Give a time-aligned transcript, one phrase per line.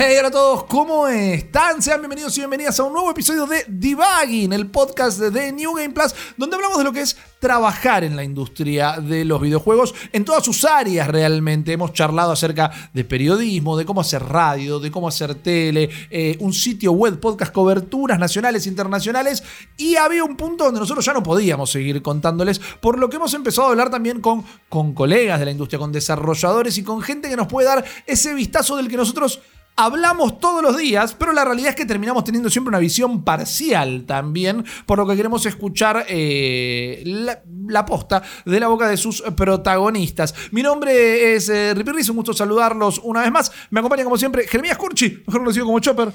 [0.00, 1.82] Hey, hola a todos, ¿cómo están?
[1.82, 5.90] Sean bienvenidos y bienvenidas a un nuevo episodio de Debugging, el podcast de New Game
[5.90, 10.24] Plus, donde hablamos de lo que es trabajar en la industria de los videojuegos en
[10.24, 11.72] todas sus áreas realmente.
[11.72, 16.52] Hemos charlado acerca de periodismo, de cómo hacer radio, de cómo hacer tele, eh, un
[16.52, 19.42] sitio web, podcast, coberturas nacionales internacionales.
[19.76, 23.34] Y había un punto donde nosotros ya no podíamos seguir contándoles, por lo que hemos
[23.34, 27.28] empezado a hablar también con, con colegas de la industria, con desarrolladores y con gente
[27.28, 29.40] que nos puede dar ese vistazo del que nosotros
[29.78, 34.04] hablamos todos los días, pero la realidad es que terminamos teniendo siempre una visión parcial
[34.06, 40.34] también, por lo que queremos escuchar eh, la, posta de la boca de sus protagonistas.
[40.50, 43.52] Mi nombre es eh, Riz, un gusto saludarlos una vez más.
[43.70, 46.12] Me acompaña como siempre Jeremías Curchi, mejor conocido como Chopper.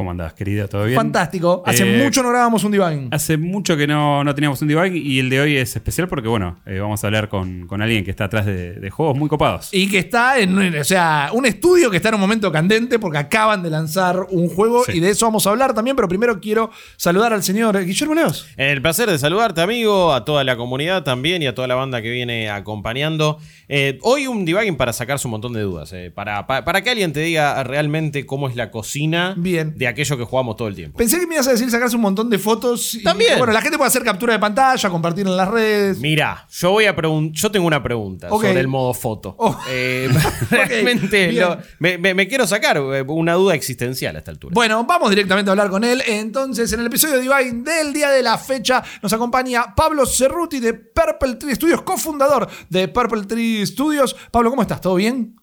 [0.00, 0.66] ¿Cómo andás, querida?
[0.66, 0.96] ¿Todo bien?
[0.96, 1.62] Fantástico.
[1.66, 3.08] Hace Eh, mucho no grabamos un divine.
[3.10, 6.26] Hace mucho que no, no teníamos un debug y el de hoy es especial porque,
[6.26, 9.28] bueno, eh, vamos a hablar con, con alguien que está atrás de, de juegos muy
[9.28, 9.68] copados.
[9.72, 13.18] Y que está en, o sea, un estudio que está en un momento candente porque
[13.18, 14.92] acaban de lanzar un juego Sí.
[14.96, 18.46] y de eso vamos a hablar también, pero primero quiero saludar al señor Guillermo Leos.
[18.56, 22.00] El placer de saludarte, amigo, a toda la comunidad también y a toda la banda
[22.00, 23.38] que viene acompañando.
[23.68, 26.88] Eh, hoy un debugging para sacarse un montón de dudas, eh, para, pa- para que
[26.88, 29.74] alguien te diga realmente cómo es la cocina Bien.
[29.76, 30.96] de aquello que jugamos todo el tiempo.
[30.98, 32.94] Pensé que me ibas a decir sacarse un montón de fotos.
[32.94, 33.38] y- También.
[33.38, 35.98] bueno, la gente puede hacer captura de pantalla, compartir en las redes.
[35.98, 36.94] Mira, yo voy a
[37.32, 38.44] yo tengo una pregunta Ok.
[38.44, 39.34] sobre el modo foto.
[39.38, 39.58] Oh.
[39.68, 40.08] Eh,
[40.50, 41.44] realmente bien.
[41.48, 44.54] lo- me, me- me quiero sacar eh, una duda existencial a esta altura.
[44.54, 46.02] Bueno, vamos directamente a hablar con él.
[46.06, 50.60] Entonces, en el episodio de Divine del día de la fecha, nos acompaña Pablo Cerruti
[50.60, 54.14] de Purple Tree Studios, cofundador de Purple Tree Studios.
[54.30, 54.80] Pablo, ¿cómo estás?
[54.80, 55.36] ¿Todo bien?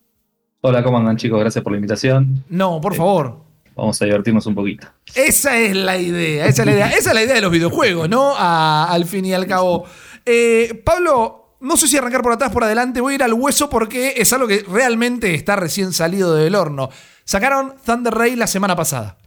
[0.62, 1.40] Hola, ¿cómo andan chicos?
[1.40, 2.44] Gracias por la invitación.
[2.50, 3.47] No, por favor.
[3.78, 4.88] Vamos a divertirnos un poquito.
[5.14, 8.10] Esa es la idea, esa es la idea, esa es la idea de los videojuegos,
[8.10, 8.34] ¿no?
[8.36, 9.86] Al fin y al cabo.
[10.26, 13.70] Eh, Pablo, no sé si arrancar por atrás, por adelante, voy a ir al hueso
[13.70, 16.90] porque es algo que realmente está recién salido del horno.
[17.24, 19.18] Sacaron Thunder Ray la semana pasada.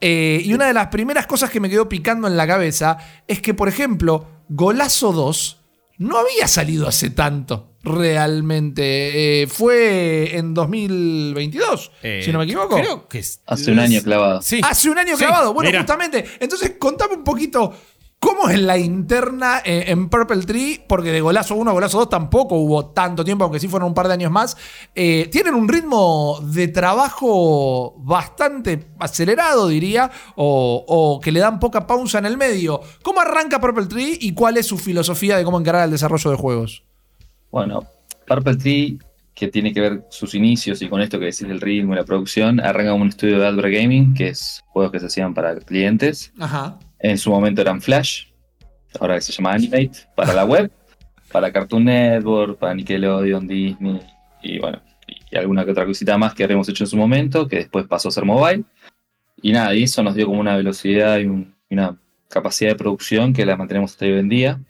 [0.00, 3.40] Eh, y una de las primeras cosas que me quedó picando en la cabeza es
[3.40, 5.63] que, por ejemplo, Golazo 2
[5.98, 9.42] no había salido hace tanto, realmente.
[9.42, 12.76] Eh, fue en 2022, Eh, si no me equivoco.
[12.76, 14.42] Creo que es- Hace un año clavado.
[14.42, 14.60] Sí.
[14.62, 15.52] Hace un año Sí, clavado.
[15.54, 15.80] Bueno, mira.
[15.80, 16.24] justamente.
[16.40, 17.72] Entonces, contame un poquito
[18.24, 22.08] cómo es la interna eh, en Purple Tree, porque de Golazo 1 a Golazo 2
[22.08, 24.56] tampoco hubo tanto tiempo, aunque sí fueron un par de años más.
[24.94, 31.86] Eh, tienen un ritmo de trabajo bastante acelerado, diría, o, o que le dan poca
[31.86, 32.80] pausa en el medio.
[33.02, 36.36] ¿Cómo arranca Purple Tree y cuál es su filosofía de cómo encarar el desarrollo de
[36.36, 36.82] juegos?
[37.50, 37.84] Bueno,
[38.26, 38.98] Purple Tree,
[39.34, 42.04] que tiene que ver sus inicios y con esto que decís del ritmo y la
[42.04, 46.32] producción, arranca un estudio de Adver Gaming, que es juegos que se hacían para clientes.
[46.38, 46.78] Ajá.
[47.04, 48.28] En su momento eran Flash,
[48.98, 50.70] ahora que se llama Animate, para la web,
[51.32, 54.00] para Cartoon Network, para Nickelodeon, Disney
[54.42, 54.80] y bueno,
[55.30, 58.08] y alguna que otra cosita más que habíamos hecho en su momento, que después pasó
[58.08, 58.64] a ser mobile.
[59.42, 61.94] Y nada, y eso nos dio como una velocidad y, un- y una
[62.30, 64.60] capacidad de producción que la mantenemos hasta hoy en día.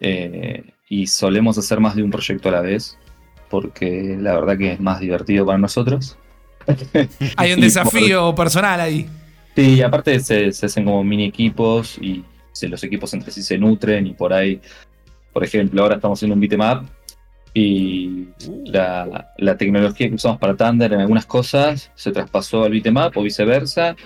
[0.00, 2.98] Eh, y solemos hacer más de un proyecto a la vez,
[3.48, 6.16] porque la verdad que es más divertido para nosotros.
[7.36, 9.08] Hay un desafío personal ahí.
[9.54, 13.58] Sí, aparte se, se hacen como mini equipos y se- los equipos entre sí se
[13.58, 14.60] nutren y por ahí,
[15.32, 16.84] por ejemplo, ahora estamos haciendo un beatmap
[17.52, 18.28] y
[18.64, 23.22] la, la tecnología que usamos para Thunder en algunas cosas se traspasó al beatmap o
[23.22, 23.96] viceversa.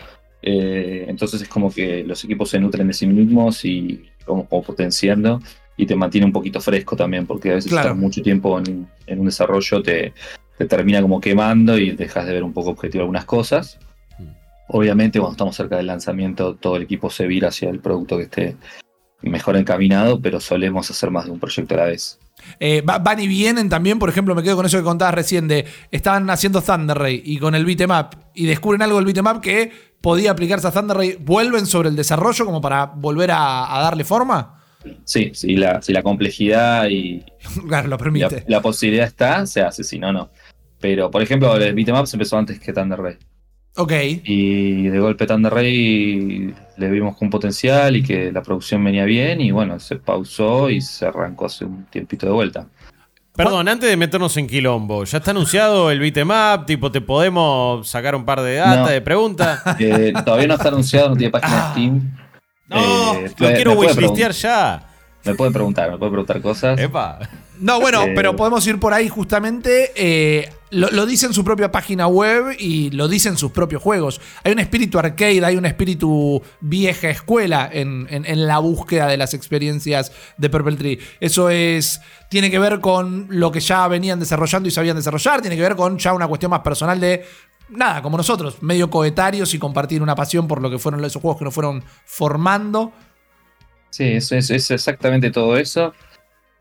[0.43, 4.63] Eh, entonces es como que los equipos se nutren de sí mismos y como, como
[4.63, 5.41] potenciando
[5.77, 7.89] y te mantiene un poquito fresco también porque a veces Claro.
[7.91, 10.13] estar mucho tiempo en, en un desarrollo te,
[10.59, 13.79] te termina como quemando y dejas de ver un poco objetivo algunas cosas.
[14.69, 18.23] Obviamente, cuando estamos cerca del lanzamiento, todo el equipo se vira hacia el producto que
[18.25, 18.57] esté
[19.23, 22.19] mejor encaminado, pero solemos hacer más de un proyecto a la vez.
[22.61, 25.49] Eh, va- van y vienen también, por ejemplo, me quedo con eso que contabas recién
[25.49, 29.71] de estaban haciendo Thunder Ray y con el beatmap y descubren algo del beatmap que
[30.01, 34.05] podía aplicarse a Thunder Ray, vuelven sobre el desarrollo como para volver a, a darle
[34.05, 34.61] forma.
[35.05, 37.23] Sí, si la, si la complejidad y
[37.69, 38.45] Claro, lo la, permite.
[38.49, 40.29] la posibilidad está, se hace, si no, no.
[40.81, 43.17] Pero, por ejemplo, el beatmap se empezó antes que Thunder Ray.
[43.77, 43.93] Ok.
[44.25, 49.41] Y de golpe Thunder Ray le vimos con potencial y que la producción venía bien
[49.41, 52.67] y bueno, se pausó y se arrancó hace un tiempito de vuelta.
[53.37, 56.67] Perdón, antes de meternos en quilombo, ¿ya está anunciado el beatmap?
[56.67, 58.87] Tipo, ¿te podemos sacar un par de data, No.
[58.89, 59.61] de preguntas?
[59.81, 61.67] Eh, todavía no está anunciado, no tiene página Ah.
[61.67, 62.17] de Steam.
[62.69, 64.89] No, Eh, lo quiero wishlistear ya.
[65.25, 66.79] Me puede preguntar, me puede preguntar cosas.
[66.79, 67.19] Epa.
[67.59, 69.91] No, bueno, Eh, pero podemos ir por ahí justamente.
[70.75, 74.21] Lo, lo dice en su propia página web y lo dice en sus propios juegos.
[74.43, 79.33] Hay un espíritu arcade, hay un espíritu vieja escuela en, en- la búsqueda de las
[79.35, 80.99] experiencias de Purple Tree.
[81.21, 82.01] Eso es.
[82.29, 85.41] Tiene que ver con lo que ya venían desarrollando y sabían desarrollar.
[85.41, 87.25] Tiene que ver con ya una cuestión más personal de
[87.71, 91.39] nada, como nosotros, medio coetarios y compartir una pasión por lo que fueron esos juegos
[91.39, 92.93] que nos fueron formando.
[93.91, 95.95] Sí, eso es, es exactamente todo eso.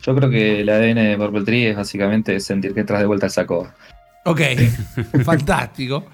[0.02, 3.26] Yo creo que el ADN de Purple Tree es básicamente sentir que entras de vuelta
[3.28, 3.72] al saco.
[4.26, 4.42] Ok,
[5.26, 6.06] fantástico.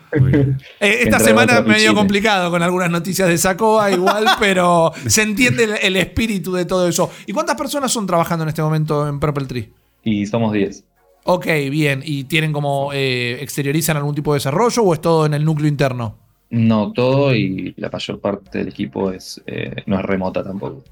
[0.79, 5.71] Eh, esta semana medio complicado con algunas noticias de Sacoa igual, pero se entiende el,
[5.81, 7.11] el espíritu de todo eso.
[7.27, 9.73] ¿Y cuántas personas son trabajando en este momento en Purple Tree?
[10.03, 10.83] Y somos 10.
[11.25, 12.01] Ok, bien.
[12.03, 15.67] ¿Y tienen como eh, exteriorizan algún tipo de desarrollo o es todo en el núcleo
[15.67, 16.17] interno?
[16.49, 20.83] No todo y la mayor parte del equipo es, eh, no es remota tampoco.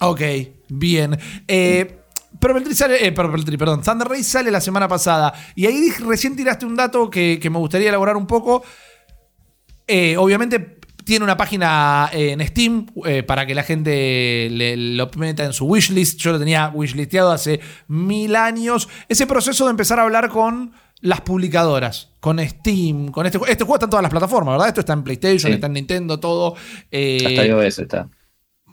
[0.00, 0.22] Ok,
[0.70, 1.18] bien.
[1.46, 1.98] Eh,
[2.40, 5.32] Purple sale, eh, Purple perdón, Thunder Ray sale la semana pasada.
[5.54, 8.62] Y ahí recién tiraste un dato que, que me gustaría elaborar un poco.
[9.86, 15.10] Eh, obviamente tiene una página eh, en Steam eh, para que la gente le- lo
[15.16, 16.18] meta en su wishlist.
[16.20, 18.88] Yo lo tenía wishlisteado hace mil años.
[19.08, 23.74] Ese proceso de empezar a hablar con las publicadoras, con Steam, con este, este juego
[23.74, 24.68] está en todas las plataformas, ¿verdad?
[24.68, 25.54] Esto está en PlayStation, Sí.
[25.54, 26.54] está en Nintendo, todo.
[26.92, 28.08] Eh, Hasta iOS está.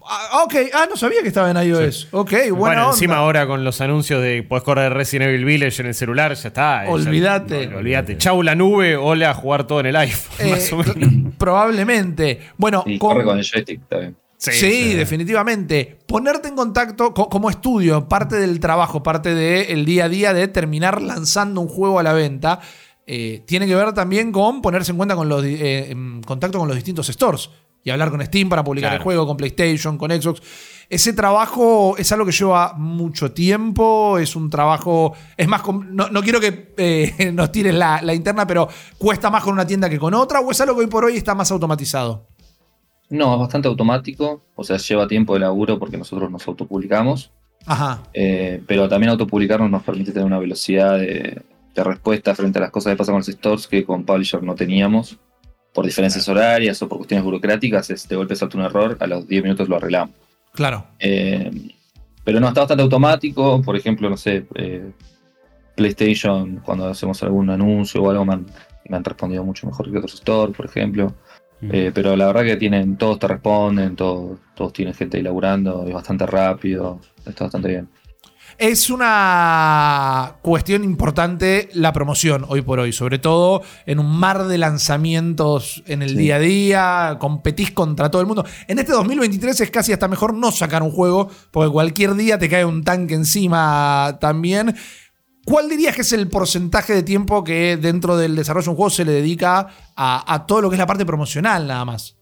[0.10, 2.08] Ah, ok, ah, no sabía que estaba en iOS.
[2.12, 2.94] Ok, buena Bueno, onda.
[2.94, 6.48] encima ahora con los anuncios de podés correr Resident Evil Village en el celular, ya
[6.50, 6.84] está.
[6.88, 7.68] Olvídate.
[7.74, 8.18] olvídate.
[8.18, 10.48] Chau la nube, hola a jugar todo en el iPhone.
[10.48, 11.34] Eh, más o menos.
[11.38, 12.40] probablemente.
[12.58, 14.16] Bueno, Y con- corre con el joystick también.
[14.38, 15.98] Sí, definitivamente.
[16.08, 20.48] Ponerte en contacto co- como estudio, parte del trabajo, parte del día a día de
[20.48, 22.62] terminar lanzando un juego a la venta,
[23.06, 26.68] eh, tiene que ver también con ponerse en cuenta con los eh, en contacto con
[26.70, 27.50] los distintos stores
[27.84, 30.42] y hablar con Steam para publicar el juego, con PlayStation, con Xbox.
[30.90, 36.22] Ese trabajo es algo que lleva mucho tiempo, es un trabajo, es más, no, no
[36.22, 38.68] quiero que eh, nos tires la, la interna, pero
[38.98, 41.18] cuesta más con una tienda que con otra, o es algo que hoy por hoy
[41.18, 42.28] está más automatizado.
[43.10, 44.44] No, es bastante automático.
[44.56, 47.32] O sea, lleva tiempo de laburo porque nosotros nos autopublicamos.
[47.66, 48.04] Ajá.
[48.14, 51.42] Eh, pero también autopublicarnos nos permite tener una velocidad de,
[51.76, 54.56] de respuesta frente a las cosas que pasan con los stores que con Publisher no
[54.56, 55.18] teníamos.
[55.74, 59.28] Por diferencias horarias o por cuestiones burocráticas, es de golpe salta un error, a los
[59.28, 60.16] 10 minutos lo arreglamos.
[60.54, 60.86] Claro.
[61.00, 61.52] Eh,
[62.24, 63.62] pero no, está bastante automático.
[63.62, 64.92] Por ejemplo, no sé, eh,
[65.76, 68.46] PlayStation, cuando hacemos algún anuncio o algo, me han,
[68.88, 71.14] me han respondido mucho mejor que otros stores, por ejemplo.
[71.62, 75.86] Eh, pero la verdad que tienen, todos te responden, todos, todos tienen gente ahí laburando,
[75.86, 77.90] es bastante rápido, está bastante bien.
[78.60, 84.58] Es una cuestión importante la promoción hoy por hoy, sobre todo en un mar de
[84.58, 86.16] lanzamientos en el Sí.
[86.18, 88.46] día a día, competís contra todo el mundo.
[88.68, 92.50] En este 2023 es casi hasta mejor no sacar un juego, porque cualquier día te
[92.50, 94.76] cae un tanque encima también.
[95.46, 98.90] ¿Cuál dirías que es el porcentaje de tiempo que dentro del desarrollo de un juego
[98.90, 102.18] se le dedica a, a todo lo que es la parte promocional nada más?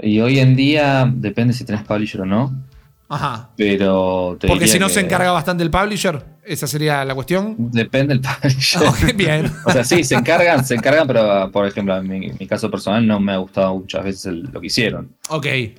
[0.00, 2.64] Y hoy en día depende si tenés publisher o no,
[3.08, 3.50] Ajá.
[3.56, 7.54] pero te Porque si no que se encarga bastante el publisher, esa sería la cuestión.
[7.58, 9.14] Depende del publisher.
[9.14, 9.52] Bien.
[9.66, 13.06] O sea, sí, se encargan, se encargan, pero por ejemplo, en mi, mi caso personal
[13.06, 15.14] no me ha gustado muchas veces el- lo que hicieron.
[15.28, 15.46] Ok.
[15.46, 15.74] Eh,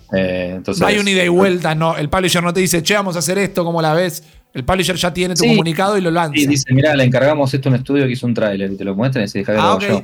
[0.56, 1.98] entonces, No hay una ida y vuelta, no.
[1.98, 4.24] El publisher no te dice, che, vamos a hacer esto, ¿cómo la ves?
[4.54, 5.50] El publisher ya tiene tu Sí.
[5.50, 6.38] comunicado y lo lanza.
[6.39, 8.86] Y dice, mira, le encargamos esto a un estudio que hizo un tráiler y te
[8.86, 10.04] lo muestran y se deja que ah, yo.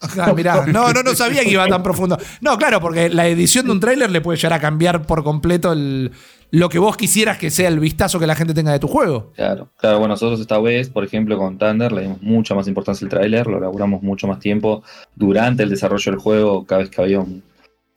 [0.00, 0.66] Ajá, mirá.
[0.66, 2.18] No, no, no sabía que iba tan profundo.
[2.42, 5.72] No, claro, porque la edición de un tráiler le puede llegar a cambiar por completo
[5.72, 6.12] el-
[6.50, 9.32] lo que vos quisieras que sea el vistazo que la gente tenga de tu juego.
[9.34, 13.04] Claro, claro, bueno, nosotros esta vez, por ejemplo, con Thunder le dimos mucha más importancia
[13.04, 14.82] al tráiler, lo elaboramos mucho más tiempo
[15.14, 17.42] durante el desarrollo del juego, cada vez que había un,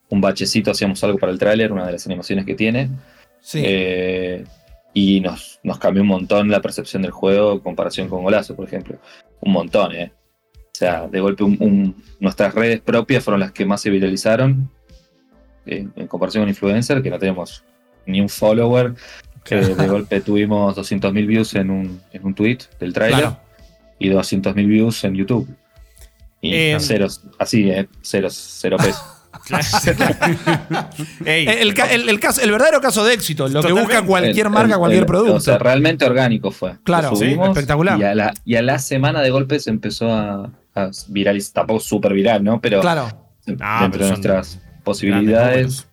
[0.10, 2.90] un bachecito hacíamos algo para el tráiler, una de las animaciones que tiene,
[3.42, 3.62] Sí.
[3.64, 4.44] Eh,
[4.94, 8.66] y nos, nos cambió un montón la percepción del juego en comparación con Golazo, por
[8.66, 8.98] ejemplo.
[9.40, 10.12] Un montón, ¿eh?
[10.56, 14.70] O sea, de golpe un- un- nuestras redes propias fueron las que más se viralizaron
[15.66, 17.64] eh, en comparación con Influencer, que no tenemos
[18.10, 18.94] ni un follower.
[19.44, 23.40] que de golpe tuvimos 200.000 views en un, en un tweet del tráiler Claro.
[23.98, 25.48] y 200.000 views en YouTube.
[26.42, 27.88] Y Eh, ceros, así, ¿eh?
[28.04, 29.02] Ceros, cero pesos.
[31.26, 34.52] Ey, El, el- el caso, el verdadero caso de éxito, lo que busca cualquier El-
[34.52, 35.36] marca, el- cualquier producto.
[35.36, 36.76] O sea, realmente orgánico fue.
[36.84, 38.00] Claro, sí, espectacular.
[38.00, 41.80] Y a, la, y a la semana de golpe se empezó a, a viralizar, tampoco
[41.80, 42.60] súper viral, ¿no?
[42.62, 43.08] Pero claro.
[43.46, 45.88] dentro pero de nuestras posibilidades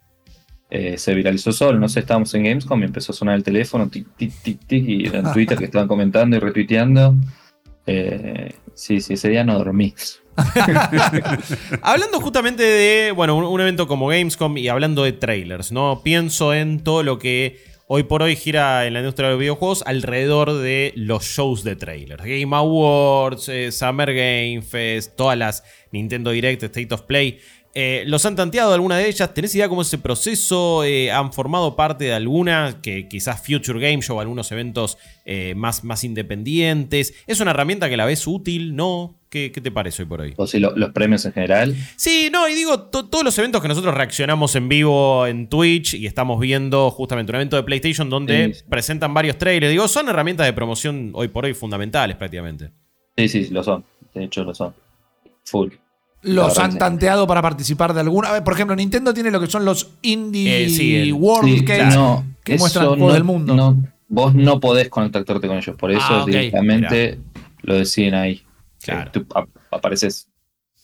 [0.68, 1.78] eh, se viralizó solo.
[1.78, 4.88] No sé, estábamos en Gamescom y empezó a sonar el teléfono, tic, tic, tic, tic,
[4.88, 7.14] y en Twitter que estaban comentando y retuiteando.
[7.86, 9.94] Eh, sí, sí, ese día no dormí.
[11.82, 16.02] Hablando justamente de, bueno, un, un evento como Gamescom y hablando de trailers, ¿no?
[16.02, 17.58] Pienso en todo lo que
[17.88, 21.76] hoy por hoy gira en la industria de los videojuegos alrededor de los shows de
[21.76, 22.24] trailers.
[22.24, 27.38] Game Awards, eh, Summer Game Fest, todas las Nintendo Direct, State of Play.
[27.78, 29.34] Eh, ¿Los han tanteado alguna de ellas?
[29.34, 30.82] ¿Tenés idea cómo es ese proceso?
[30.82, 32.78] Eh, ¿Han formado parte de alguna?
[32.82, 37.12] Que quizás Future Game Show, algunos eventos eh, más, más independientes.
[37.26, 38.74] ¿Es una herramienta que la ves útil?
[38.74, 39.18] ¿No?
[39.28, 40.32] ¿Qué, qué te parece hoy por hoy?
[40.38, 41.76] O si lo- los premios en general.
[41.96, 45.92] Sí, no, y digo, to- todos los eventos que nosotros reaccionamos en vivo en Twitch
[45.94, 48.64] y estamos viendo justamente un evento de PlayStation donde Sí.
[48.70, 52.70] presentan varios trailers, digo, son herramientas de promoción hoy por hoy fundamentales prácticamente.
[53.18, 53.84] Sí, sí, lo son.
[54.14, 54.74] De hecho, lo son.
[55.44, 55.72] Full.
[56.26, 58.28] ¿Los han tanteado para participar de alguna?
[58.28, 61.58] a ver, Por ejemplo, Nintendo tiene lo que son los Indie Eh, sí, el- World
[61.58, 63.54] Sí, Games no, que muestran juegos no- del mundo.
[63.54, 63.76] no,
[64.08, 67.18] vos no podés conectarte con ellos, por eso Ah, directamente
[67.62, 68.42] lo deciden ahí.
[68.82, 69.10] Claro.
[69.12, 70.28] Tú ap- apareces.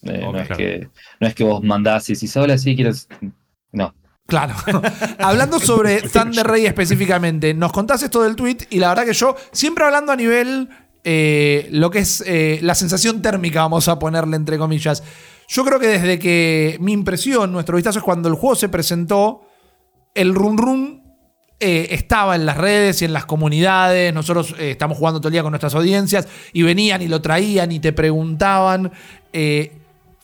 [0.02, 0.56] Eh, no, es claro.
[0.56, 0.88] que,
[1.20, 3.06] no es que vos mandás y decís, hola, sí, quieres.
[3.70, 3.94] No.
[4.26, 4.54] Claro.
[5.18, 9.37] hablando sobre Thunder Ray específicamente, nos contás esto del tweet y la verdad que yo,
[9.52, 10.68] siempre hablando a nivel
[11.04, 15.02] eh, lo que es eh, la sensación térmica, vamos a ponerle entre comillas.
[15.49, 19.42] Yo creo que desde que mi impresión, nuestro vistazo es cuando el juego se presentó,
[20.14, 21.02] el run run
[21.61, 24.12] eh, estaba en las redes y en las comunidades.
[24.12, 27.70] Nosotros eh, estamos jugando todo el día con nuestras audiencias y venían y lo traían
[27.70, 28.90] y te preguntaban.
[29.32, 29.72] Eh,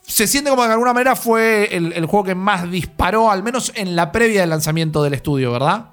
[0.02, 3.42] se siente como que de alguna manera fue el, el juego que más disparó, al
[3.42, 5.90] menos en la previa del lanzamiento del estudio, ¿verdad?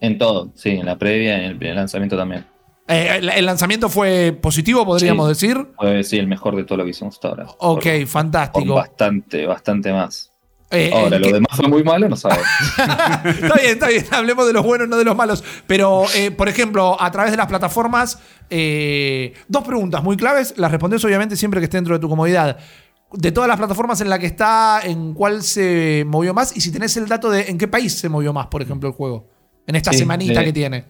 [0.00, 2.46] En todo, sí, en la previa, el, en el lanzamiento también.
[2.86, 5.68] Eh, el, el lanzamiento fue positivo, podríamos decir.
[6.02, 7.46] Sí, el mejor de todo lo que hicimos hasta ahora.
[7.58, 8.74] Ok, Por- por fantástico.
[8.74, 10.30] bastante, bastante más.
[10.70, 12.40] Eh, Ahora, ¿en lo demás fue muy malo, no sabes.
[12.76, 14.04] está bien, está bien.
[14.10, 15.44] Hablemos de los buenos, no de los malos.
[15.66, 18.18] Pero, eh, por ejemplo, a través de las plataformas,
[18.50, 20.54] eh, dos preguntas muy claves.
[20.56, 22.58] Las respondes obviamente siempre que esté dentro de tu comodidad.
[23.12, 26.56] De todas las plataformas en la que está, ¿en cuál se movió más?
[26.56, 28.94] Y si tenés el dato de en qué país se movió más, por ejemplo, el
[28.96, 29.28] juego.
[29.68, 30.84] En esta Sí, semanita eh, que tiene.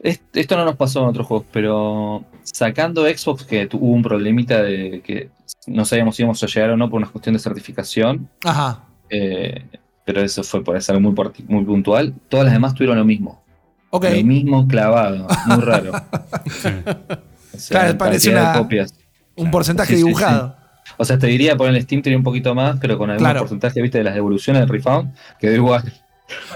[0.00, 4.02] Es- Esto no nos pasó en otros juegos, pero sacando Xbox, que tu- hubo un
[4.02, 5.30] problemita de que
[5.66, 8.84] no sabíamos si íbamos a llegar o no por una cuestión de certificación, Ajá.
[9.10, 9.64] eh,
[10.04, 12.14] pero eso fue por algo muy, parti- muy puntual.
[12.28, 13.42] Todas las demás tuvieron lo mismo.
[13.90, 14.04] Ok.
[14.04, 15.92] Lo mismo clavado, muy raro.
[17.54, 18.94] O sea, Claro, parece de una- copias.
[19.34, 20.54] Un porcentaje Sí, sí, dibujado.
[20.96, 23.40] O sea, te diría poner el Steam tenía un poquito más, pero con algún Claro.
[23.40, 25.92] porcentaje, viste, de las devoluciones del refund, quedó igual.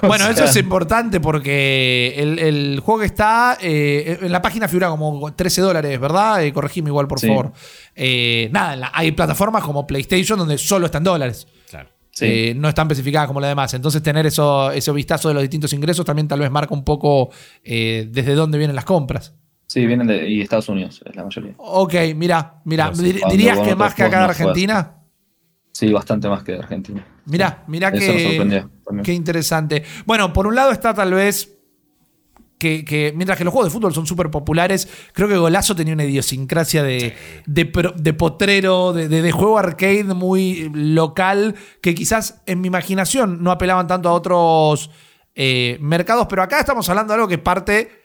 [0.02, 4.88] O Bueno, eso es importante porque el, el juego está eh, en la página figura
[4.90, 6.42] como 13 dólares, ¿verdad?
[6.44, 7.28] Eh, corregime igual, por Sí.
[7.28, 7.52] favor.
[7.94, 11.46] Eh, nada, la- hay plataformas como PlayStation donde solo está en dólares.
[11.70, 11.88] Claro.
[12.10, 12.26] Sí.
[12.26, 13.72] Eh, no están especificadas como las demás.
[13.74, 17.30] Entonces, tener eso, ese vistazo de los distintos ingresos también tal vez marca un poco
[17.64, 19.34] desde dónde vienen las compras.
[19.66, 21.54] Sí, vienen de y Estados Unidos, es la mayoría.
[21.56, 22.90] Ok, mira, mira.
[22.90, 24.24] ¿Dirías que más que acá de.
[24.26, 24.96] Argentina?
[25.72, 27.04] Sí, bastante más que de Argentina.
[27.24, 28.38] Mirá, mirá Eso que.
[29.02, 29.82] Qué interesante.
[30.06, 31.50] Bueno, por un lado está tal vez
[32.58, 35.94] que, que mientras que los juegos de fútbol son súper populares, creo que Golazo tenía
[35.94, 37.14] una idiosincrasia de,
[37.46, 42.68] de, pro- de potrero, de, de- de juego arcade muy local, que quizás en mi
[42.68, 44.90] imaginación no apelaban tanto a otros
[45.34, 48.01] eh, mercados, pero acá estamos hablando de algo que parte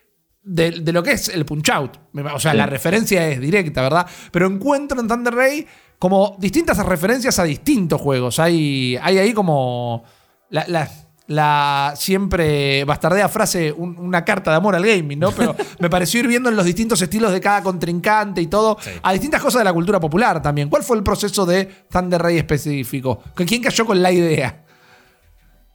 [0.48, 1.98] de, de lo que es el Punch Out.
[2.34, 2.58] O sea, Sí.
[2.58, 4.08] la referencia es directa, ¿verdad?
[4.32, 5.68] Pero encuentro en Thunder Ray
[6.00, 8.40] como distintas referencias a distintos juegos.
[8.40, 10.04] Hay, hay ahí como
[10.50, 10.90] la, la-
[11.30, 15.32] la siempre bastardea frase, un- una carta de amor al gaming, ¿no?
[15.34, 19.12] Pero me pareció ir viendo en los distintos estilos de cada contrincante y todo, a
[19.12, 20.70] distintas cosas de la cultura popular también.
[20.70, 23.22] ¿Cuál fue el proceso de Thunder Ray específico?
[23.36, 24.64] ¿Quién cayó con la idea?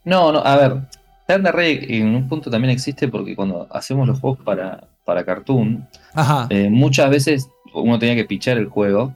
[0.05, 0.89] No, no, a ver,
[1.35, 5.87] Thunder Ray en un punto también existe porque cuando hacemos los juegos para, para Cartoon,
[6.15, 6.47] Ajá.
[6.51, 9.15] eh, muchas veces uno tenía que pichar el juego.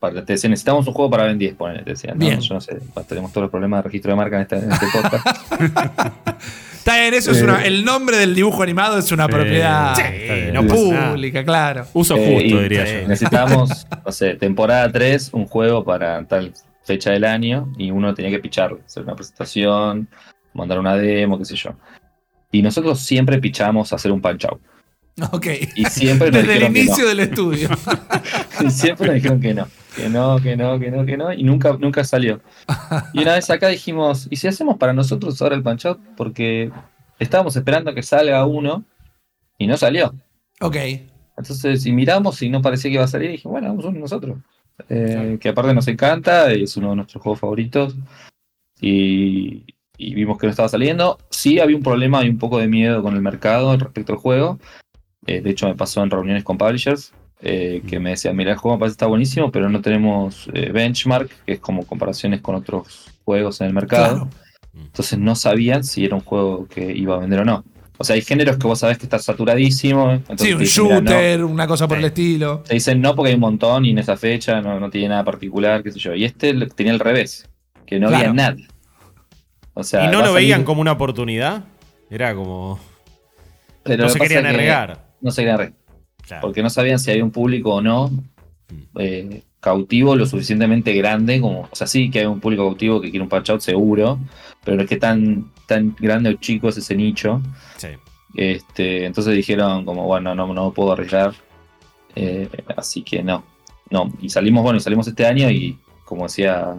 [0.00, 2.18] Para, te decían, necesitamos un juego para Ben 10, ponele, te decían.
[2.18, 2.26] ¿no?
[2.26, 2.40] Bien.
[2.40, 4.86] Yo no sé, tenemos todos los problemas de registro de marca en este, en este
[4.92, 5.26] podcast.
[6.74, 7.64] Está bien, eso es Eh, una.
[7.64, 10.52] El nombre del dibujo animado es una propiedad sí, bien.
[10.52, 11.10] no nada.
[11.12, 11.86] pública, claro.
[11.94, 13.08] Uso Eh, justo, y- diría yo.
[13.08, 18.30] Necesitábamos, no sé, temporada 3, un juego para tal fecha del año y uno tenía
[18.30, 20.06] que picharlo, hacer una presentación,
[20.54, 21.70] mandar una demo, qué sé yo.
[22.50, 24.60] Y nosotros siempre pichamos hacer un punch out.
[25.32, 25.46] Ok.
[25.76, 26.78] Y siempre nos Desde el no.
[26.78, 27.68] inicio del estudio.
[28.64, 31.42] Y siempre nos dijeron que no, que no, que no, que no, que no, y
[31.42, 32.40] nunca, nunca salió.
[33.12, 35.98] Y una vez acá dijimos, ¿y si hacemos para nosotros ahora el punch out?
[36.16, 36.70] Porque
[37.18, 38.84] estábamos esperando que salga uno
[39.58, 40.14] y no salió.
[40.60, 40.76] ok.
[41.36, 43.98] Entonces, y miramos y no parecía que iba a salir, y dije, bueno, vamos uno
[43.98, 44.38] nosotros.
[44.88, 47.96] Eh, que aparte nos encanta, es uno de nuestros juegos favoritos.
[48.80, 49.64] Y,
[49.96, 51.18] y vimos que no estaba saliendo.
[51.30, 54.58] Sí había un problema y un poco de miedo con el mercado respecto al juego.
[55.26, 57.12] Eh, de hecho, me pasó en reuniones con publishers.
[57.46, 60.48] eh, que me decían, mira, el juego me parece que está buenísimo, pero no tenemos
[60.54, 64.28] eh, benchmark, que es como comparaciones con otros juegos en el mercado.
[64.30, 64.30] Claro.
[64.74, 67.62] Entonces no sabían si era un juego que iba a vender o no.
[67.98, 70.22] O sea, hay géneros que vos sabés que está saturadísimo.
[70.38, 71.10] Sí, un dicen, "Mira, no".
[71.10, 72.60] shooter, una cosa por el estilo.
[72.66, 75.24] Te dicen no porque hay un montón y en esa fecha no, no tiene nada
[75.24, 76.14] particular, qué sé yo.
[76.14, 77.48] Y este tenía al revés,
[77.86, 78.30] que no Claro.
[78.30, 78.56] había nada.
[79.74, 81.64] O sea, ¿Y no lo veían salir- como una oportunidad?
[82.10, 82.78] Era como.
[83.82, 85.04] pero no se querían arriesgar.
[85.20, 85.84] No se querían arriesgar.
[86.26, 86.40] Claro.
[86.40, 88.10] porque no sabían si había un público o no
[88.98, 93.10] eh, cautivo lo suficientemente grande como, o sea, sí que hay un público cautivo que
[93.10, 94.18] quiere un patch out seguro,
[94.64, 97.42] pero no es que tan, tan grande o chico es ese nicho.
[97.76, 97.88] Sí.
[98.34, 101.34] Este, entonces dijeron como, bueno, no, no puedo arriesgar,
[102.16, 103.44] eh, así que no,
[103.90, 104.10] no.
[104.22, 106.74] Y salimos, bueno, y salimos este año y como decía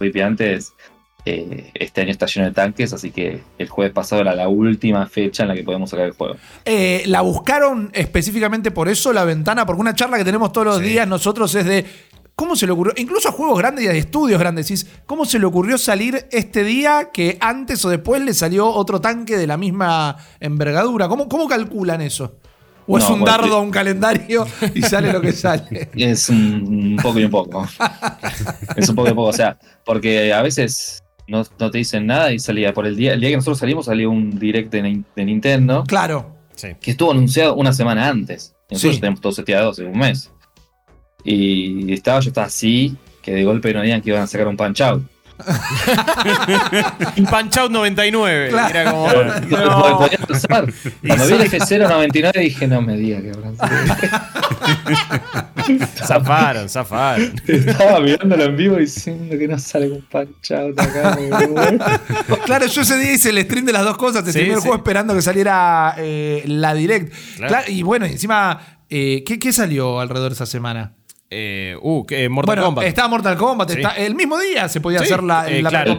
[0.00, 0.74] Rippy antes,
[1.26, 5.06] eh, este año está lleno de tanques, así que el jueves pasado era la última
[5.06, 6.36] fecha en la que podemos sacar el juego.
[6.64, 9.64] Eh, ¿La buscaron específicamente por eso la ventana?
[9.64, 10.84] Porque una charla que tenemos todos los Sí.
[10.84, 11.84] días nosotros es de.
[12.36, 12.92] ¿Cómo se le ocurrió?
[12.96, 14.86] Incluso a juegos grandes y a estudios grandes.
[15.06, 19.36] ¿Cómo se le ocurrió salir este día que antes o después le salió otro tanque
[19.36, 21.06] de la misma envergadura?
[21.06, 22.36] ¿Cómo, cómo calculan eso?
[22.88, 25.88] ¿O es un bueno, dardo a un calendario y sale lo que sale?
[25.94, 27.66] Es un poco y un poco.
[28.76, 29.28] es un poco y un poco.
[29.28, 33.14] O sea, porque a veces no, no te dicen nada y salía por el día.
[33.14, 36.34] El día que nosotros salimos salió un direct de, de Nintendo Claro.
[36.54, 36.68] Sí.
[36.80, 38.54] que estuvo anunciado una semana antes.
[38.70, 39.00] Nosotros Sí.
[39.00, 40.30] tenemos todo seteado hace un mes.
[41.24, 44.56] Y estaba yo estaba así, que de golpe no digan que iban a sacar un
[44.56, 45.02] punch out.
[47.28, 48.50] Punch Out 99.
[48.50, 48.68] Claro.
[48.70, 49.08] Era como.
[49.12, 49.24] No.
[49.90, 49.98] no.
[49.98, 50.18] Podía.
[51.06, 53.56] Cuando vi el F099 dije, no me diga que habrán
[55.96, 57.32] Zafaron, zafaron.
[57.46, 60.06] Estaba mirándolo en vivo diciendo que no sale con
[61.52, 61.84] bueno.
[62.44, 64.24] Claro, yo ese día hice el stream de las dos cosas.
[64.24, 64.60] Te Sí, el sí.
[64.60, 67.12] juego esperando que saliera eh, la direct.
[67.36, 67.48] Claro.
[67.48, 70.94] Claro, y bueno, encima, eh, ¿qué, qué salió alrededor de esa semana?
[71.30, 72.84] Eh, uh, Mortal bueno, Kombat.
[72.84, 73.70] está Mortal Kombat.
[73.70, 73.76] Sí.
[73.78, 75.96] está- el mismo día se podía Sí, hacer la, eh, la claro.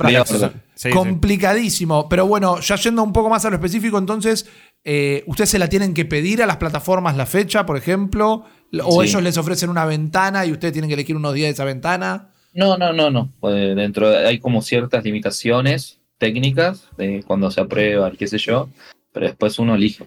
[0.75, 0.89] Sí.
[0.91, 2.07] Complicadísimo.
[2.07, 4.45] Pero bueno, ya yendo un poco más a lo específico, entonces,
[4.83, 8.45] eh, ¿ustedes se la tienen que pedir a las plataformas la fecha, por ejemplo?
[8.83, 9.09] ¿O Sí.
[9.09, 12.29] ellos les ofrecen una ventana y ustedes tienen que elegir unos días de esa ventana?
[12.53, 13.31] No, no, no, no.
[13.39, 18.69] Pues dentro de- hay como ciertas limitaciones técnicas de cuando se aprueba qué sé yo,
[19.11, 20.05] pero después uno elige.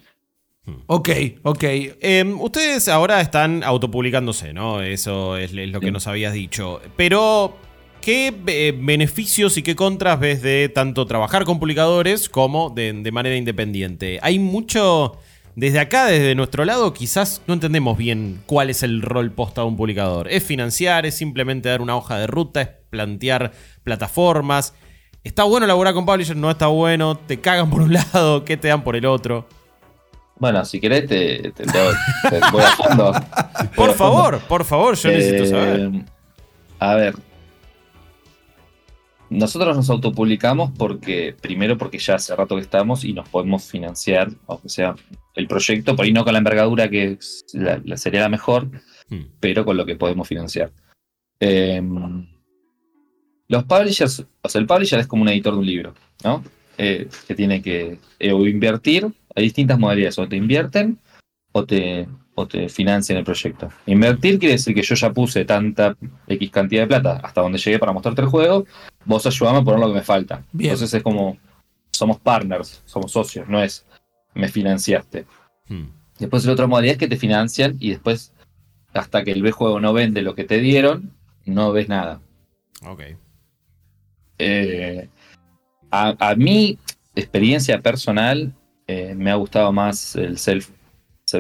[0.87, 1.08] Ok,
[1.44, 1.62] ok.
[1.64, 4.82] Eh, ustedes ahora están autopublicándose, ¿no?
[4.82, 5.92] Eso es, es lo que Sí.
[5.92, 6.80] nos habías dicho.
[6.96, 7.56] Pero,
[8.02, 13.12] ¿qué eh, beneficios y qué contras ves de tanto trabajar con publicadores como de, de
[13.12, 14.18] manera independiente?
[14.22, 15.18] Hay mucho...
[15.61, 19.66] Desde acá, desde nuestro lado, quizás no entendemos bien cuál es el rol posta de
[19.66, 20.29] un publicador.
[20.31, 21.05] ¿Es financiar?
[21.05, 22.61] ¿Es simplemente dar una hoja de ruta?
[22.62, 23.51] ¿Es plantear
[23.83, 24.73] plataformas?
[25.25, 26.38] ¿Está bueno laburar con publishers?
[26.38, 27.16] ¿No está bueno?
[27.16, 28.44] ¿Te cagan por un lado?
[28.44, 29.49] ¿Qué te dan por el otro?
[30.37, 33.11] Bueno, si querés te, te, te- te voy a fondo.
[33.12, 33.21] Voy
[33.75, 33.94] Por fondo.
[33.94, 35.90] favor, por favor, yo necesito Eh, saber.
[36.79, 37.16] A ver.
[39.30, 44.30] Nosotros nos autopublicamos porque, primero porque ya hace rato que estamos y nos podemos financiar,
[44.46, 44.94] aunque sea
[45.34, 48.68] el proyecto, por ahí no con la envergadura que es la- la- sería la mejor,
[49.10, 49.24] Hmm.
[49.40, 50.72] pero con lo que podemos financiar.
[51.40, 51.80] Eh,
[53.48, 56.42] los publishers, o sea, el publisher es como un editor de un libro, ¿no?
[56.76, 60.98] Eh, que tiene que eh, o invertir, hay distintas modalidades, o te invierten
[61.52, 62.06] o te,
[62.38, 63.68] o te financian el proyecto.
[63.87, 65.96] Invertir quiere decir que yo ya puse tanta
[66.29, 68.64] X cantidad de plata hasta donde llegué para mostrarte el juego,
[69.05, 70.44] vos ayudame a poner lo que me falta.
[70.53, 70.72] Bien.
[70.72, 71.37] Entonces es como,
[71.90, 73.85] somos partners, somos socios, no es
[74.35, 75.27] me financiaste.
[75.68, 75.88] Hmm.
[76.18, 78.33] Después la otra modalidad es que te financian y después,
[78.94, 81.12] hasta que el B juego no vende lo que te dieron,
[81.44, 82.20] no ves nada.
[82.87, 83.03] Ok.
[84.38, 85.09] Eh,
[85.90, 86.79] a, a mi
[87.16, 88.55] experiencia personal,
[88.87, 90.70] eh, me ha gustado más el self,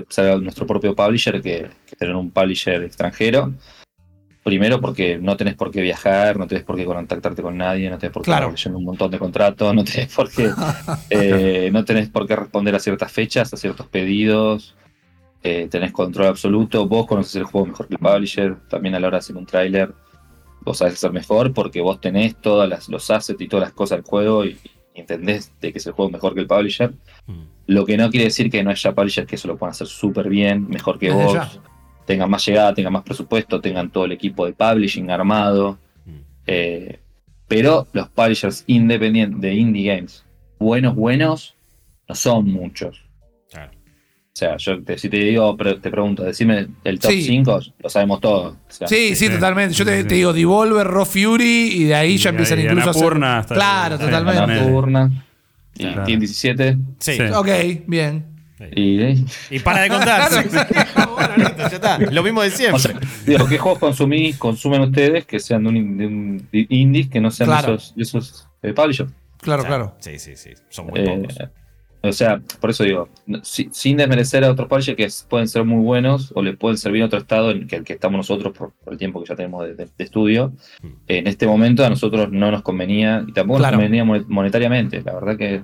[0.08, 3.52] ser nuestro propio publisher que, que tener un publisher extranjero.
[4.42, 7.98] Primero porque no tenés por qué viajar, no tenés por qué contactarte con nadie, no
[7.98, 8.46] tenés por qué Claro.
[8.46, 10.50] estar leyendo un montón de contratos, no tenés por qué,
[11.10, 14.74] eh, no tenés por qué responder a ciertas fechas, a ciertos pedidos,
[15.42, 19.08] eh, tenés control absoluto, vos conoces el juego mejor que el publisher, también a la
[19.08, 19.92] hora de hacer un tráiler,
[20.62, 24.06] vos sabés hacer mejor porque vos tenés todos los assets y todas las cosas del
[24.06, 24.58] juego y
[25.00, 26.92] entendés de que es el juego mejor que el publisher.
[27.26, 27.44] Hmm.
[27.66, 30.28] Lo que no quiere decir que no haya publishers que eso lo puedan hacer súper
[30.28, 31.50] bien, mejor que Desde vos, ya.
[32.06, 35.78] tengan más llegada, tengan más presupuesto, tengan todo el equipo de publishing armado.
[36.04, 36.20] Hmm.
[36.46, 36.98] Eh,
[37.46, 40.24] pero los publishers independientes de indie games,
[40.58, 41.56] buenos, buenos,
[42.08, 43.07] no son muchos.
[44.38, 47.22] O sea, yo te- si te digo, te pregunto, decime el top Sí.
[47.22, 48.52] 5, lo sabemos todos.
[48.54, 49.30] O sea, Sí, sí, sí.
[49.30, 49.74] totalmente.
[49.74, 50.08] Yo te, Sí, sí.
[50.08, 54.46] te digo Devolver, Raw Fury y de ahí ya empiezan incluso a hacer- Claro, totalmente.
[54.60, 55.10] Nocturna,
[55.74, 56.04] y Claro.
[56.04, 57.14] Team 17, Sí.
[57.16, 57.22] Sí.
[57.34, 57.48] Ok,
[57.88, 58.26] bien.
[58.76, 60.30] y, eh, Y para de contar.
[62.12, 62.80] Lo mismo de o siempre.
[62.80, 67.08] sea, digo, ¿qué juegos consumís, consumen ustedes que sean de un, de un de indies
[67.08, 67.72] que no sean Claro.
[67.72, 69.10] de esos, de esos eh, publishers?
[69.40, 69.94] Claro, claro.
[69.98, 70.50] Sí, sí, sí.
[70.68, 71.38] Son muy Eh, pocos.
[72.00, 73.08] O sea, por eso digo,
[73.42, 77.00] si- sin desmerecer a otros publishers que pueden ser muy buenos o le pueden servir
[77.00, 79.34] en otro estado en que el que estamos nosotros por, por el tiempo que ya
[79.34, 80.86] tenemos de, de- de estudio, Mm.
[81.08, 83.76] en este momento a nosotros no nos convenía y tampoco Claro.
[83.76, 85.02] nos convenía monet- monetariamente.
[85.02, 85.62] La verdad que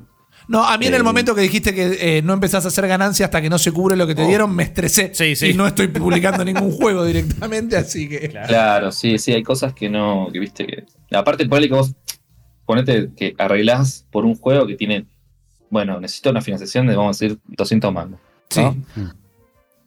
[0.49, 2.87] No, a mí en el Eh, momento que dijiste que eh, no empezás a hacer
[2.87, 4.27] ganancia hasta que no se cubre lo que te Oh.
[4.29, 5.15] dieron, me estresé.
[5.15, 5.47] Sí, sí.
[5.51, 8.29] Y no estoy publicando ningún juego directamente, así que.
[8.29, 10.85] Claro, sí, sí, hay cosas que no, que viste que.
[11.17, 11.95] Aparte, ponele que vos
[12.67, 15.07] ponete que arreglás por un juego que tiene.
[15.71, 18.21] Bueno, necesito una financiación de, vamos a decir, 200 mangos.
[18.51, 18.63] Sí.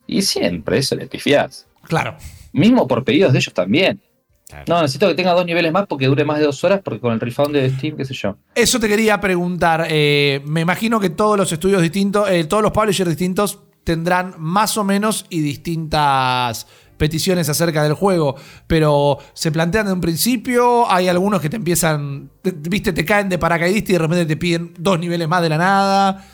[0.07, 1.67] Y siempre eso le pifiás.
[1.83, 2.15] claro.
[2.53, 4.01] Mismo por pedidos de ellos también.
[4.47, 4.63] Claro.
[4.67, 7.11] No, necesito que tenga dos niveles más porque dure más de dos horas, porque con
[7.13, 8.37] el refund de Steam, qué sé yo.
[8.55, 9.85] Eso te quería preguntar.
[9.89, 14.77] eh, me imagino que todos los estudios distintos, eh, todos los publishers distintos tendrán más
[14.77, 18.35] o menos y distintas peticiones acerca del juego,
[18.67, 23.29] pero se plantean de un principio, hay algunos que te empiezan, te- viste, te caen
[23.29, 26.25] de paracaidista y de repente te piden dos niveles más de la nada.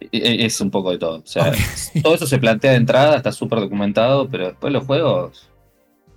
[0.00, 1.18] E- e- Es un poco de todo.
[1.18, 1.52] O sea,
[2.02, 5.50] todo eso se plantea de entrada, está súper documentado, pero después los juegos,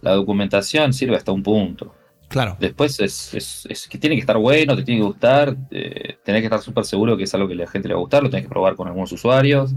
[0.02, 1.94] la documentación sirve hasta un punto.
[2.30, 2.58] Claro.
[2.60, 6.42] Después es, es- es que tiene que estar bueno, te tiene que gustar, eh, tenés
[6.42, 8.22] que estar súper seguro que es algo que a la gente le va a gustar,
[8.22, 9.74] lo tenés que probar con algunos usuarios.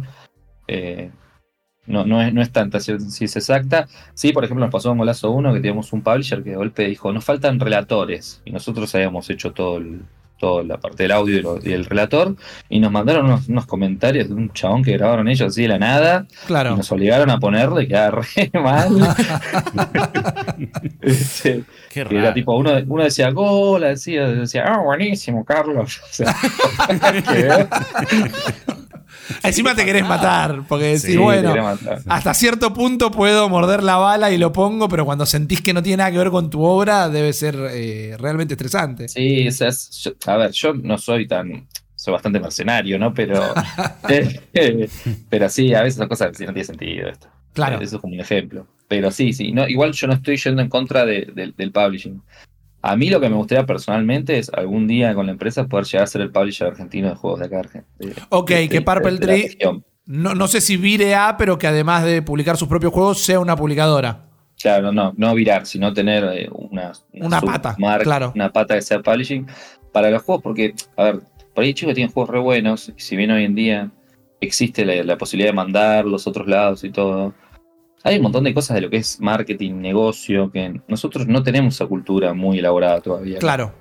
[0.66, 1.10] Eh,
[1.90, 3.86] no, no, es, no es tanta ciencia exacta.
[4.14, 6.86] Sí, por ejemplo, nos pasó con Golazo 1 que teníamos un publisher que de golpe
[6.86, 8.40] dijo, nos faltan relatores.
[8.44, 10.02] Y nosotros habíamos hecho todo el-
[10.38, 12.34] toda la parte del audio y, lo- y el relator.
[12.70, 15.78] Y nos mandaron unos, unos comentarios de un chabón que grabaron ellos así de la
[15.78, 16.26] nada.
[16.30, 16.76] Y Claro.
[16.78, 18.88] nos obligaron a ponerle, que era re mal.
[21.02, 22.34] Este, Qué que era raro.
[22.34, 26.00] tipo, uno, uno decía gol, decía, decía, ah, buenísimo, Carlos.
[26.10, 26.34] O sea.
[29.42, 31.54] Encima te querés matar, porque decís, Sí, bueno,
[32.08, 35.82] hasta cierto punto puedo morder la bala y lo pongo, pero cuando sentís que no
[35.82, 39.08] tiene nada que ver con tu obra, debe ser eh, realmente estresante.
[39.08, 41.66] Sí, es- yo- a ver, yo no soy tan.
[41.94, 43.12] Soy bastante mercenario, ¿no?
[43.12, 43.42] Pero.
[44.08, 44.88] eh,
[45.28, 47.28] pero sí, a veces son cosas que no tiene sentido esto.
[47.52, 47.80] Claro.
[47.80, 48.66] Eso es como un ejemplo.
[48.88, 49.52] Pero sí, sí.
[49.52, 52.22] No, igual yo no estoy yendo en contra de- del publishing.
[52.82, 56.04] A mí lo que me gustaría personalmente es algún día con la empresa poder llegar
[56.04, 57.62] a ser el publisher argentino de juegos de acá.
[57.98, 59.58] De- Ok, de- que Purple Tree-.
[60.06, 63.38] No, no sé si vire a, pero que además de publicar sus propios juegos, sea
[63.38, 64.24] una publicadora.
[64.60, 68.32] Claro, no, no virar, sino tener eh, una, Una pata, claro.
[68.34, 69.46] una pata que sea publishing
[69.92, 71.20] para los juegos, porque, a ver,
[71.54, 73.90] por ahí chicos tienen juegos re buenos, y si bien hoy en día
[74.40, 77.32] existe la, la posibilidad de mandarlos a otros lados y todo,
[78.02, 81.74] hay un montón de cosas de lo que es marketing, negocio, que nosotros no tenemos
[81.74, 83.38] esa cultura muy elaborada todavía.
[83.38, 83.72] Claro.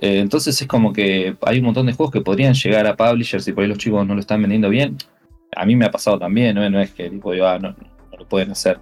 [0.00, 3.48] Eh, entonces es como que hay un montón de juegos que podrían llegar a publishers
[3.48, 4.96] y por ahí los chicos no lo están vendiendo bien.
[5.56, 8.18] A mí me ha pasado también, no, No es que tipo, digo, ah, no, no
[8.18, 8.78] lo pueden hacer.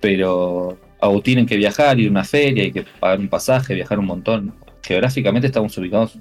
[0.00, 3.98] Pero o tienen que viajar, ir a una feria, hay que pagar un pasaje, viajar
[3.98, 4.54] un montón.
[4.82, 6.16] Geográficamente estamos ubicados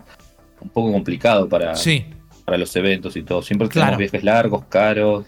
[0.60, 2.06] un poco complicado para, Sí.
[2.46, 3.42] para los eventos y todo.
[3.44, 3.86] Siempre Claro.
[3.92, 5.26] tenemos viajes largos, caros.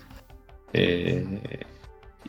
[0.74, 1.24] eh,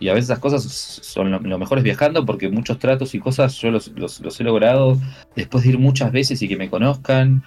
[0.01, 3.21] y a veces esas cosas son lo, lo mejor es viajando porque muchos tratos y
[3.21, 4.99] cosas yo los, los- he logrado
[5.37, 7.43] después de ir muchas veces y que me conozcan.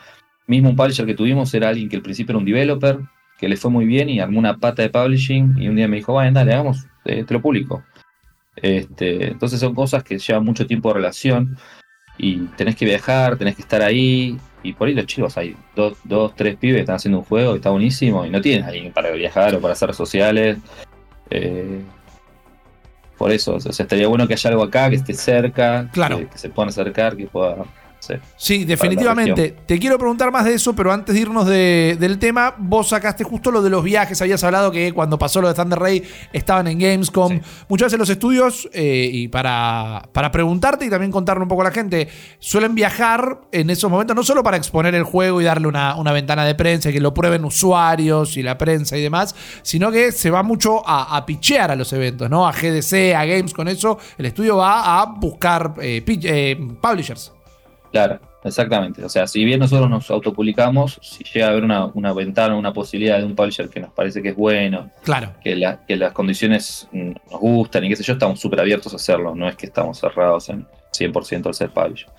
[0.48, 3.00] Mismo un publisher que tuvimos era alguien que al principio era un developer,
[3.38, 5.98] que le fue muy bien y armó una pata de publishing y un día me
[5.98, 7.84] dijo, bueno, dale, hagamos, eh, te lo publico.
[8.56, 11.58] Este, entonces son cosas que llevan mucho tiempo de relación
[12.18, 14.38] y tenés que viajar, tenés que estar ahí.
[14.64, 17.52] Y por ahí los chicos, hay dos, dos, tres pibes que están haciendo un juego
[17.52, 20.58] que está buenísimo y no tienen alguien para viajar o para hacer sociales.
[21.30, 21.82] Eh,
[23.18, 26.20] por eso, o sea, estaría bueno que haya algo acá que esté cerca, Claro.
[26.20, 27.66] que, que se puedan acercar, que pueda.
[28.00, 28.14] Sí.
[28.36, 29.56] Sí, definitivamente.
[29.66, 33.24] Te quiero preguntar más de eso, pero antes de irnos de- del tema, vos sacaste
[33.24, 34.22] justo lo de los viajes.
[34.22, 37.40] Habías hablado que cuando pasó lo de Thunder Ray estaban en Gamescom.
[37.68, 41.66] Muchas veces los estudios, eh, y para, para preguntarte y también contarle un poco a
[41.66, 42.08] la gente,
[42.40, 46.12] suelen viajar en esos momentos no solo para exponer el juego y darle una, una
[46.12, 50.12] ventana de prensa y que lo prueben usuarios y la prensa y demás, sino que
[50.12, 52.48] se va mucho a, a pichear a los eventos, ¿no?
[52.48, 57.34] A GDC, a Games, con eso el estudio va a buscar eh, eh, publishers.
[57.92, 59.04] Claro, exactamente.
[59.04, 62.74] O sea, si bien nosotros nos autopublicamos, si llega a haber una, una ventana, una
[62.74, 65.34] posibilidad de un publisher que nos parece que es bueno, Claro.
[65.44, 68.98] que, la- que las condiciones nos gustan y qué sé yo, estamos súper abiertos a
[68.98, 69.34] hacerlo.
[69.36, 72.10] No es que estamos cerrados en 100% al ser publisher.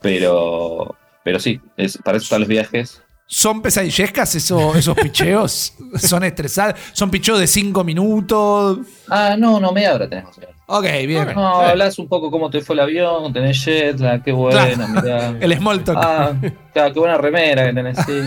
[0.00, 3.02] Pero, pero sí, es, para eso están los viajes.
[3.26, 5.72] ¿Son pesadillescas eso- esos picheos?
[5.96, 6.82] ¿Son estresantes?
[6.92, 8.78] ¿Son picheos de 5 minutos?
[9.08, 10.36] Ah, no, no, media hora tenemos.
[10.66, 11.28] Ok, bien.
[11.34, 15.28] No, hablas un poco cómo te fue el avión, tenés jet lag, qué buena, mirá.
[15.40, 15.98] El small talk.
[16.00, 16.32] Ah,
[16.72, 18.22] claro, qué buena remera que tenés, sí.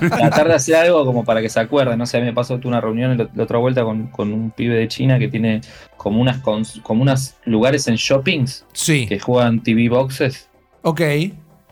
[0.08, 1.98] Tratar de hacer algo como para que se acuerden.
[1.98, 4.76] No sé, a mí me pasó una reunión la, otra vuelta con, con un pibe
[4.76, 5.62] de China que tiene
[5.96, 6.38] como unas
[6.82, 9.06] como unos lugares en shoppings Sí.
[9.08, 10.48] que juegan TV boxes,
[10.82, 11.00] Ok.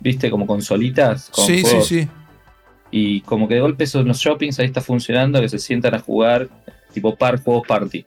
[0.00, 1.30] viste, como consolitas.
[1.30, 1.86] Con Sí, sí, juegos.
[1.86, 2.08] sí.
[2.90, 5.94] y como que de golpe eso en los shoppings ahí está funcionando, que se sientan
[5.94, 6.48] a jugar
[6.92, 8.04] tipo par juegos party.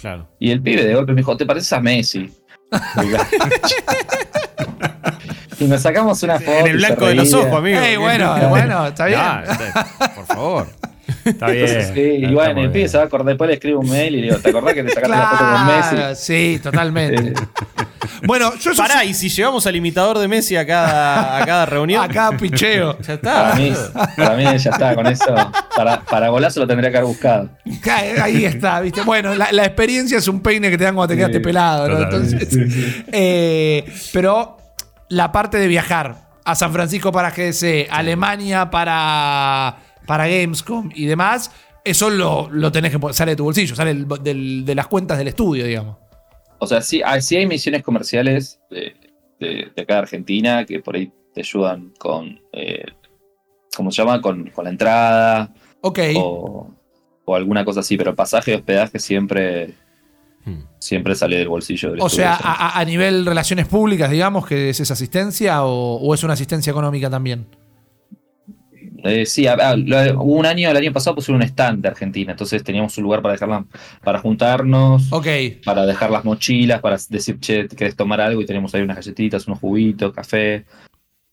[0.00, 0.28] Claro.
[0.38, 2.30] Y el pibe de golpe me dijo, ¿te pareces a Messi?
[5.60, 6.58] y nos sacamos una foto.
[6.58, 7.80] En el blanco de los ojos, amigo.
[7.80, 9.20] Ey, bueno, bueno, está bien.
[9.22, 10.66] Ah, está- por favor.
[11.26, 11.66] Está bien.
[11.66, 14.38] Entonces, sí, y bueno, va a acordar, después le escribe un mail y le digo,
[14.38, 16.24] ¿te acordás que te sacaste la foto con Messi?
[16.24, 17.32] Sí, totalmente.
[18.24, 22.02] bueno, yo Pará, y si llevamos al imitador de Messi a cada, a cada reunión.
[22.02, 22.98] acá picheo.
[23.00, 23.54] Ya Para está.
[23.56, 23.72] mí,
[24.16, 25.34] para mí ya está, con eso.
[25.76, 27.50] Para, para golazo lo tendría que haber buscado.
[27.82, 29.02] Ca- Ahí está, ¿viste?
[29.02, 31.98] Bueno, la, la experiencia es un peine que te dan cuando te quedaste pelado, ¿no?
[32.02, 32.48] Entonces,
[33.12, 34.56] eh, pero
[35.08, 41.50] la parte de viajar a San Francisco para GDC, Alemania para, para Gamescom y demás,
[41.84, 44.86] eso lo, lo tenés que poner- sale de tu bolsillo, sale del- del- de las
[44.86, 45.96] cuentas del estudio, digamos.
[46.58, 48.94] O sea, sí, hay, sí hay misiones comerciales de,
[49.38, 52.84] de, de acá de Argentina que por ahí te ayudan con, eh,
[53.76, 54.20] ¿cómo se llama?
[54.22, 55.98] Con, con la entrada Ok.
[56.16, 56.70] o,
[57.26, 59.74] o alguna cosa así, pero pasaje y hospedaje siempre,
[60.46, 60.62] Hmm.
[60.78, 62.52] siempre sale del bolsillo del O sea, estudio.
[62.56, 66.70] a- a nivel relaciones públicas, digamos, que es esa asistencia o, o es una asistencia
[66.70, 67.46] económica también.
[69.08, 69.46] Eh, sí,
[69.84, 73.22] lo- un año, el año pasado pusieron un stand de Argentina, entonces teníamos un lugar
[73.22, 73.64] para dejarla,
[74.02, 75.12] para juntarnos,
[75.64, 78.40] para dejar las mochilas, para decir, che, ¿querés tomar algo?
[78.40, 80.64] Y teníamos ahí unas galletitas, unos juguitos, café.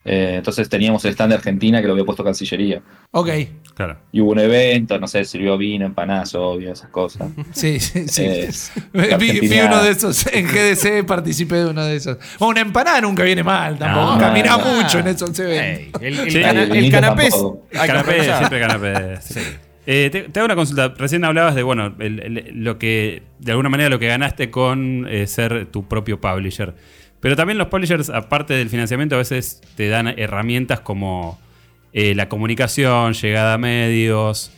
[0.06, 2.82] Eh, entonces teníamos el stand de Argentina que lo había puesto Cancillería.
[3.12, 3.30] Ok.
[3.74, 3.98] Claro.
[4.12, 7.28] Y hubo un evento, no sé, sirvió vino, empanadas, obvio, esas cosas.
[7.54, 8.22] Sí, sí, sí.
[8.24, 12.18] Eh, Vi, uno de esos en GDC, participé de uno de esos.
[12.38, 14.14] Bueno, una empanada nunca viene mal, tampoco.
[14.16, 14.76] No, Camina no.
[14.76, 16.02] mucho en esos eventos.
[16.02, 17.30] El, el Sí, el el vinito canapé.
[17.32, 19.18] siempre canapé.
[19.22, 19.40] sí.
[19.86, 20.94] Eh, te, te hago una consulta.
[20.98, 25.08] Recién hablabas de, bueno, el- el- lo que, de alguna manera, lo que ganaste con
[25.10, 26.74] eh, ser tu propio publisher.
[27.24, 31.40] Pero también los publishers, aparte del financiamiento, a veces te dan herramientas como
[31.94, 34.52] eh, la comunicación, llegada a medios.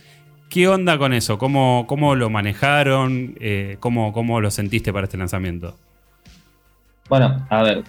[0.50, 1.38] ¿Qué onda con eso?
[1.38, 3.36] ¿Cómo, cómo lo manejaron?
[3.38, 5.78] Eh, ¿cómo, ¿Cómo lo sentiste para este lanzamiento?
[7.08, 7.84] Bueno, a ver,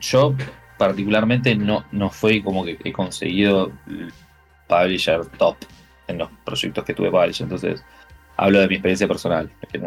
[0.00, 0.34] yo
[0.76, 3.70] particularmente no, no fue como que he conseguido
[4.66, 5.54] publisher top
[6.08, 7.84] en los proyectos que tuve publisher, entonces
[8.36, 9.80] hablo de mi experiencia personal, que,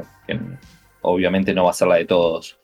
[1.02, 2.63] obviamente no va a ser la de todos.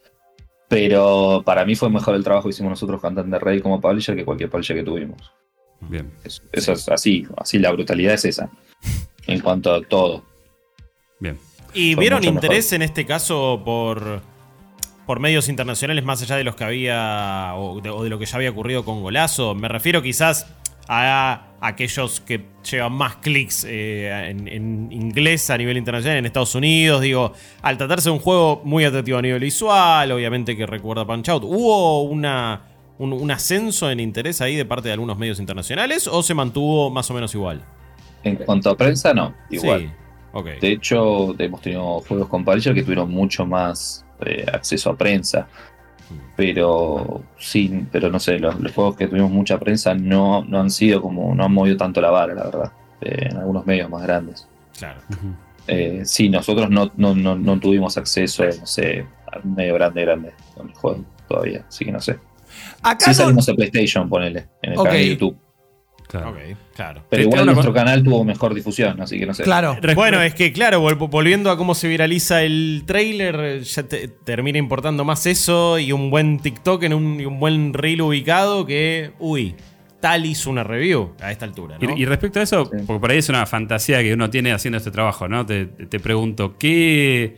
[0.69, 4.15] Pero para mí fue mejor el trabajo que hicimos nosotros con Thunder Rey como publisher
[4.15, 5.19] que cualquier publisher que tuvimos.
[5.81, 6.11] Bien.
[6.23, 8.49] Es- Eso es así, así la brutalidad es esa.
[9.27, 10.23] En cuanto a todo.
[11.19, 11.37] Bien.
[11.73, 12.75] ¿Y Fue vieron interés mejor.
[12.75, 14.21] en este caso por,
[15.05, 18.25] por medios internacionales más allá de los que había o de, o de lo que
[18.25, 19.55] ya había ocurrido con Golazo?
[19.55, 20.47] Me refiero quizás
[20.87, 26.55] a aquellos que llevan más clics eh, en, en inglés a nivel internacional, en Estados
[26.55, 27.01] Unidos.
[27.01, 31.29] Digo, al tratarse de un juego muy atractivo a nivel visual, obviamente que recuerda Punch
[31.29, 32.61] Out, ¿hubo una,
[32.97, 36.89] un, un ascenso en interés ahí de parte de algunos medios internacionales o se mantuvo
[36.89, 37.61] más o menos igual?
[38.23, 39.81] En cuanto a prensa, no, igual.
[39.81, 39.89] Sí.
[40.61, 45.47] De hecho, hemos tenido juegos con publisher que tuvieron mucho más eh, acceso a prensa.
[46.35, 50.69] Pero sí, pero no sé, los, los juegos que tuvimos mucha prensa no, no han
[50.71, 54.03] sido como, no han movido tanto la vara, la verdad, eh, en algunos medios más
[54.03, 54.47] grandes.
[54.77, 55.01] Claro.
[55.67, 60.01] Eh, sí, nosotros no, no, no, no tuvimos acceso, no sé, a un medio grande,
[60.03, 62.17] grande con el juego todavía, así que no sé.
[62.81, 65.37] Acá Sí no- salimos a PlayStation, ponele, en el canal de YouTube.
[66.09, 67.03] Claro.
[67.07, 69.43] Pero igual nuestro canal tuvo mejor difusión, así que no sé.
[69.43, 69.77] Claro.
[69.93, 74.57] Bueno, es que claro, vol- volviendo a cómo se viraliza el trailer, ya te- termina
[74.57, 79.11] importando más eso y un buen TikTok en un, y un buen reel ubicado que,
[79.19, 79.53] uy,
[79.99, 81.95] tal hizo una review a esta altura, ¿no?
[81.95, 82.77] Y, y respecto a eso, Sí.
[82.87, 85.45] porque por ahí es una fantasía que uno tiene haciendo este trabajo, ¿no?
[85.45, 87.37] Te, te pregunto, ¿qué,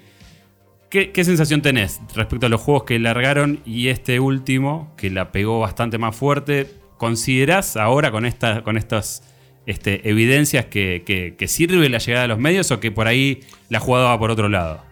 [0.90, 5.32] qué, qué sensación tenés respecto a los juegos que largaron y este último, que la
[5.34, 6.68] pegó bastante más fuerte?
[7.02, 9.24] ¿Considerás ahora con, esta, con estas
[9.66, 13.40] este, evidencias que, que- que sirve la llegada de los medios o que por ahí
[13.70, 14.84] la jugada va por otro lado?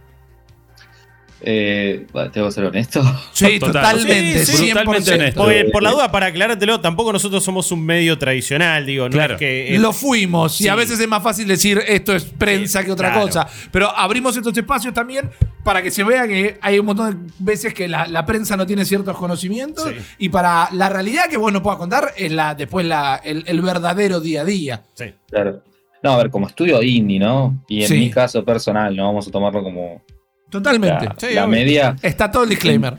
[1.42, 3.02] Eh, bueno, tengo que ser honesto.
[3.34, 3.96] Sí, Total.
[3.98, 4.46] totalmente.
[4.46, 4.74] Sí, sí, 100%.
[4.74, 5.42] brutalmente honesto.
[5.44, 9.36] Porque, por la duda, para aclarártelo, tampoco nosotros somos un medio tradicional, digo, no Claro.
[9.36, 9.76] es que...
[9.76, 12.92] es- Lo fuimos y a veces es más fácil decir esto es prensa Sí, que
[12.92, 13.26] otra claro.
[13.28, 13.48] cosa.
[13.72, 15.30] Pero abrimos estos espacios también
[15.64, 18.66] para que se vea que hay un montón de veces que la, la prensa no
[18.66, 19.96] tiene ciertos conocimientos Sí.
[20.20, 23.62] y para la realidad que vos no puedas contar es la, después la, el, el
[23.62, 24.84] verdadero día a día.
[24.96, 25.06] Sí.
[25.30, 25.64] Claro.
[26.04, 27.64] No, a ver, como estudio indie, ¿no?
[27.68, 27.94] Y en Sí.
[27.96, 30.02] mi caso personal, no vamos a tomarlo como
[30.50, 31.06] Totalmente.
[31.06, 31.52] la, Sí, la obvio.
[31.52, 31.96] media.
[32.02, 32.98] Está todo el disclaimer.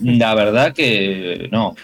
[0.00, 1.74] La verdad que no.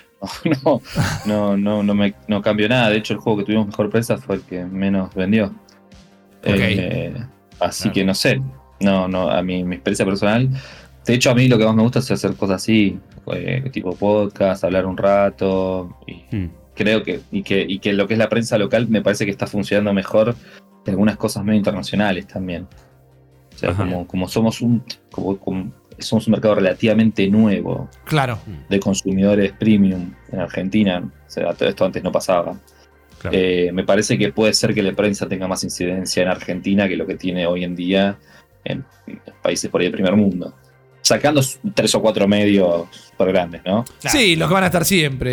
[0.64, 0.81] No,
[1.27, 2.90] no, no, no, me, no cambió nada.
[2.90, 5.53] De hecho, el juego que tuvimos mejor prensa fue el que menos vendió.
[6.44, 7.14] Eh,
[7.61, 7.94] así Claro.
[7.94, 8.40] que no sé.
[8.81, 10.48] No, no, a mí, mi experiencia personal.
[11.07, 12.98] De hecho, a mí lo que más me gusta es hacer cosas así,
[13.35, 16.51] eh, tipo podcast, hablar un rato y, Hmm.
[16.75, 19.31] creo que y, que, y que lo que es la prensa local me parece que
[19.33, 20.35] está funcionando mejor
[20.85, 22.66] que algunas cosas medio internacionales también.
[23.62, 28.38] Sea, como, como somos un como- como- somos un mercado relativamente nuevo Claro.
[28.68, 32.59] de consumidores premium en Argentina, o sea, todo esto antes no pasaba.
[33.20, 33.37] Claro.
[33.38, 36.96] Eh, me parece que puede ser que la prensa tenga más incidencia en Argentina que
[36.96, 38.18] lo que tiene hoy en día
[38.64, 38.85] en
[39.42, 40.55] países por ahí del primer mundo.
[41.02, 41.42] Sacando
[41.74, 43.84] tres o cuatro medios super grandes, ¿no?
[44.00, 44.18] Claro.
[44.18, 45.30] Sí, los que van a estar siempre,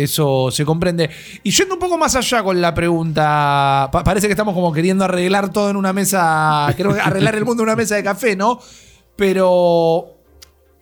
[0.00, 1.08] eh, eso se comprende.
[1.42, 5.04] Y yendo un poco más allá con la pregunta, pa- parece que estamos como queriendo
[5.04, 8.58] arreglar todo en una mesa, queremos arreglar el mundo en una mesa de café, ¿no?
[9.16, 10.18] Pero,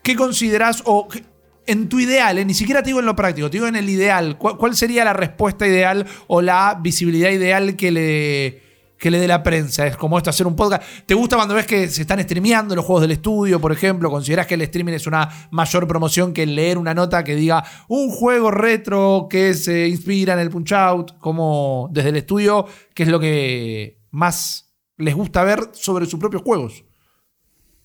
[0.03, 1.25] ¿qué considerás o qué-
[1.67, 3.89] en tu ideal, eh, ni siquiera te digo en lo práctico, te digo en el
[3.89, 8.63] ideal, ¿cuál, cuál sería la respuesta ideal o la visibilidad ideal que le,
[9.05, 9.87] que le dé la prensa?
[9.87, 10.83] Es como esto, hacer un podcast.
[11.05, 14.09] ¿Te gusta cuando ves que se están streameando los juegos del estudio, por ejemplo?
[14.11, 18.09] ¿Considerás que el streaming es una mayor promoción que leer una nota que diga un
[18.09, 21.19] juego retro que se inspira en el Punch Out?
[21.19, 22.65] Como desde el estudio,
[22.95, 26.85] ¿qué es lo que más les gusta ver sobre sus propios juegos?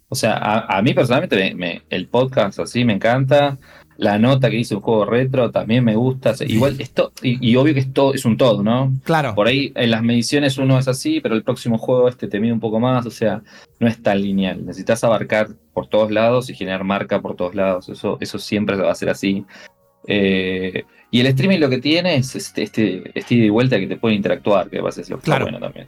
[0.07, 3.59] O sea, a, mí personalmente me- me- el podcast así me encanta.
[4.01, 6.33] La nota que dice un juego retro también me gusta.
[6.47, 8.93] Igual esto, y, y obvio que esto es un todo, ¿no?
[9.03, 9.35] Claro.
[9.35, 12.53] Por ahí en las mediciones uno es así, pero el próximo juego este te mide
[12.53, 13.05] un poco más.
[13.05, 13.41] O sea,
[13.79, 14.65] no es tan lineal.
[14.65, 17.89] Necesitas abarcar por todos lados y generar marca por todos lados.
[17.89, 19.45] Eso, eso siempre va a ser así.
[20.07, 23.87] Eh, y el streaming lo que tiene es este, este, este ida y vuelta que
[23.87, 25.45] te puede interactuar, que a veces es lo que Claro.
[25.45, 25.87] está bueno también.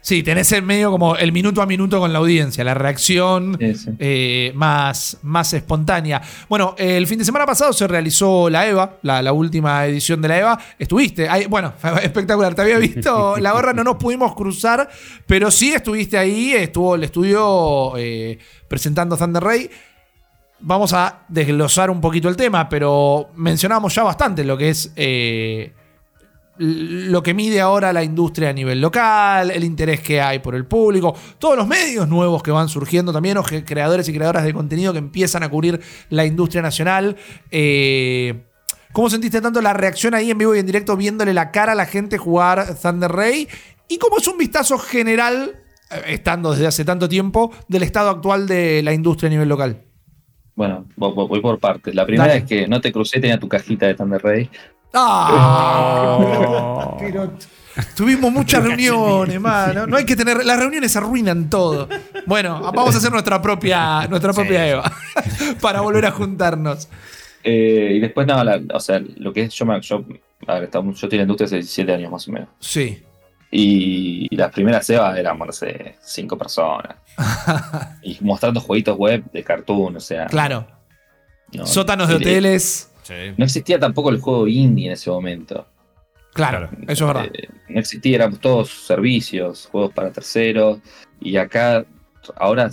[0.00, 3.74] Sí, tenés en medio como el minuto a minuto con la audiencia, la reacción Sí,
[3.74, 3.90] sí.
[3.98, 6.20] eh, más, más espontánea.
[6.48, 10.28] Bueno, el fin de semana pasado se realizó la EVA, la, la última edición de
[10.28, 10.58] la EVA.
[10.78, 12.54] Estuviste, ahí, bueno, espectacular.
[12.54, 14.88] Te había visto la gorra, no nos pudimos cruzar,
[15.26, 19.70] pero sí estuviste ahí, estuvo el estudio eh, presentando Thunder Ray.
[20.60, 25.72] Vamos a desglosar un poquito el tema, pero mencionamos ya bastante lo que es eh,
[26.58, 30.66] lo que mide ahora la industria a nivel local, el interés que hay por el
[30.66, 34.52] público, todos los medios nuevos que van surgiendo también, o que- creadores y creadoras de
[34.52, 37.16] contenido que empiezan a cubrir la industria nacional.
[37.50, 38.44] Eh,
[38.92, 41.74] ¿Cómo sentiste tanto la reacción ahí en vivo y en directo viéndole la cara a
[41.74, 43.46] la gente jugar Thunder Ray?
[43.86, 45.52] ¿Y cómo es un vistazo general,
[45.90, 49.82] eh, estando desde hace tanto tiempo, del estado actual de la industria a nivel local?
[50.56, 51.94] Bueno, vo- vo- voy por partes.
[51.94, 52.40] La primera Dale.
[52.40, 54.50] es que no te crucé, tenía tu cajita de Thunder Ray.
[54.94, 56.96] ¡Ah!
[56.98, 57.32] Pero
[57.96, 59.86] tuvimos muchas reuniones, mano.
[59.86, 60.44] No hay que tener.
[60.44, 61.88] Las reuniones arruinan todo.
[62.26, 64.70] Bueno, vamos a hacer nuestra propia, nuestra propia Sí.
[64.70, 64.92] Eva.
[65.60, 66.88] para volver a juntarnos.
[67.44, 70.04] Eh, y después, nada, la- o sea, lo que es yo, me- yo,
[70.46, 72.48] a ver, yo estoy en la industria hace 17 años más o menos.
[72.58, 73.02] Sí.
[73.50, 76.96] Y las primeras EVA éramos, no sé, cinco personas.
[78.02, 80.26] y mostrando jueguitos web de cartoon, o sea.
[80.26, 80.66] Claro.
[81.52, 82.87] no- Sótanos de hoteles.
[83.08, 83.32] Sí.
[83.38, 85.66] No existía tampoco el juego indie en ese momento.
[86.34, 87.30] Claro, eso es verdad.
[87.32, 90.78] Eh, no existía, éramos todos servicios, juegos para terceros.
[91.20, 91.86] Y acá,
[92.36, 92.70] ahora,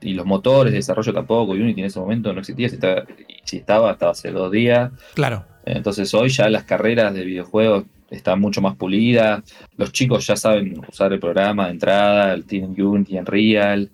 [0.00, 2.68] y los motores de desarrollo tampoco, Unity en ese momento no existía.
[2.68, 3.06] Si estaba,
[3.44, 4.90] si estaba, estaba hace dos días.
[5.14, 5.44] Claro.
[5.64, 9.42] Entonces hoy ya las carreras de videojuegos están mucho más pulidas.
[9.76, 13.90] Los chicos ya saben usar el programa de entrada, el tienen Unity, Unreal.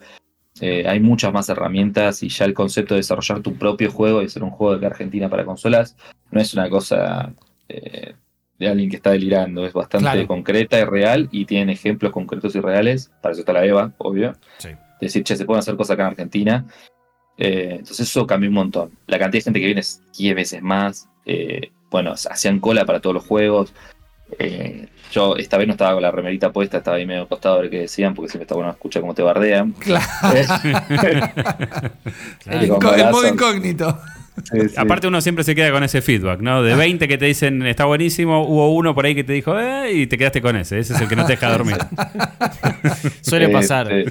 [0.61, 4.27] Eh, hay muchas más herramientas y ya el concepto de desarrollar tu propio juego y
[4.27, 5.97] hacer un juego de Argentina para consolas
[6.31, 7.33] no es una cosa
[7.69, 8.15] eh,
[8.59, 10.27] de alguien que está delirando, es bastante Claro.
[10.27, 13.11] concreta y real y tienen ejemplos concretos y reales.
[13.23, 14.35] Para eso está la EVA, obvio.
[14.59, 14.69] Sí.
[15.01, 16.67] Decir, che, se pueden hacer cosas acá en Argentina.
[17.39, 18.91] Eh, entonces eso cambió un montón.
[19.07, 21.09] La cantidad de gente que viene es 10 veces más.
[21.91, 23.75] Bueno, hacían cola para todos los juegos.
[24.39, 27.61] Eh, yo esta vez no estaba con la remerita puesta, estaba ahí medio acostado a
[27.61, 29.73] ver qué decían, porque siempre está bueno escuchar cómo te bardean.
[29.73, 30.07] Claro.
[32.47, 33.99] El, modo incógnito.
[34.45, 34.75] sí, sí.
[34.77, 36.63] Aparte uno siempre se queda con ese feedback, ¿no?
[36.63, 39.93] De 20 que te dicen está buenísimo, hubo uno por ahí que te dijo, eh,
[39.93, 40.79] y te quedaste con ese.
[40.79, 41.77] Ese es el que no te deja dormir.
[43.21, 43.93] Suele pasar.
[43.93, 44.07] Eh,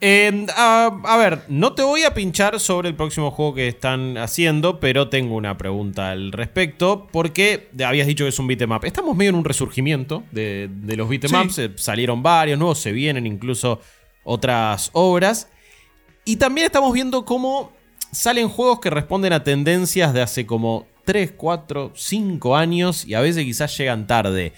[0.00, 4.78] a, a ver, no te voy a pinchar sobre el próximo juego que están haciendo,
[4.78, 8.84] pero tengo una pregunta al respecto, porque habías dicho que es un beat'em up.
[8.84, 11.62] Estamos medio en un resurgimiento de, de los beat'em Sí.
[11.62, 13.80] eh, salieron varios nuevos, se vienen incluso
[14.24, 15.48] otras obras,
[16.24, 17.72] y también estamos viendo cómo
[18.12, 23.20] salen juegos que responden a tendencias de hace como 3, 4, 5 años, y a
[23.20, 24.52] veces quizás llegan tarde.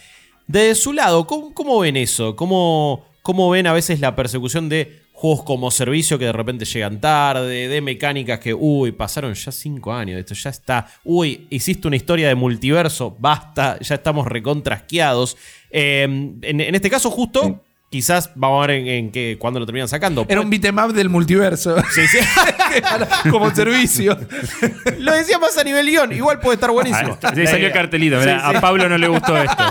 [0.47, 2.35] De su lado, ¿cómo, cómo ven eso?
[2.35, 7.01] ¿Cómo, ¿Cómo ven a veces la persecución de juegos como servicio que de repente llegan
[7.01, 11.89] tarde, de mecánicas que, uy, pasaron ya cinco años, de esto ya está, uy, hiciste
[11.89, 15.37] una historia de multiverso, basta, ya estamos recontrasqueados.
[15.71, 17.55] Eh, en, en este caso, justo, Sí.
[17.91, 20.25] quizás vamos a ver en, en qué, cuándo lo terminan sacando.
[20.29, 21.75] Era un beat'em up del multiverso.
[21.91, 22.19] Sí, sí.
[23.31, 24.17] como servicio.
[24.99, 26.13] Lo decía más a nivel guion.
[26.13, 27.19] Igual puede estar buenísimo.
[27.23, 28.23] Ah, sí, salió el cartelito.
[28.23, 28.37] Sí, sí.
[28.41, 29.65] A Pablo no le gustó esto.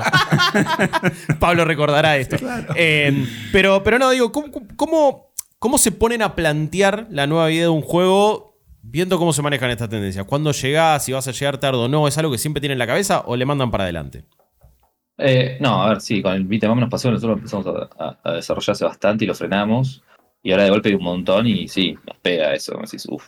[1.40, 2.36] Pablo recordará esto.
[2.76, 5.27] Eh, pero, pero no, digo, ¿cómo, cómo,
[5.60, 9.70] cómo se ponen a plantear la nueva vida de un juego viendo cómo se manejan
[9.70, 10.26] estas tendencias?
[10.26, 11.06] ¿Cuándo llegás?
[11.06, 12.08] ¿Si vas a llegar tarde o no?
[12.08, 14.24] ¿Es algo que siempre tienen en la cabeza o le mandan para adelante?
[15.18, 18.20] Eh, no, a ver, sí, con el beat'em up nos pasó, nosotros empezamos a, a-
[18.24, 20.04] a desarrollarse bastante y lo frenamos.
[20.44, 22.78] Y ahora de golpe hay un montón y sí, nos pega eso.
[22.80, 23.26] decís, uf.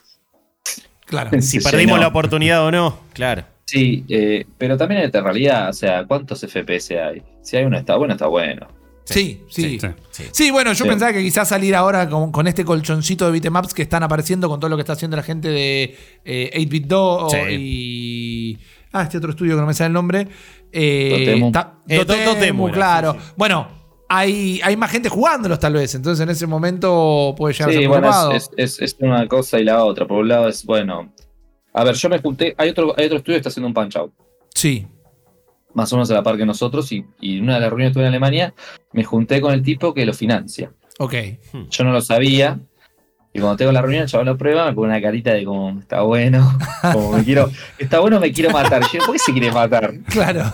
[1.06, 1.32] Claro.
[1.42, 2.02] Si perdimos llenó.
[2.02, 3.44] la oportunidad o no, claro.
[3.66, 7.22] Sí, eh, pero también en realidad, o sea, ¿cuántos FPS hay?
[7.42, 8.68] Si hay uno está bueno, está bueno.
[9.14, 9.80] Sí, sí.
[9.80, 9.88] Sí.
[10.12, 10.52] Sí, Sí.
[10.52, 14.04] bueno, yo pensaba que quizás salir ahora con, con este colchoncito de beatemaps que están
[14.04, 15.96] apareciendo con todo lo que está haciendo la gente de
[16.26, 17.38] eh, 8-Bit Do Sí.
[17.50, 18.58] y.
[18.92, 20.28] Ah, este otro estudio que no me sale el nombre.
[20.72, 21.52] Eh, Dotemu.
[21.52, 23.18] ta- Eh, Do- Dotemu, Dotemu era, claro.
[23.38, 23.68] Bueno,
[24.10, 25.94] hay, hay más gente jugándolos tal vez.
[25.96, 29.60] Entonces en ese momento puede llegar a Sí, ser bueno, es, es- es una cosa
[29.60, 30.08] y la otra.
[30.08, 31.14] Por un lado es, bueno,
[31.74, 33.96] a ver, yo me junté, hay otro, hay otro estudio que está haciendo un punch
[33.96, 34.12] out,
[34.56, 34.88] Sí.
[35.80, 37.92] Más o menos a la par que nosotros, y, y en una de las reuniones
[37.92, 38.54] que tuve en Alemania,
[38.94, 40.72] me junté con el tipo que lo financia.
[41.00, 41.14] Ok.
[41.70, 42.60] Yo no lo sabía.
[43.32, 46.02] Y cuando tengo la reunión, chaval lo prueba, me pone una carita de como, está
[46.02, 46.58] bueno,
[46.94, 48.82] como me quiero, está bueno, me quiero matar.
[48.92, 49.94] Yo, ¿por qué se quiere matar?
[50.10, 50.52] Claro.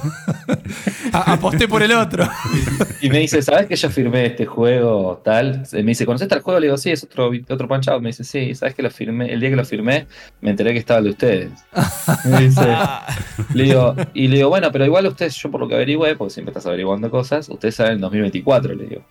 [1.14, 2.28] A- aposté por el otro.
[3.02, 5.64] Y me dice, ¿sabes que yo firmé este juego tal?
[5.72, 6.60] Me dice, ¿conoces tal juego?
[6.60, 8.02] Le digo, sí, es otro, otro punch out.
[8.02, 9.32] Me dice, sí, ¿sabes que lo firmé?
[9.32, 10.08] El día que lo firmé,
[10.42, 11.52] me enteré que estaba el de ustedes.
[12.26, 12.76] Me dice,
[13.54, 16.34] le digo, y le digo, bueno, pero igual ustedes, yo por lo que averigüé, porque
[16.34, 19.02] siempre estás averiguando cosas, ustedes saben en 2024, le digo.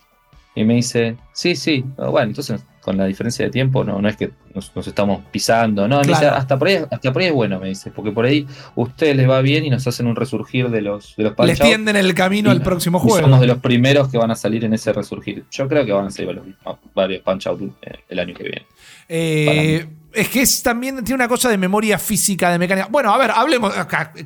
[0.54, 4.08] Y me dice, sí, sí, No, bueno, entonces con la diferencia de tiempo no, no
[4.08, 6.36] es que nos, nos estamos pisando, no, me dice, Claro.
[6.36, 9.28] hasta por, ahí, hasta por ahí es bueno, me dice, porque por ahí ustedes les
[9.28, 12.50] va bien y nos hacen un resurgir de los, de los Les tienden el camino
[12.50, 13.20] Y- al próximo y juego.
[13.20, 15.44] somos de los primeros que van a salir en ese resurgir.
[15.50, 16.46] Yo creo que van a salir varios,
[16.94, 18.66] varios punch out eh, el año que viene.
[19.08, 22.88] Eh, es que es también tiene una cosa de memoria física, de mecánica.
[22.90, 23.72] Bueno, a ver, hablemos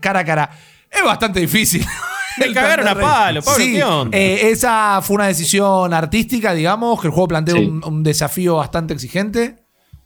[0.00, 0.50] cara a cara.
[0.90, 1.84] Es bastante difícil.
[2.38, 4.16] Me El cagaron a palo, Pablo, Sí, ¿qué onda?
[4.16, 7.64] eh, esa fue una decisión artística, digamos, que el juego plantea Sí.
[7.64, 9.56] un, un desafío bastante exigente.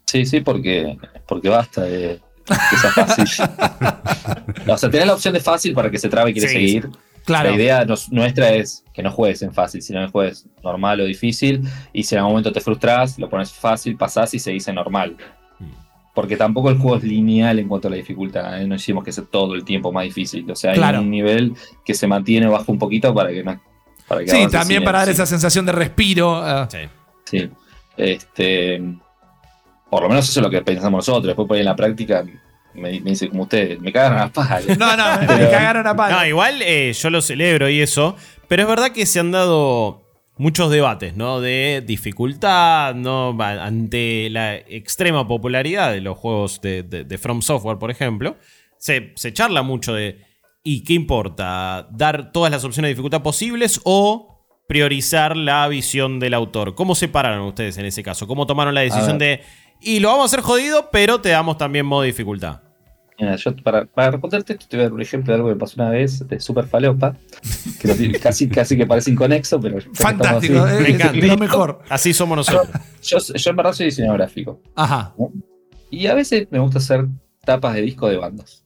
[0.07, 3.25] Sí, sí, porque, porque basta de que sea fácil.
[4.69, 6.91] o sea, tenés la opción de fácil para que se trabe y quiere Sí, seguir.
[7.25, 7.51] Claro.
[7.51, 11.05] La idea nos- nuestra es que no juegues en fácil, sino que juegues normal o
[11.05, 11.63] difícil.
[11.93, 15.17] Y si en algún momento te frustras, lo pones fácil, pasás y seguís en normal.
[16.15, 18.61] Porque tampoco el juego es lineal en cuanto a la dificultad.
[18.61, 18.67] ¿eh?
[18.67, 20.51] No hicimos que sea todo el tiempo más difícil.
[20.51, 21.01] O sea, hay Claro.
[21.01, 21.55] un nivel
[21.85, 23.59] que se mantiene bajo un poquito para que no.
[24.07, 26.37] Para que Sí, también para dar esa sensación de respiro.
[26.37, 26.69] ah.
[26.71, 26.79] sí.
[27.25, 27.49] Sí.
[27.97, 28.83] Este,
[29.91, 31.27] por lo menos eso es lo que pensamos nosotros.
[31.29, 32.25] Después por ahí en la práctica
[32.75, 34.67] me, me dice como ustedes, me cagan a palo.
[34.79, 36.17] No, no, me cagaron a palo.
[36.17, 38.17] No, igual eh, yo lo celebro y eso,
[38.49, 40.02] pero es verdad que se han dado
[40.37, 41.41] muchos debates, ¿no?
[41.41, 43.37] De dificultad, ¿no?
[43.41, 48.37] Ante la extrema popularidad de los juegos de, de- de From Software, por ejemplo,
[48.79, 50.21] se, se charla mucho de,
[50.65, 51.87] ¿y qué importa?
[51.91, 54.29] ¿Dar todas las opciones de dificultad posibles o
[54.67, 56.75] priorizar la visión del autor?
[56.75, 58.27] ¿Cómo se pararon ustedes en ese caso?
[58.27, 59.43] ¿Cómo tomaron la decisión de,
[59.81, 62.63] y lo vamos a hacer jodido, pero te damos también modo dificultad?
[63.23, 65.55] Mira, yo para, para responderte esto te voy a dar un ejemplo de algo que
[65.55, 67.15] me pasó una vez de Super Falopa,
[67.81, 71.27] que lo tiene- casi, casi que parece inconexo, pero Fantástico, así, eh, me encanta.
[71.29, 71.79] lo mejor.
[71.89, 72.67] Así somos nosotros.
[73.01, 74.61] Yo, yo en verdad soy diseñador gráfico.
[74.75, 75.15] Ajá.
[75.89, 77.07] Y a veces me gusta hacer
[77.45, 78.65] tapas de disco de bandas.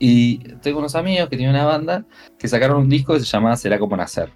[0.00, 2.04] Y tengo unos amigos que tienen una banda
[2.40, 4.30] que sacaron un disco que se llamaba Será como nacer.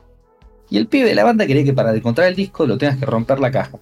[0.71, 3.07] Y el pibe de la banda quería que para encontrar el disco lo tengas que
[3.07, 3.79] romper la caja.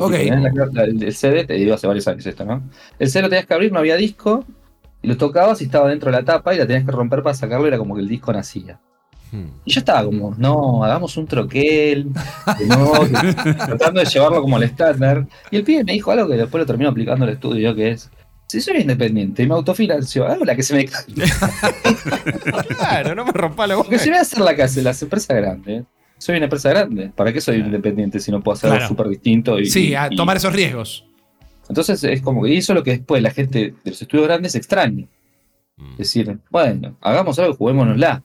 [0.00, 0.22] O sea, Ok.
[0.24, 2.62] tipo, tenés la- la- el, el CD, te digo hace varios años esto, ¿no?
[2.98, 4.44] El CD lo tenías que abrir, no había disco,
[5.02, 7.34] y lo tocabas y estaba dentro de la tapa y la tenías que romper para
[7.34, 8.80] sacarlo, y era como que el disco nacía.
[9.32, 9.46] Hmm.
[9.64, 12.08] Y yo estaba como, no, hagamos un troquel,
[12.58, 12.66] que-
[13.66, 15.26] tratando de llevarlo como al estándar.
[15.50, 18.10] Y el pibe me dijo algo que después lo termino aplicando al estudio, que es,
[18.46, 21.26] si soy independiente y me autofinancio, hago la que se me caiga.
[22.78, 25.36] Claro, no me rompa la Porque si voy a hacer la casa de las empresas
[25.36, 25.84] grandes,
[26.24, 27.10] soy una empresa grande.
[27.14, 28.84] ¿Para qué soy independiente si no puedo hacer Claro.
[28.84, 29.58] algo súper distinto?
[29.58, 31.04] Y, Sí, a y- tomar esos riesgos.
[31.68, 35.06] Entonces es como que hizo lo que después la gente de los estudios grandes extraña.
[35.92, 38.22] Es decir, bueno, hagamos algo, juguémonosla.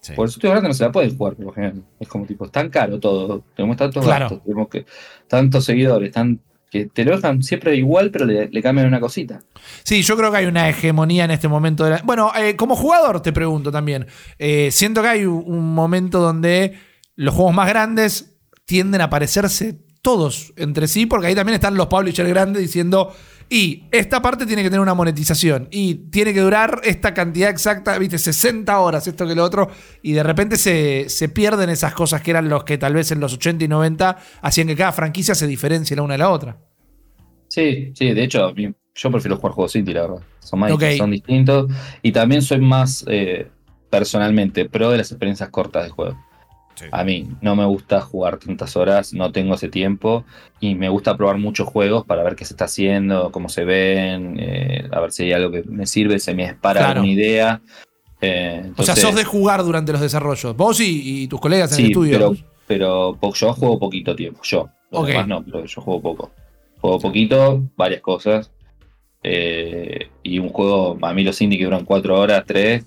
[0.00, 0.12] Sí.
[0.14, 1.82] Por los estudios grandes no se la pueden jugar, por lo general.
[1.98, 3.42] Es como tipo, es tan caro todo.
[3.56, 4.24] Tenemos tantos Claro.
[4.26, 4.84] gastos, tenemos que,
[5.26, 6.40] tantos seguidores, tan,
[6.70, 9.40] que te lo dejan siempre igual, pero le, le cambian una cosita.
[9.84, 11.84] Sí, yo creo que hay una hegemonía en este momento.
[11.84, 14.06] De la- Bueno, eh, como jugador te pregunto también.
[14.38, 16.74] Eh, siento que hay un momento donde
[17.18, 21.88] los juegos más grandes tienden a parecerse todos entre sí, porque ahí también están los
[21.88, 23.12] publishers grandes diciendo,
[23.50, 27.98] y esta parte tiene que tener una monetización, y tiene que durar esta cantidad exacta,
[27.98, 29.68] viste, 60 horas, esto que lo otro,
[30.00, 33.18] y de repente se, se pierden esas cosas que eran los que tal vez en
[33.18, 36.56] los 80 y 90 hacían que cada franquicia se diferencie la una de la otra.
[37.48, 40.22] Sí, sí, de hecho, yo prefiero jugar juegos indie, la verdad.
[40.38, 41.68] Son más son distintos.
[42.00, 43.48] Y también soy más eh,
[43.90, 46.27] personalmente pro de las experiencias cortas de juego.
[46.78, 46.84] Sí.
[46.92, 50.24] A mí no me gusta jugar tantas horas, no tengo ese tiempo
[50.60, 54.36] y me gusta probar muchos juegos para ver qué se está haciendo, cómo se ven,
[54.38, 57.00] eh, a ver si hay algo que me sirve, se me dispara Claro.
[57.00, 57.60] alguna idea.
[58.20, 60.56] Eh, O sea, sos de jugar durante los desarrollos.
[60.56, 62.36] Vos y, y tus colegas en el estudio.
[62.66, 64.68] pero, yo juego poquito tiempo, yo.
[64.90, 65.08] Los Ok.
[65.08, 66.30] demás no, pero yo juego poco.
[66.80, 68.50] Juego poquito, varias cosas.
[69.22, 72.84] eh, y un juego, a mí los indie que duran cuatro horas, tres,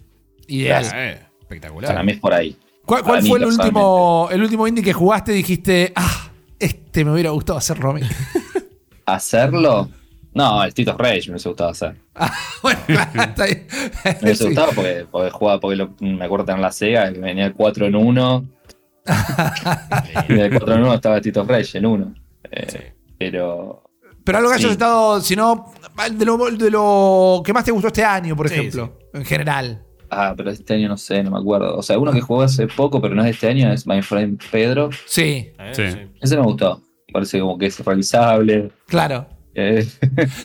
[0.48, 0.84] Ideal.
[0.84, 0.94] Gracias.
[0.94, 2.04] Eh, para espectacular.
[2.06, 2.56] mí es por ahí.
[2.86, 6.30] ¿Cuál, cuál fue el último, el último indie que jugaste y dijiste, ah,
[6.60, 8.02] este me hubiera gustado hacerlo a mí?
[9.06, 9.90] ¿Hacerlo?
[10.34, 11.96] No, el of Rage me hubiese gustado hacer.
[12.64, 13.68] bueno, está bien.
[14.06, 14.46] Me hubiese Sí.
[14.46, 17.86] gustado porque, porque jugaba, porque lo- me acuerdo tener la Sega, que venía el 4
[17.88, 18.46] en 1.
[20.30, 22.14] y del 4 en 1 estaba el of Rage en 1.
[23.18, 23.84] Pero
[24.24, 24.72] Pero algo que hayas Sí.
[24.74, 25.74] estado, si no,
[26.12, 29.84] de lo, de lo que más te gustó este año, por Sí, ejemplo, en general.
[30.14, 31.78] Ah, pero este año no sé, no me acuerdo.
[31.78, 34.02] O sea, uno que jugué hace poco, pero no es de este año, es My
[34.02, 34.90] Friend Pedro.
[35.06, 35.84] Sí, Eh, Sí.
[36.22, 36.82] Ese me gustó.
[37.14, 38.72] Parece como que es realizable.
[38.88, 39.26] claro.
[39.54, 39.86] Eh,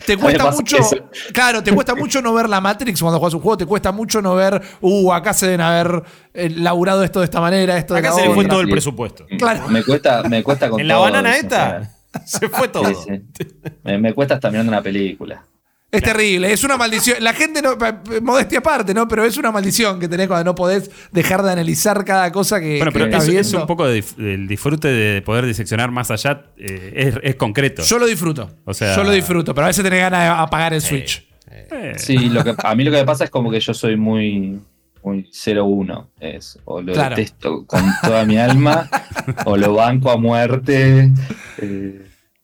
[0.05, 0.97] Te cuesta mucho, eso.
[1.33, 4.21] claro, te cuesta mucho no ver la Matrix cuando juegas un juego, te cuesta mucho
[4.21, 6.03] no ver, uh, acá se deben haber
[6.33, 8.67] eh, laburado esto de esta manera, esto de Acá la se le fue todo el
[8.69, 9.25] presupuesto.
[9.37, 9.69] Claro.
[9.69, 11.89] Me cuesta, me cuesta con En la todo banana esta
[12.25, 12.83] se fue todo.
[12.93, 12.95] Sí,
[13.37, 13.47] sí.
[13.85, 15.45] Me, me cuesta estar mirando una película.
[15.89, 17.23] Es terrible, es una maldición.
[17.23, 17.77] La gente, no,
[18.21, 19.07] modestia aparte, ¿no?
[19.07, 22.75] Pero es una maldición que tenés cuando no podés dejar de analizar cada cosa que,
[22.77, 26.11] Bueno, que pero estás es, es un poco de del disfrute de poder diseccionar más
[26.11, 27.83] allá, eh, es, es concreto.
[27.83, 28.49] Yo lo disfruto.
[28.65, 31.25] O sea- Yo lo disfruto, pero a veces tenés ganas de apagar el Switch.
[31.49, 33.95] Eh, Sí, lo que, a mí lo que me pasa es como que yo soy
[33.95, 34.59] muy,
[35.03, 36.07] muy 0-1.
[36.19, 37.15] Es, o lo Claro.
[37.15, 38.89] detesto con toda mi alma,
[39.45, 41.11] o lo banco a muerte.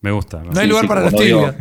[0.03, 0.39] Eh, me gusta.
[0.39, 1.55] me No hay Sí, lugar sí, para digo, tibias.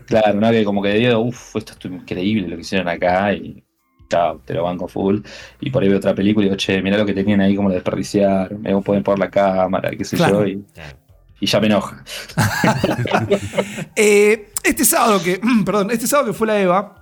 [0.06, 0.50] Claro, ¿no?
[0.50, 3.62] Que como que digo, uff, esto es increíble lo que hicieron acá y
[4.08, 5.20] chao, te lo banco full.
[5.60, 7.68] Y por ahí veo otra película y digo, che, mirá lo que tenían ahí, como
[7.68, 10.40] lo desperdiciaron, me pueden poner la cámara, qué sé Claro.
[10.44, 10.64] yo, y,
[11.40, 12.04] y ya me enoja.
[13.96, 16.98] Eh, este sábado que, perdón, este sábado que fue la EVA,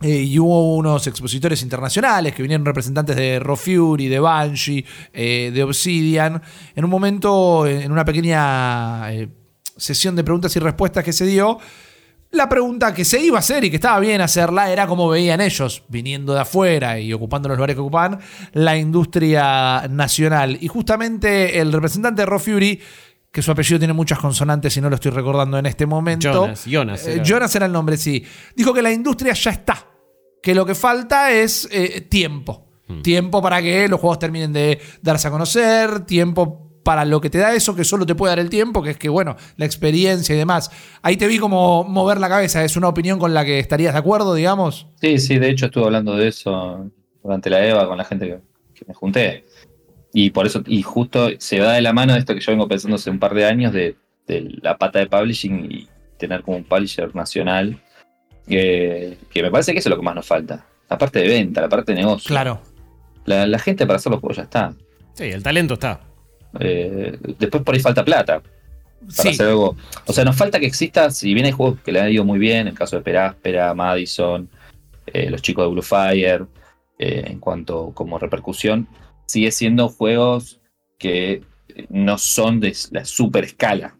[0.00, 5.50] eh, y hubo unos expositores internacionales que vinieron representantes de Raw Fury, de Banshee, eh,
[5.52, 6.40] de Obsidian.
[6.76, 9.28] En un momento, en una pequeña eh,
[9.78, 11.58] sesión de preguntas y respuestas que se dio,
[12.30, 15.40] la pregunta que se iba a hacer y que estaba bien hacerla era cómo veían
[15.40, 18.18] ellos, viniendo de afuera y ocupando los lugares que ocupaban,
[18.52, 20.58] la industria nacional.
[20.60, 22.80] Y justamente el representante de Raw Fury,
[23.32, 26.32] que su apellido tiene muchas consonantes y no lo estoy recordando en este momento.
[26.32, 27.22] Jonas, Jonas Eh, era.
[27.22, 28.22] Jonas era el nombre, sí.
[28.54, 29.86] Dijo que la industria ya está.
[30.42, 32.66] Que lo que falta es eh, tiempo.
[32.86, 33.02] Hmm.
[33.02, 37.38] Tiempo para que los juegos terminen de darse a conocer, tiempo para lo que te
[37.38, 40.34] da eso, que solo te puede dar el tiempo, que es que, bueno, la experiencia
[40.34, 40.70] y demás.
[41.02, 42.64] Ahí te vi como mover la cabeza.
[42.64, 44.86] ¿Es una opinión con la que estarías de acuerdo, digamos?
[45.00, 46.90] Sí, sí, de hecho estuve hablando de eso
[47.22, 48.38] durante la EVA con la gente que,
[48.74, 49.44] que me junté.
[50.12, 52.66] Y por eso, y justo se da de la mano de esto que yo vengo
[52.66, 56.56] pensando hace un par de años de, de la pata de publishing y tener como
[56.56, 57.78] un publisher nacional.
[58.48, 60.64] Que, que me parece que eso es lo que más nos falta.
[60.88, 62.28] La parte de venta, la parte de negocio.
[62.28, 62.60] Claro.
[63.26, 64.72] La, la gente para hacer los juegos ya está.
[65.12, 66.07] Sí, el talento está.
[66.60, 68.52] Eh, después por ahí falta plata para
[69.08, 69.28] Sí.
[69.28, 69.76] hacer algo.
[70.06, 72.38] O sea, nos falta que exista, si bien hay juegos que le han ido muy
[72.38, 74.48] bien, el caso de Peráspera, Madison,
[75.06, 76.46] eh, los chicos de Blue Fire,
[76.98, 78.88] eh, en cuanto como repercusión,
[79.26, 80.60] sigue siendo juegos
[80.98, 81.42] que
[81.90, 83.94] no son de la super escala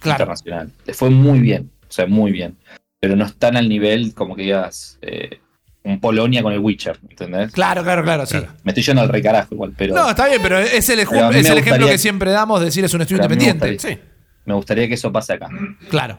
[0.00, 0.24] Claro.
[0.24, 0.70] internacional.
[0.86, 2.56] Les fue muy bien, o sea, muy bien.
[3.00, 5.38] Pero no están al nivel, como que digas, eh,
[5.84, 7.52] un Polonia con el Witcher, ¿entendés?
[7.52, 8.36] Claro, claro, claro, sí.
[8.62, 11.36] Me estoy yendo al recarajo igual, pero No, está bien, pero es el, Pero es
[11.46, 13.88] el ejemplo gustaría- que siempre damos de decir es un estudio mí me independiente.
[13.88, 13.98] Sí.
[14.44, 15.48] me gustaría que eso pase acá,
[15.88, 16.18] Claro.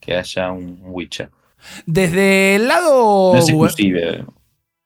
[0.00, 1.30] que haya un Witcher.
[1.86, 3.32] Desde el lado.
[3.34, 4.24] No es exclusive.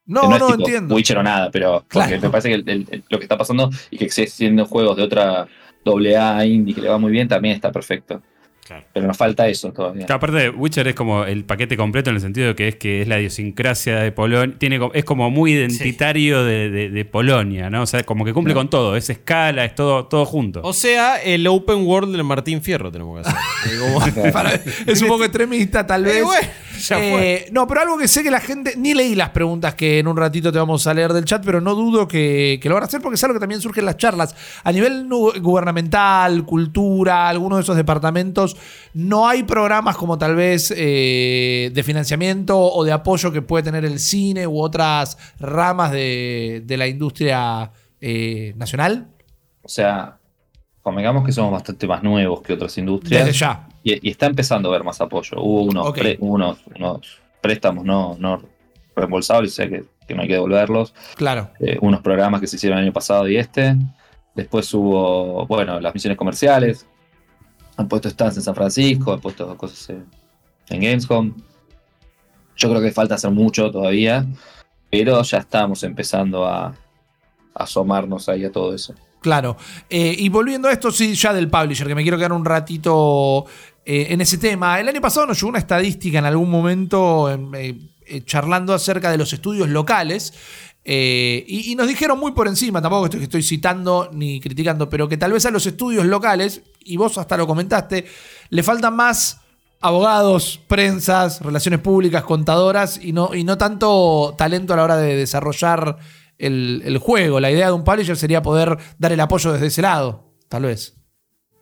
[0.05, 0.95] No, que no, tipo entiendo.
[0.95, 2.21] Witcher o nada, pero porque Claro.
[2.23, 5.47] me parece que el- el- lo que está pasando y que siendo juegos de otra
[5.85, 8.21] AA indie que le va muy bien también está perfecto.
[8.69, 8.85] Claro.
[8.93, 10.05] Pero nos falta eso todavía.
[10.05, 13.01] Que aparte, Witcher es como el paquete completo en el sentido de que es que
[13.01, 14.55] es la idiosincrasia de Polonia.
[14.59, 17.81] Tiene, como- es como muy identitario de, de- de Polonia, ¿no?
[17.81, 18.95] O sea, como que cumple con todo.
[18.95, 20.61] Es escala, es todo, todo junto.
[20.63, 24.31] O sea, el open world del Martín Fierro tenemos que hacer.
[24.33, 24.53] Para-
[24.85, 26.23] es un poco extremista, tal Eh, vez.
[26.23, 26.47] bueno,
[26.79, 28.73] ya Eh, no, pero algo que sé que la gente.
[28.77, 31.59] Ni leí las preguntas que en un ratito te vamos a leer del chat, pero
[31.59, 33.87] no dudo que, que lo van a hacer porque es algo que también surge en
[33.87, 34.35] las charlas.
[34.63, 35.07] A nivel
[35.41, 38.55] gubernamental, cultura, algunos de esos departamentos,
[38.93, 43.85] no hay programas como tal vez eh, de financiamiento o de apoyo que puede tener
[43.85, 49.07] el cine u otras ramas de, de la industria eh, nacional.
[49.61, 50.17] O sea,
[50.81, 53.25] convengamos que somos bastante más nuevos que otras industrias.
[53.25, 53.67] Desde ya.
[53.83, 55.41] Y está empezando a ver más apoyo.
[55.41, 58.41] Hubo unos, pre- unos, unos préstamos no, no
[58.95, 60.93] reembolsables, o sea que, que no hay que devolverlos.
[61.15, 61.51] Claro.
[61.59, 63.77] Eh, unos programas que se hicieron el año pasado y este.
[64.35, 66.85] Después hubo, bueno, las misiones comerciales.
[67.79, 70.05] Han puesto stands en San Francisco, han puesto cosas en,
[70.67, 71.33] en Gamescom.
[72.57, 74.27] Yo creo que falta hacer mucho todavía,
[74.91, 76.75] pero ya estamos empezando a, a
[77.53, 78.93] asomarnos ahí a todo eso.
[79.21, 79.55] Claro.
[79.89, 83.45] Eh, y volviendo a esto, sí, ya del publisher, que me quiero quedar un ratito
[83.85, 84.77] eh, en ese tema.
[84.77, 87.79] El año pasado nos llegó una estadística en algún momento eh,
[88.25, 90.33] charlando acerca de los estudios locales.
[90.85, 95.17] Eh, y, nos dijeron muy por encima, tampoco estoy, estoy citando ni criticando, pero que
[95.17, 98.05] tal vez a los estudios locales, y vos hasta lo comentaste,
[98.49, 99.41] le faltan más
[99.81, 105.15] abogados, prensas, relaciones públicas, contadoras y no, y no tanto talento a la hora de
[105.15, 105.97] desarrollar
[106.37, 107.39] el, juego.
[107.39, 110.95] La idea de un publisher sería poder dar el apoyo desde ese lado, tal vez.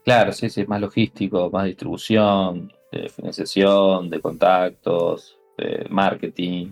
[0.06, 2.72] Claro, sí, sí, es más logístico, más distribución,
[3.14, 6.72] financiación, de contactos, de marketing.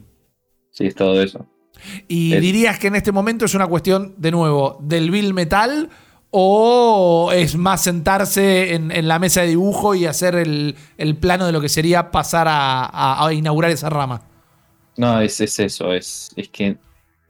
[0.71, 1.45] Sí, es todo eso.
[2.07, 5.89] ¿Y Es- dirías que en este momento es una cuestión, de nuevo, del bill metal
[6.37, 11.45] o es más sentarse en, en la mesa de dibujo y hacer el, el plano
[11.45, 14.21] de lo que sería pasar a, a- a inaugurar esa rama?
[14.97, 16.77] No, es, es eso, es, es que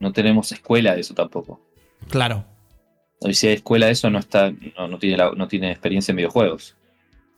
[0.00, 1.60] no tenemos escuela de eso tampoco.
[2.08, 2.44] Claro.
[3.20, 6.12] Y si hay escuela de eso, no está, no, no tiene la- no tiene experiencia
[6.12, 6.76] en videojuegos.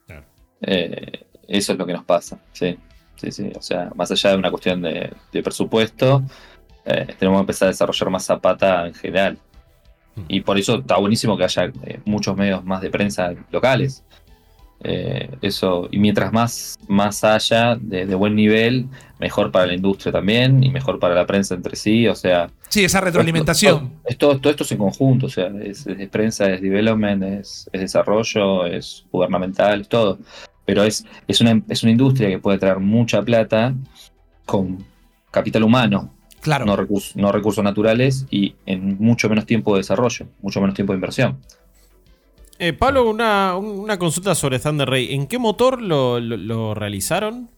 [0.06, 0.24] Claro.
[0.62, 2.78] Eh, eso es lo que nos pasa, sí.
[3.16, 3.50] Sí, sí.
[3.56, 6.22] O sea, más allá de una cuestión de, de presupuesto,
[6.88, 9.38] eh, tenemos que empezar a desarrollar más zapata en general.
[10.26, 14.02] Y por eso está buenísimo que haya eh, muchos medios más de prensa locales.
[14.82, 18.86] Eh, eso, y mientras más, más haya de, de buen nivel,
[19.18, 22.08] mejor para la industria también y mejor para la prensa entre sí.
[22.08, 23.92] O sea, Sí, esa retroalimentación.
[24.04, 27.68] es todo, todo esto es en conjunto, o sea, es, es prensa, es development, es,
[27.72, 30.18] es desarrollo, es gubernamental, es todo.
[30.64, 33.74] Pero es, es, una, es una industria que puede traer mucha plata
[34.44, 34.84] con
[35.30, 36.12] capital humano,
[36.48, 36.66] Claro.
[36.66, 40.92] no, recursos, no recursos naturales y en mucho menos tiempo de desarrollo, mucho menos tiempo
[40.92, 41.38] de inversión.
[42.58, 45.14] Eh, Pablo, una, una consulta sobre Thunder Ray.
[45.14, 47.50] ¿En qué motor lo, lo- lo realizaron?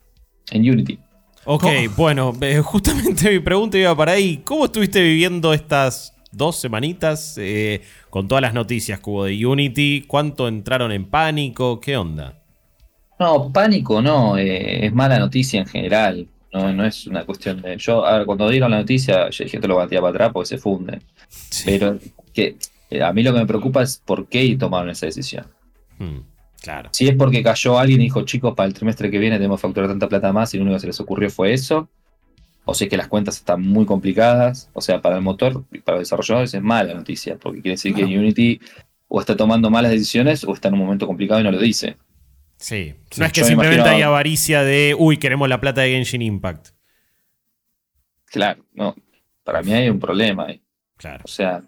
[0.50, 0.98] En Unity.
[1.44, 1.74] Ok, ¿Cómo?
[1.96, 4.38] bueno, eh, justamente mi pregunta iba para ahí.
[4.44, 7.80] ¿Cómo estuviste viviendo estas dos semanitas eh,
[8.10, 10.04] con todas las noticias que hubo de Unity?
[10.06, 11.80] ¿Cuánto entraron en pánico?
[11.80, 12.36] ¿Qué onda?
[13.18, 16.26] No, pánico no, eh, es mala noticia en general.
[16.52, 17.76] No, no es una cuestión de.
[17.76, 20.14] Yo, a ver, cuando dieron la noticia, yo dije esto lo va a tirar para
[20.14, 21.00] atrás porque se funde.
[21.64, 21.98] Pero
[22.32, 22.56] que
[22.90, 25.46] eh, a mí lo que me preocupa es por qué tomaron esa decisión.
[25.98, 26.18] Hmm,
[26.60, 26.90] claro.
[26.92, 29.68] Si es porque cayó alguien y dijo, chicos, para el trimestre que viene tenemos que
[29.68, 31.88] facturar tanta plata más y lo único que se les ocurrió fue eso.
[32.64, 34.70] O si es que las cuentas están muy complicadas.
[34.72, 37.94] O sea, para el motor y para los desarrolladores es mala noticia, porque quiere decir
[37.94, 38.04] que.
[38.04, 38.60] Unity
[39.12, 41.96] o está tomando malas decisiones o está en un momento complicado y no lo dice.
[42.60, 42.94] Sí.
[43.16, 46.68] No es que simplemente hay avaricia de, uy, queremos la plata de Genshin Impact.
[48.26, 48.94] Claro, no.
[49.44, 50.60] Para mí hay un problema ahí.
[50.96, 51.22] Claro.
[51.24, 51.62] O sea,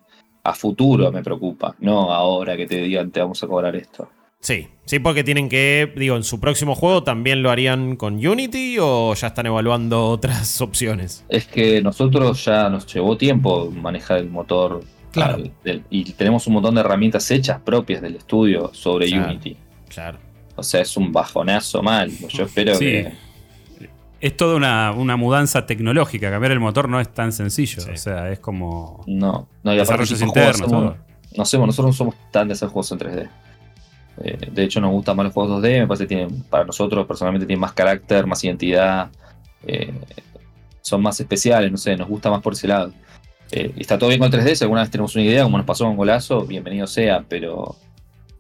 [0.45, 4.09] a futuro me preocupa, no ahora que te digan te vamos a cobrar esto.
[4.41, 8.77] Sí, sí, porque tienen que, digo, en su próximo juego también lo harían con Unity
[8.81, 11.25] o ya están evaluando otras opciones.
[11.29, 14.83] Es que nosotros ya nos llevó tiempo manejar el motor
[15.13, 15.35] Claro.
[15.37, 19.31] al- del- y tenemos un montón de herramientas hechas propias del estudio sobre Claro.
[19.31, 19.57] Unity.
[19.89, 20.19] Claro.
[20.57, 22.11] O sea, es un bajonazo mal.
[22.29, 22.85] Yo espero Sí.
[22.85, 23.13] que.
[24.21, 26.31] Es toda una, una mudanza tecnológica.
[26.31, 27.81] Cambiar el motor no es tan sencillo.
[27.83, 27.91] Sí.
[27.91, 29.03] O sea, es como.
[29.07, 30.97] No, no, y Desarrollos internos, todo.
[31.37, 33.29] no sé, nosotros no somos tan de hacer juegos en 3D.
[34.25, 37.07] Eh, de hecho, nos gustan más los juegos 2D, me parece que tienen, para nosotros
[37.07, 39.11] personalmente tienen más carácter, más identidad,
[39.67, 39.93] eh,
[40.83, 42.93] son más especiales, no sé, nos gusta más por ese lado.
[43.51, 45.67] Eh, está todo bien con el 3D, si alguna vez tenemos una idea, como nos
[45.67, 47.75] pasó con Golazo, bienvenido sea, pero.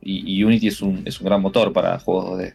[0.02, 2.54] Y, y Unity es un, es un gran motor para juegos 2D.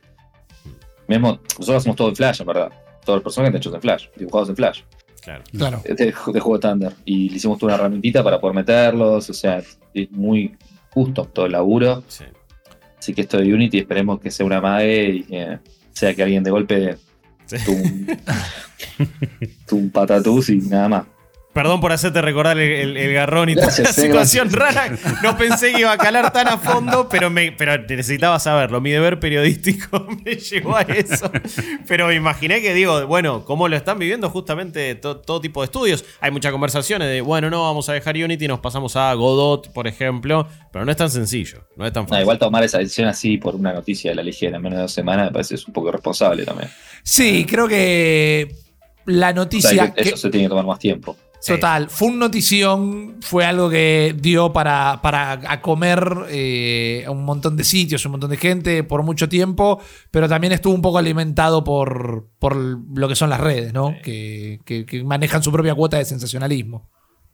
[1.08, 2.70] Mismo, nosotros hacemos todo en Flash, en verdad.
[3.06, 4.82] Todos los personajes están hechos en Flash, dibujados en Flash
[5.22, 5.44] Claro.
[5.58, 5.82] Claro.
[5.86, 6.94] de, de juego Thunder.
[7.06, 9.30] Y le hicimos toda una herramientita para poder meterlos.
[9.30, 9.62] O sea,
[9.94, 10.56] es muy
[10.92, 12.04] justo todo el laburo.
[12.08, 12.24] Sí.
[12.98, 15.60] Así que esto de Unity esperemos que sea una mague y que
[15.92, 16.98] sea que alguien de golpe
[17.46, 17.58] Sí.
[17.66, 18.08] tum,
[19.68, 21.04] tum patatús y nada más.
[21.58, 24.96] Perdón por hacerte recordar el, el- el garrón y toda la situación rara.
[25.24, 28.80] No pensé que iba a calar tan a fondo, pero, me, pero necesitaba saberlo.
[28.80, 31.32] Mi deber periodístico me llevó a eso.
[31.88, 35.66] Pero me imaginé que, digo, bueno, cómo lo están viviendo justamente to- todo tipo de
[35.66, 36.06] estudios.
[36.22, 39.74] Hay muchas conversaciones de, bueno, no, vamos a dejar Unity y nos pasamos a Godot,
[39.74, 40.48] por ejemplo.
[40.72, 42.22] Pero no es tan sencillo, no es tan No, fácil.
[42.22, 44.94] igual tomar esa decisión así por una noticia de la ligera en menos de dos
[44.94, 46.70] semanas me parece es un poco irresponsable también.
[47.04, 48.54] Sí, creo que
[49.06, 49.94] la O sea, noticia.
[49.94, 51.18] que que- eso se tiene que tomar más tiempo.
[51.46, 57.24] Total, fue un notición, fue algo que dio para, para a comer eh, a un
[57.24, 59.80] montón de sitios, un montón de gente por mucho tiempo,
[60.12, 63.96] pero también estuvo un poco alimentado por, por lo que son las redes, ¿no?
[64.04, 66.90] Que, que- que manejan su propia cuota de sensacionalismo.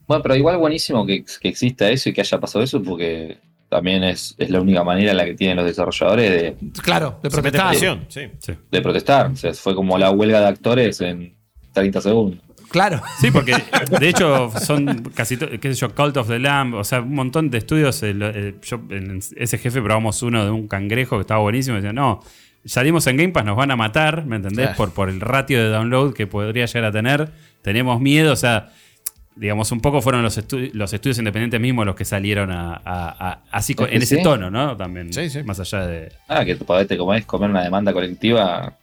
[0.07, 3.37] Bueno, pero igual buenísimo que, que exista eso y que haya pasado eso porque
[3.69, 7.29] también es, es la única manera en la que tienen los desarrolladores de, Claro, de
[7.31, 7.69] protestar.
[7.69, 8.21] presión, sí.
[8.37, 8.53] Sí.
[8.69, 9.31] de protestar.
[9.31, 11.35] O sea, fue como la huelga de actores en
[11.71, 12.39] 30 segundos.
[12.73, 13.01] Claro.
[13.21, 13.55] Sí, porque
[13.99, 17.49] de hecho son casi, qué sé yo, Cult of the Lamb, o sea, un montón
[17.49, 18.03] de estudios.
[18.03, 21.77] eh, eh, yo en ese jefe probamos uno de un cangrejo que estaba buenísimo.
[21.77, 22.19] Y decía, no,
[22.65, 24.69] salimos en Game Pass, nos van a matar, ¿me entendés?
[24.75, 27.29] Por, por el ratio de download que podría llegar a tener.
[27.61, 28.71] Tenemos miedo, o sea,
[29.35, 33.29] digamos, un poco fueron los, estu- los estudios independientes mismos los que salieron a, a-
[33.29, 34.23] a- así Es en ese sí.
[34.23, 34.75] tono, ¿no?
[34.77, 35.43] También, Sí, sí.
[35.43, 36.11] más allá de.
[36.27, 38.77] Ah, que tu padre como es comer una demanda colectiva,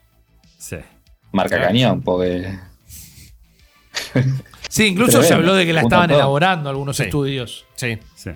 [0.59, 0.77] Sí.
[1.33, 1.67] marca Claro.
[1.73, 2.53] cañón, porque
[4.69, 7.03] Sí, incluso Pero se habló de que la estaban elaborando algunos Sí.
[7.05, 7.67] estudios.
[7.75, 7.99] Sí.
[8.15, 8.31] sí.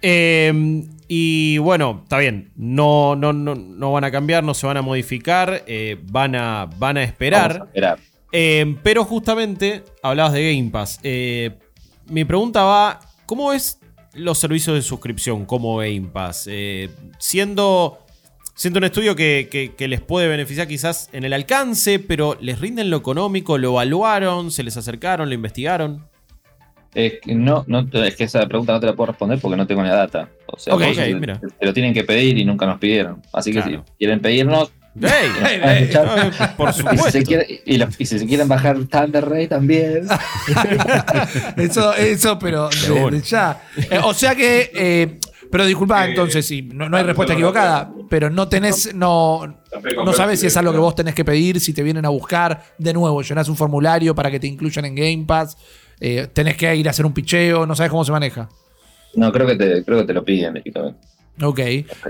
[0.00, 2.52] Eh, y bueno, está bien.
[2.56, 5.64] No, no, no, no van a cambiar, no se van a modificar.
[5.66, 7.52] eh, van, a, van a vamos esperar.
[7.62, 7.98] a esperar.
[8.32, 11.00] Eh, pero justamente hablabas de Game Pass.
[11.02, 11.50] Eh,
[12.08, 13.78] mi pregunta va: ¿cómo es
[14.14, 16.46] los servicios de suscripción como Game Pass?
[16.50, 17.98] Eh, siendo,
[18.54, 22.60] siendo un estudio que, que- que les puede beneficiar quizás en el alcance, pero les
[22.60, 26.06] rinden lo económico, lo evaluaron, se les acercaron, lo investigaron.
[26.94, 29.66] Es que no, no, es que esa pregunta no te la puedo responder porque no
[29.66, 30.28] tengo la data.
[30.46, 31.40] O sea, Ok, vos ok, te- mira.
[31.58, 33.22] te lo tienen que pedir y nunca nos pidieron.
[33.32, 33.84] Así que Claro.
[33.86, 35.08] si quieren pedirnos, ¡Ey!
[35.50, 36.18] Ey, van a ey, escuchar.
[36.18, 37.10] Eh, Por Y si, supuesto.
[37.12, 40.06] se quiere- y, si se quieren bajar Thunder Ray también.
[41.56, 43.62] Eso, eso, pero De ya.
[43.90, 44.70] Eh, o sea que.
[44.74, 45.18] eh,
[45.52, 49.60] pero disculpa, entonces, sí, no, no hay respuesta equivocada, pero no tenés, no,
[50.04, 52.64] no sabes si es algo que vos tenés que pedir, si te vienen a buscar,
[52.78, 55.56] de nuevo, llenás un formulario para que te incluyan en Game Pass,
[56.00, 58.48] eh, tenés que ir a hacer un picheo, no sabes cómo se maneja.
[59.14, 60.98] No, creo que te, creo que te lo piden directamente.
[61.42, 61.60] Ok.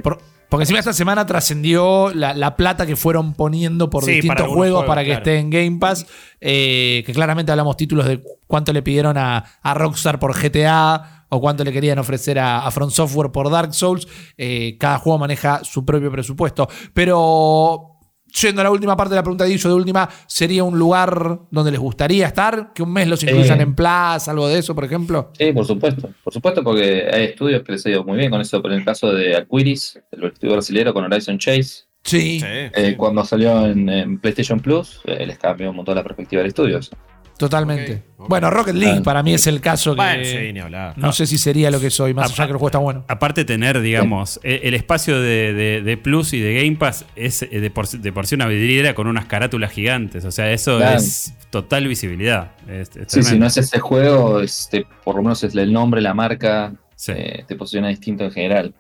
[0.02, 0.18] Por-
[0.48, 4.56] porque encima esta semana trascendió la, la plata que fueron poniendo por Sí, distintos juegos,
[4.56, 5.18] juegos, para que claro.
[5.20, 6.06] esté en Game Pass.
[6.42, 11.40] eh, que claramente hablamos títulos de cuánto le pidieron a, a Rockstar por GTA o
[11.40, 14.06] cuánto le querían ofrecer a, a From Software por Dark Souls.
[14.36, 16.68] Eh, cada juego maneja su propio presupuesto.
[16.94, 17.88] Pero.
[18.40, 21.40] Yendo a la última parte de la pregunta de Guillo, de última, ¿sería un lugar
[21.50, 22.72] donde les gustaría estar?
[22.72, 23.64] ¿Que un mes los incluyan Eh.
[23.64, 25.30] en Plaza, algo de eso, por ejemplo?
[25.38, 26.08] Sí, por supuesto.
[26.24, 28.62] Por supuesto, porque hay estudios que les ha ido muy bien con eso.
[28.62, 32.94] Por el caso de Aquiris, el estudio brasileño con Horizon Chase, Sí, Sí, eh, sí.
[32.96, 36.80] cuando salió en, en PlayStation Plus, eh, les cambió un montón la perspectiva del estudio.
[37.46, 38.02] Totalmente.
[38.18, 39.02] Bueno, Rocket League Ah.
[39.02, 39.96] para mí es el caso que.
[39.96, 40.96] Bueno, sí, ni hablar.
[40.96, 43.04] No sé si sería lo que soy, más allá que el juego está bueno.
[43.08, 47.42] Aparte tener, digamos, e- el espacio de, de- de Plus y de Game Pass es
[47.42, 50.24] eh, de por, sí- de por sí una vidriera con unas carátulas gigantes.
[50.24, 50.96] O sea, eso Claro.
[50.98, 52.52] es total visibilidad.
[52.68, 56.00] Es- es Sí, si no es ese juego, este, por lo menos es el nombre,
[56.00, 57.12] la marca, Sí.
[57.16, 58.74] eh, te posiciona distinto en general.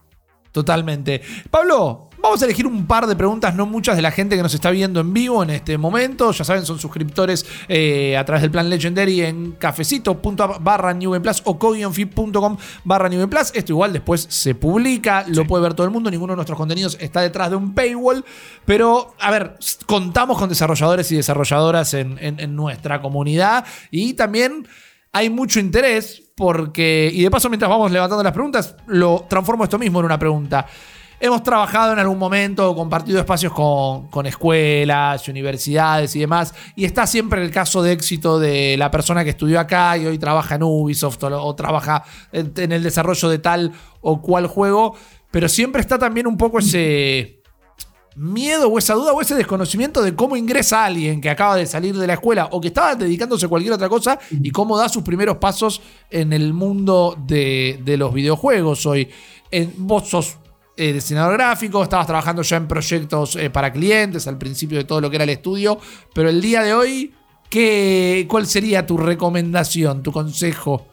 [0.52, 1.22] Totalmente.
[1.50, 4.54] Pablo, vamos a elegir un par de preguntas, no muchas de la gente que nos
[4.54, 6.30] está viendo en vivo en este momento.
[6.32, 11.42] Ya saben, son suscriptores eh, a través del plan Legendary en cafecito.app barra New Plus
[11.44, 13.50] o cogionfit.com barra New Plus.
[13.54, 16.10] Esto igual después se publica, lo puede ver todo el mundo.
[16.10, 18.24] Ninguno de nuestros contenidos está detrás de un paywall.
[18.64, 19.56] Pero, a ver,
[19.86, 24.66] contamos con desarrolladores y desarrolladoras en, en- en nuestra comunidad y también
[25.12, 29.78] hay mucho interés porque, y de paso mientras vamos levantando las preguntas, lo transformo esto
[29.78, 30.66] mismo en una pregunta.
[31.24, 37.06] Hemos trabajado en algún momento, compartido espacios con, con escuelas, universidades y demás, y está
[37.06, 40.64] siempre el caso de éxito de la persona que estudió acá y hoy trabaja en
[40.64, 42.02] Ubisoft o, trabaja
[42.32, 43.70] en, el desarrollo de tal
[44.00, 44.96] o cual juego,
[45.30, 47.40] pero siempre está también un poco ese
[48.16, 51.96] miedo o esa duda o ese desconocimiento de cómo ingresa alguien que acaba de salir
[51.96, 55.04] de la escuela o que estaba dedicándose a cualquier otra cosa y cómo da sus
[55.04, 59.08] primeros pasos en el mundo de, de los videojuegos hoy.
[59.52, 60.38] En- vos sos
[60.76, 65.00] eh, diseñador gráfico, estabas trabajando ya en proyectos eh, para clientes al principio de todo
[65.00, 65.78] lo que era el estudio,
[66.14, 67.14] pero el día de hoy,
[67.50, 70.86] ¿qué, ¿cuál sería tu recomendación, tu consejo?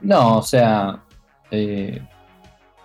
[0.00, 1.02] No, o sea,
[1.50, 2.00] eh,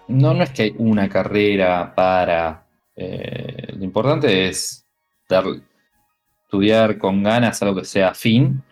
[0.08, 2.66] no, no es que hay una carrera para.
[2.96, 4.86] eh, lo importante es
[5.30, 5.46] dar-
[6.46, 8.64] estudiar con ganas algo que sea afín.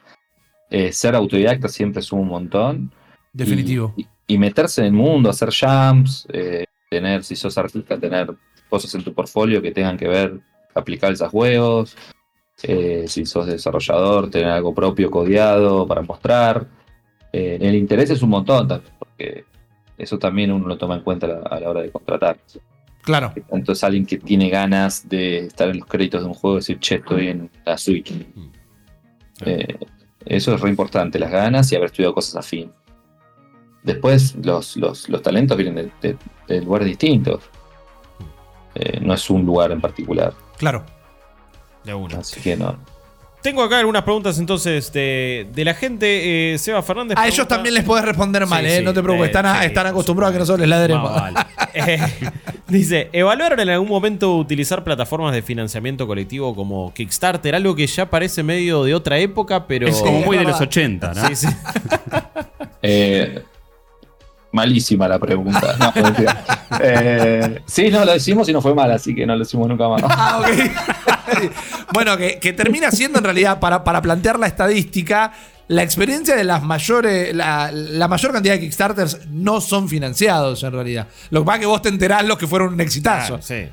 [0.92, 2.94] Ser autodidacta siempre suma un montón.
[3.34, 3.94] Definitivo.
[3.98, 8.36] Y, y meterse en el mundo, hacer jumps, eh, tener, si sos artista, tener
[8.70, 10.40] cosas en tu portfolio que tengan que ver
[10.76, 11.96] aplicables a juegos.
[12.64, 16.68] Eh, si sos desarrollador, tener algo propio codeado para mostrar.
[17.32, 19.46] Eh, el interés es un montón también, porque
[19.98, 22.38] eso también uno lo toma en cuenta a la, a la hora de contratar.
[23.02, 23.34] Claro.
[23.50, 26.60] Tanto es alguien que tiene ganas de estar en los créditos de un juego y
[26.60, 28.14] decir, che, estoy en la Switch.
[29.46, 29.78] Eh,
[30.26, 32.72] Eso es re importante, las ganas y haber estudiado cosas afín.
[33.84, 36.18] Después, los, los, los talentos vienen de, de-
[36.48, 37.42] de lugares distintos.
[38.76, 40.34] Eh, no es un lugar en particular.
[40.58, 40.86] Claro.
[41.84, 42.20] De una.
[42.20, 42.78] Así que no.
[43.42, 46.54] Tengo acá algunas preguntas entonces de, de la gente.
[46.54, 47.18] Eh, Seba Fernández.
[47.18, 48.78] A ellos pregunta- también les podés responder mal, Sí, ¿eh?
[48.78, 51.12] sí, no te preocupes, eh, están, sí, están acostumbrados a que nosotros les ladremos.
[51.12, 51.40] Más vale.
[51.74, 51.98] Eh,
[52.68, 57.56] dice, ¿evaluaron en algún momento utilizar plataformas de financiamiento colectivo como Kickstarter?
[57.56, 59.88] Algo que ya parece medio de otra época, pero...
[59.88, 60.68] Es como muy de los verdad.
[60.68, 61.28] 80, ¿no?
[61.30, 61.48] Sí, sí.
[62.82, 63.42] Eh,
[64.52, 65.76] malísima la pregunta.
[65.80, 65.94] No.
[66.80, 69.88] Eh, sí, no, lo decimos y no fue mal, así que no lo decimos nunca
[69.88, 70.02] más.
[70.10, 71.52] Ah, ok.
[71.94, 75.32] bueno, que, que termina siendo en realidad, para, para plantear la estadística,
[75.68, 80.74] la experiencia de las mayores, la, la mayor cantidad de Kickstarters no son financiados en
[80.74, 81.08] realidad.
[81.30, 83.40] Lo que pasa es que vos te enterás los que fueron un exitazo.
[83.40, 83.70] Claro, sí.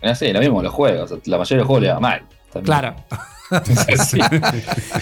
[0.00, 1.10] Es así, lo mismo los juegos.
[1.26, 2.22] La mayoría de los juegos le va mal.
[2.52, 2.64] también.
[2.64, 2.96] Claro.
[4.06, 4.20] Sí.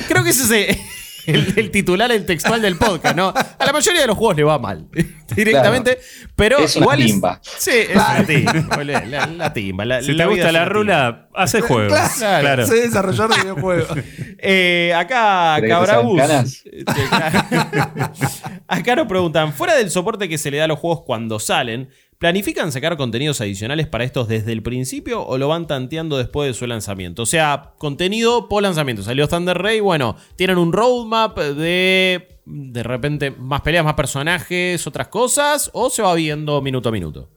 [0.06, 0.78] Creo que ese es
[1.26, 3.28] el, el titular, el textual del podcast, ¿no?
[3.28, 4.86] A la mayoría de los juegos le va mal.
[5.36, 5.98] Directamente.
[6.36, 7.40] Pero Es una igual timba.
[7.44, 7.50] es.
[7.58, 8.84] Sí, es una timba.
[8.84, 9.84] La, la timba.
[9.84, 10.72] La, Si la te gusta la una timba.
[10.72, 11.98] rula, hace juegos.
[12.18, 12.66] Claro, Claro.
[12.66, 13.88] Sé desarrollar videojuegos.
[14.38, 16.20] Eh, acá ¿Querés que te Cabrabus.
[16.20, 16.62] canas?
[18.68, 21.88] acá nos preguntan: fuera del soporte que se le da a los juegos cuando salen,
[22.18, 26.54] ¿planifican sacar contenidos adicionales para estos desde el principio o lo van tanteando después de
[26.54, 27.22] su lanzamiento?
[27.22, 29.02] O sea, contenido por lanzamiento.
[29.02, 32.28] Salió Thunder Ray, bueno, tienen un roadmap de.
[32.48, 37.28] De repente, más peleas, más personajes, otras cosas, o se va viendo minuto a minuto.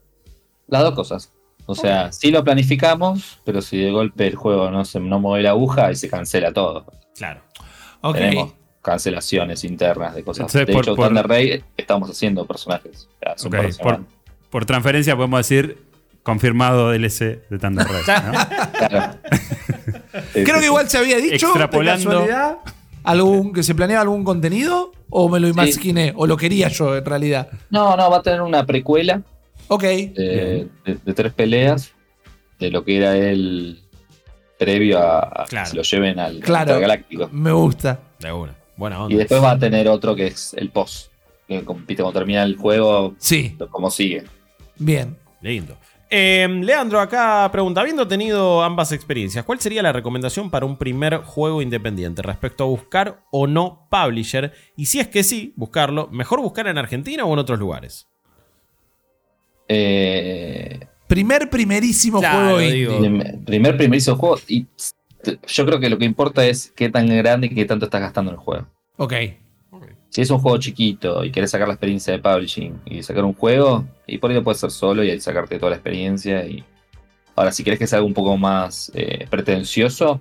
[0.67, 1.34] Las dos cosas.
[1.65, 5.43] O sea, sí lo planificamos, pero si de golpe el juego no se no mueve
[5.43, 6.86] la aguja y se cancela todo.
[7.15, 7.41] Claro.
[8.01, 8.15] Ok.
[8.17, 10.41] Tenemos cancelaciones internas de cosas.
[10.41, 13.07] Entonces, de por- hecho, por- Thunder Ray estamos haciendo personajes.
[13.82, 13.99] Por
[14.50, 15.78] por, transferencia podemos decir
[16.24, 18.02] confirmado DLC de Thunder Ray.
[18.26, 18.32] ¿no?
[18.88, 19.16] Claro.
[20.34, 22.10] Creo que igual se había dicho de Extrapolando.
[22.10, 22.58] casualidad,
[23.04, 27.06] algún, que se planeaba algún contenido o me lo imaginé o lo quería yo en
[27.06, 27.50] realidad.
[27.70, 29.22] No, no, va a tener una precuela
[29.68, 29.84] Ok.
[29.84, 31.91] de, de- de tres peleas
[32.60, 33.82] de lo que era el
[34.58, 35.66] previo a, a Claro.
[35.66, 36.80] que se lo lleven al Claro.
[36.80, 37.30] Galáctico.
[37.32, 38.00] Me gusta.
[38.20, 38.54] De una.
[38.76, 41.12] Buena Y después va a tener otro que es el post.
[41.47, 43.56] Que compite cuando termina el juego, Sí.
[43.72, 44.24] como sigue.
[44.80, 45.15] Bien.
[45.41, 45.77] Lindo.
[46.11, 51.17] Eh, Leandro acá pregunta, habiendo tenido ambas experiencias, ¿cuál sería la recomendación para un primer
[51.17, 54.51] juego independiente respecto a buscar o no publisher?
[54.75, 58.07] Y si es que sí, buscarlo, ¿mejor buscar en Argentina o en otros lugares?
[59.67, 63.36] Eh, Primer, primerísimo Claro, juego indie.
[63.45, 64.38] primer, primerizo juego.
[64.47, 64.67] Y
[65.47, 68.32] yo creo que lo que importa es qué tan grande y qué tanto estás gastando
[68.32, 68.67] en el juego.
[68.97, 69.13] Ok.
[70.20, 73.34] Si es un juego chiquito y querés sacar la experiencia de publishing y sacar un
[73.34, 76.45] juego, y por ahí lo puedes hacer solo y ahí sacarte toda la experiencia.
[76.45, 76.61] Y
[77.38, 80.20] ahora, si querés que sea algo un poco más eh, pretencioso,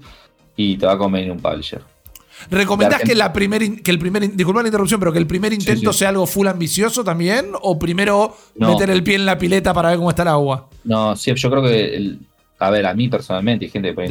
[0.55, 1.83] y te va a convenir un publisher.
[2.49, 4.37] ¿Recomendás que, la primer, in- que el primer.
[4.37, 5.99] Disculpa la interrupción, pero que el primer intento sí.
[5.99, 7.47] sea algo full ambicioso también?
[7.61, 8.69] ¿O primero No.
[8.69, 10.69] meter el pie en la pileta para ver cómo está el agua?
[10.85, 12.21] No, sí, yo creo que, el-
[12.61, 14.05] a ver, a mí personalmente, hay gente que por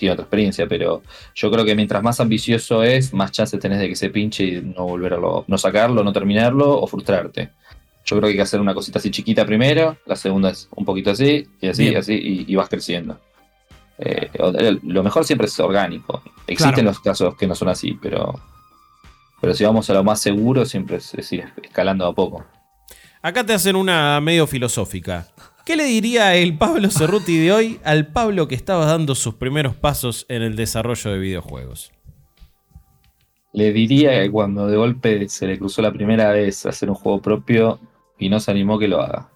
[0.00, 1.02] tiene otra experiencia, pero
[1.36, 4.60] yo creo que mientras más ambicioso es, más chances tenés de que se pinche y
[4.62, 7.50] no volverlo, no sacarlo, no terminarlo o frustrarte.
[8.04, 10.84] Yo creo que hay que hacer una cosita así chiquita primero, la segunda es un
[10.84, 11.94] poquito así, y así, Bien.
[11.94, 13.20] y así, y, y vas creciendo.
[13.98, 16.22] Eh, o- lo mejor siempre es orgánico.
[16.46, 16.88] Existen Claro.
[16.88, 18.40] los casos que no son así, pero,
[19.40, 22.44] pero si vamos a lo más seguro, siempre es, es ir escalando a poco.
[23.22, 25.26] Acá te hacen una medio filosófica.
[25.64, 29.76] ¿Qué le diría el Pablo Cerruti de hoy al Pablo que estaba dando sus primeros
[29.76, 31.92] pasos en el desarrollo de videojuegos?
[33.52, 37.20] Le diría que cuando de golpe se le cruzó la primera vez hacer un juego
[37.20, 37.80] propio
[38.18, 39.28] y no se animó que lo haga.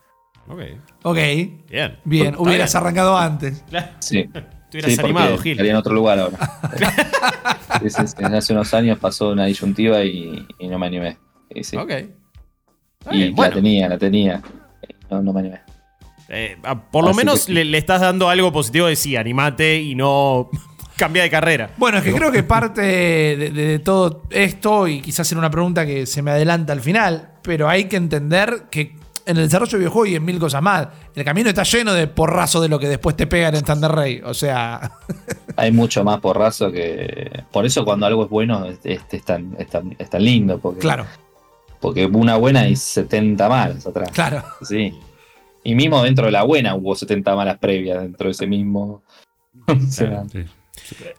[0.48, 0.60] Ok,
[1.04, 1.16] Ok.
[1.16, 1.98] bien.
[2.04, 2.34] Bien.
[2.38, 2.82] Hubieras bien.
[2.82, 3.64] arrancado antes.
[3.70, 4.24] Claro, Sí.
[4.70, 5.52] Te hubieras Sí, animado, Gil.
[5.52, 6.38] estaría en otro lugar ahora.
[7.80, 7.88] Sí.
[8.24, 11.18] Hace unos años pasó una disyuntiva y, y no me animé.
[11.50, 11.76] Y, sí.
[11.76, 11.90] Ok.
[11.90, 12.14] Está
[13.12, 13.54] Y bien, la bueno.
[13.56, 14.42] tenía, la tenía.
[15.10, 15.60] No, no me animé.
[16.28, 16.56] Eh,
[16.90, 19.94] por lo Así menos que le, le estás dando algo positivo de sí, animate y
[19.94, 20.48] no
[20.96, 21.70] cambia de carrera.
[21.76, 25.50] Bueno, es que creo que parte de, de- de todo esto, y quizás era una
[25.50, 28.96] pregunta que se me adelanta al final, pero hay que entender que
[29.26, 32.06] en el desarrollo de videojuegos y en mil cosas más, el camino está lleno de
[32.08, 34.20] porrazo de lo que después te pegan en Thunder Ray.
[34.24, 34.92] O sea,
[35.56, 37.42] Hay mucho más porrazo que.
[37.52, 40.58] Por eso cuando algo es bueno es, es- es tan, es tan- es tan lindo.
[40.58, 41.06] Porque, claro,
[41.80, 44.10] Porque una buena y 70 malas atrás.
[44.12, 44.42] claro.
[44.62, 44.98] Sí.
[45.64, 49.02] Y mismo dentro de la buena hubo 70 malas previas dentro de ese mismo.
[49.66, 50.44] O sea, Sí.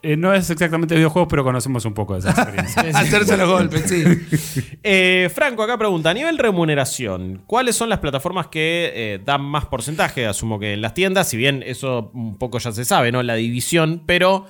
[0.04, 2.82] Eh, no es exactamente videojuegos, pero conocemos un poco de esa experiencia.
[2.93, 4.04] Hacerse los golpes, sí.
[4.84, 9.66] Eh, Franco acá pregunta, a nivel remuneración, ¿cuáles son las plataformas que eh, dan más
[9.66, 10.28] porcentaje?
[10.28, 13.24] Asumo que en las tiendas, si bien eso un poco ya se sabe, ¿no?
[13.24, 14.46] La división, pero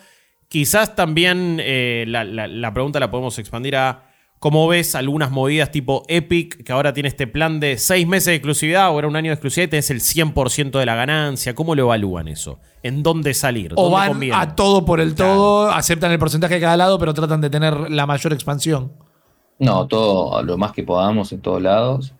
[0.48, 4.04] Quizás también eh, la, la- la pregunta la podemos expandir a
[4.40, 8.36] cómo ves algunas movidas tipo Epic, que ahora tiene este plan de seis meses de
[8.36, 11.56] exclusividad o era un año de exclusividad y tenés el 100% de la ganancia.
[11.56, 12.60] ¿Cómo lo evalúan eso?
[12.84, 13.74] ¿En dónde salir?
[13.74, 14.36] O ¿Dónde van conviene?
[14.38, 17.90] a todo por el todo, aceptan el porcentaje de cada lado, pero tratan de tener
[17.90, 18.92] la mayor expansión.
[19.58, 22.14] No, todo lo más que podamos en todos lados.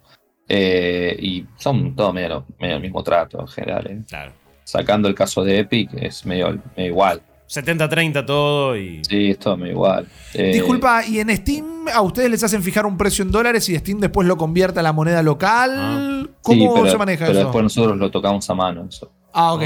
[0.48, 3.88] Eh, y son todo medio, medio el mismo trato en general.
[3.88, 4.02] ¿eh?
[4.08, 4.32] Claro.
[4.64, 7.22] Sacando el caso de Epic, es medio, medio igual.
[7.50, 9.04] 70-30 todo y.
[9.06, 10.08] Sí, es todo igual.
[10.34, 13.78] Eh, Disculpa, ¿y en Steam a ustedes les hacen fijar un precio en dólares y
[13.78, 15.72] Steam después lo convierte a la moneda local?
[15.76, 16.22] Ah.
[16.24, 17.48] sí, ¿Cómo pero, se maneja pero eso?
[17.48, 18.86] después nosotros lo tocamos a mano.
[18.90, 19.12] Eso.
[19.34, 19.64] Ah, ok.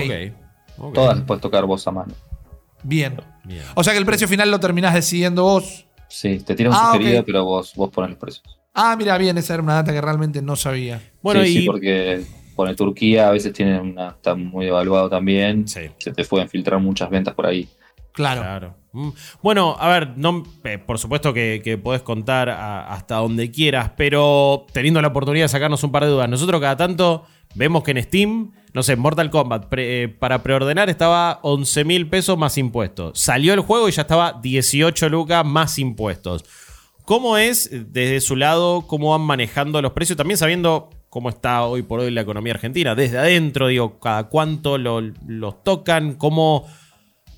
[0.78, 0.94] ok.
[0.94, 2.14] Todas las puedes tocar vos a mano.
[2.84, 3.18] Bien.
[3.44, 3.64] Bien.
[3.76, 5.86] O sea que el precio final lo terminás decidiendo vos.
[6.08, 8.44] Sí, te tira un Ah, sugerido, pero vos, vos pones los precios.
[8.74, 11.02] Ah, mira, bien, esa era una data que realmente no sabía.
[11.22, 11.54] Bueno, sí, y.
[11.62, 12.24] sí, porque
[12.60, 15.66] pone Turquía, a veces tiene una, está muy evaluado también.
[15.66, 15.82] Sí.
[15.98, 17.70] Se te pueden filtrar muchas ventas por ahí.
[18.12, 18.42] Claro.
[18.42, 18.76] Claro.
[18.92, 19.10] Mm.
[19.42, 23.92] Bueno, a ver, no, eh, por supuesto que, que podés contar a- hasta donde quieras,
[23.96, 27.24] pero teniendo la oportunidad de sacarnos un par de dudas, nosotros cada tanto
[27.56, 32.10] vemos que en Steam, no sé, Mortal Kombat, pre- eh, para preordenar estaba 11 mil
[32.10, 33.18] pesos más impuestos.
[33.20, 36.44] Salió el juego y ya estaba 18 lucas más impuestos.
[37.06, 40.18] ¿Cómo es eh, desde su lado, cómo van manejando los precios?
[40.18, 44.78] También sabiendo cómo está hoy por hoy la economía argentina, desde adentro, digo, cada cuánto
[44.78, 46.68] lo- los tocan, cómo...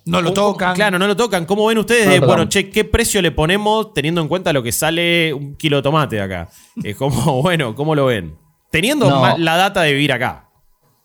[0.03, 0.73] No lo ¿Cómo- tocan.
[0.75, 1.45] Claro, no lo tocan.
[1.45, 2.05] ¿Cómo ven ustedes?
[2.07, 5.31] No lo de, bueno, che, ¿qué precio le ponemos teniendo en cuenta lo que sale
[5.31, 6.49] un kilo de tomate acá?
[6.83, 8.35] Es como, bueno, ¿cómo lo ven?
[8.71, 9.37] Teniendo No.
[9.37, 10.49] la data de vivir acá.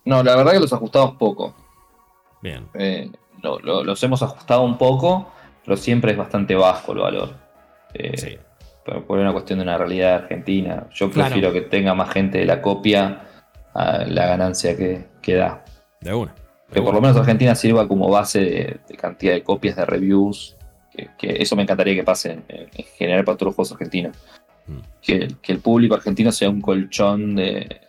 [0.07, 1.55] No, la verdad que los ajustamos poco.
[2.41, 2.69] Bien.
[2.75, 3.11] Eh,
[3.43, 5.31] lo- lo- los hemos ajustado un poco,
[5.65, 7.35] pero siempre es bastante bajo el valor.
[7.93, 8.37] Eh, Sí.
[8.87, 10.87] Pero por una cuestión de una realidad argentina.
[10.95, 11.31] Yo Claro.
[11.31, 13.23] prefiero que tenga más gente de la copia
[13.75, 15.65] a la ganancia que, que da.
[16.01, 16.33] De una.
[16.69, 19.85] De Que por lo menos Argentina sirva como base de, de cantidad de copias, de
[19.85, 20.57] reviews.
[20.93, 24.17] Que, que eso me encantaría que pase en, en general para todos los juegos argentinos.
[24.67, 24.79] Mm.
[25.03, 27.81] Que, que el público argentino sea un colchón de,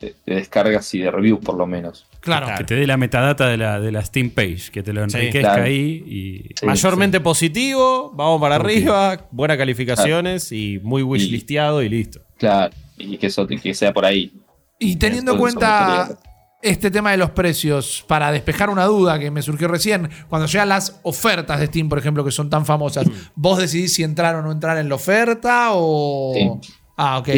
[0.00, 2.06] de- de descargas y de reviews, por lo menos.
[2.20, 2.48] Claro.
[2.58, 5.16] Que te dé la metadata de la, de la Steam page, que te lo Sí,
[5.16, 5.64] enriquezca claro.
[5.64, 6.54] ahí y.
[6.58, 12.20] Sí, Mayormente positivo, vamos para arriba, buenas calificaciones y muy wishlisteado y listo.
[12.38, 14.32] Claro, y que eso que sea por ahí.
[14.78, 16.18] Y teniendo en cuenta
[16.62, 20.68] este tema de los precios, para despejar una duda que me surgió recién, cuando llegan
[20.68, 23.12] las ofertas de Steam, por ejemplo, que son tan famosas, Mm.
[23.34, 25.68] ¿vos decidís si entrar o no entrar en la oferta?
[25.72, 26.32] O...
[26.34, 26.70] Sí.
[26.98, 27.28] Ah, ok.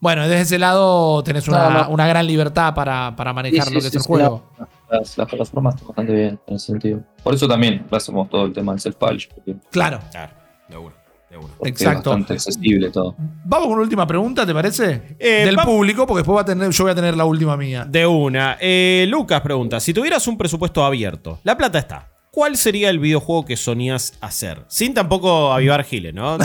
[0.00, 1.88] Bueno, desde ese lado tenés una, No, no.
[1.90, 4.44] una gran libertad para, para manejar Sí, lo sí, que es el sí, juego.
[4.90, 7.00] Las, las plataformas están bastante bien en ese sentido.
[7.22, 9.98] Por eso también hacemos todo el tema del self-publish, porque, Claro.
[10.10, 10.32] Claro,
[10.68, 10.94] de una.
[11.30, 11.48] De una.
[11.58, 11.98] porque Exacto.
[11.98, 13.14] es bastante accesible todo.
[13.44, 15.16] Vamos con una última pregunta, ¿te parece?
[15.18, 17.84] Eh, Del público, porque después va a tener, yo voy a tener la última mía.
[17.84, 18.56] De una.
[18.60, 22.07] Eh, Lucas pregunta: si tuvieras un presupuesto abierto, la plata está.
[22.30, 24.62] ¿Cuál sería el videojuego que soñás hacer?
[24.68, 26.38] Sin tampoco avivar giles, ¿no?
[26.38, 26.44] De,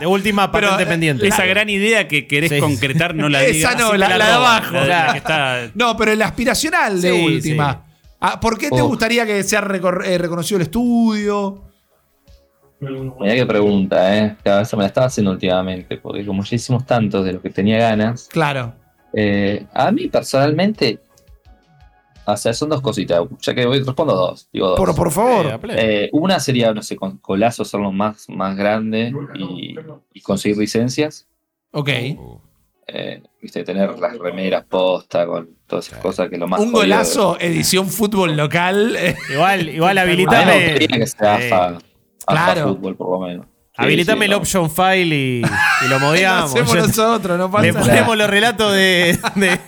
[0.00, 1.28] de última Pero, patente eh, pendiente.
[1.28, 2.58] Esa gran idea que querés Sí.
[2.60, 3.76] concretar no la Esa digas.
[3.78, 4.72] no, así te la- la de abajo.
[4.74, 5.12] La, la Claro.
[5.12, 5.70] que está.
[5.74, 7.72] No, pero el aspiracional de Sí, última.
[7.72, 7.92] sí.
[8.20, 8.88] Ah, ¿Por qué te Oh.
[8.88, 11.64] gustaría que sea eh, reconocido el estudio?
[12.80, 14.36] Mira qué pregunta, ¿eh?
[14.42, 17.50] Cada vez me la estaba haciendo últimamente, porque como ya hicimos tantos de los que
[17.50, 18.74] tenía ganas, Claro.
[19.12, 20.98] eh, a mí personalmente,
[22.32, 24.76] o sea, son dos cositas, ya que voy, respondo dos, digo dos.
[24.78, 25.46] Por, por favor.
[25.70, 26.04] Eh.
[26.04, 29.74] Eh, una sería, no sé, con Colazo hacerlo más, más grande y,
[30.12, 31.26] y conseguir licencias.
[31.72, 31.88] ok.
[32.18, 32.38] Uh,
[32.92, 36.66] Eh, viste, tener las remeras posta con todas esas cosas que es lo más Un
[36.66, 38.96] de- golazo, edición fútbol local.
[38.96, 40.74] eh, Igual, igual habilitame.
[40.76, 40.88] Eh,
[42.26, 42.74] claro.
[42.74, 43.46] fútbol, por lo menos.
[43.88, 46.50] Sí, el option file y, y lo lo modiamos.
[46.50, 47.86] hacemos Ya- nosotros, no pasa Le nada.
[47.86, 49.58] ponemos los relatos de, de,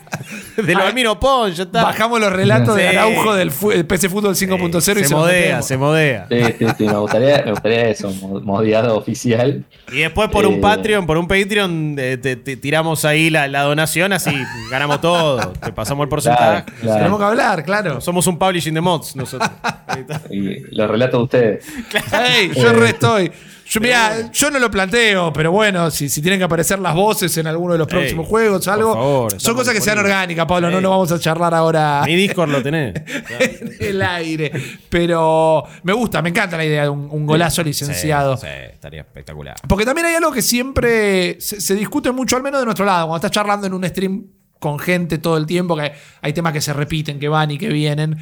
[0.62, 1.82] de los Almiro Pons, ya está.
[1.84, 2.96] Bajamos los relatos de Sí.
[2.96, 5.66] Araujo del fu- el PC Fútbol 5.0 y se, se los modea, metemos.
[5.66, 6.26] se modea.
[6.30, 9.64] Sí, sí, sí, me gustaría, me gustaría eso, mo- modiado oficial.
[9.92, 10.60] Y después por un Eh.
[10.60, 14.30] Patreon, por un Patreon, eh, te, te tiramos ahí la, la donación, así
[14.70, 15.38] ganamos todo.
[15.52, 16.64] Te pasamos el porcentaje.
[16.64, 16.96] Claro, claro.
[16.98, 18.00] Tenemos que hablar, claro.
[18.00, 19.50] Somos un publishing de mods nosotros.
[19.86, 20.20] Ahí está.
[20.30, 21.64] Y los relatos de ustedes.
[22.12, 23.32] Ey, yo re estoy.
[23.72, 27.34] Yo, mirá, yo no lo planteo, pero bueno, si, si tienen que aparecer las voces
[27.38, 28.92] en alguno de los Ey, próximos juegos, por algo.
[28.92, 30.14] favor, son estamos cosas que sean disponibles.
[30.14, 30.70] orgánicas, Pablo.
[30.70, 30.82] No Ey.
[30.82, 32.94] lo vamos a charlar ahora Mi Discord lo tenés.
[33.40, 34.52] en el aire.
[34.90, 38.36] Pero me gusta, me encanta la idea de un, un golazo licenciado.
[38.36, 39.56] Sí, sí, estaría espectacular.
[39.66, 43.06] Porque también hay algo que siempre se, se discute mucho, al menos de nuestro lado,
[43.06, 44.26] cuando estás charlando en un stream
[44.58, 47.68] con gente todo el tiempo, que hay temas que se repiten, que van y que
[47.68, 48.18] vienen.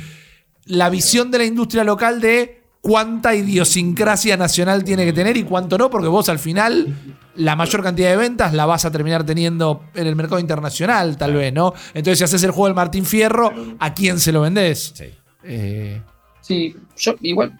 [0.66, 5.76] La visión de la industria local de cuánta idiosincrasia nacional tiene que tener y cuánto
[5.76, 6.94] no, porque vos al final
[7.36, 11.34] la mayor cantidad de ventas la vas a terminar teniendo en el mercado internacional, tal
[11.34, 11.74] vez, ¿no?
[11.94, 14.92] Entonces, si haces el juego del Martín Fierro, ¿a quién se lo vendés?
[14.94, 15.04] Sí.
[15.44, 16.00] Eh,
[16.40, 17.52] Sí, yo igual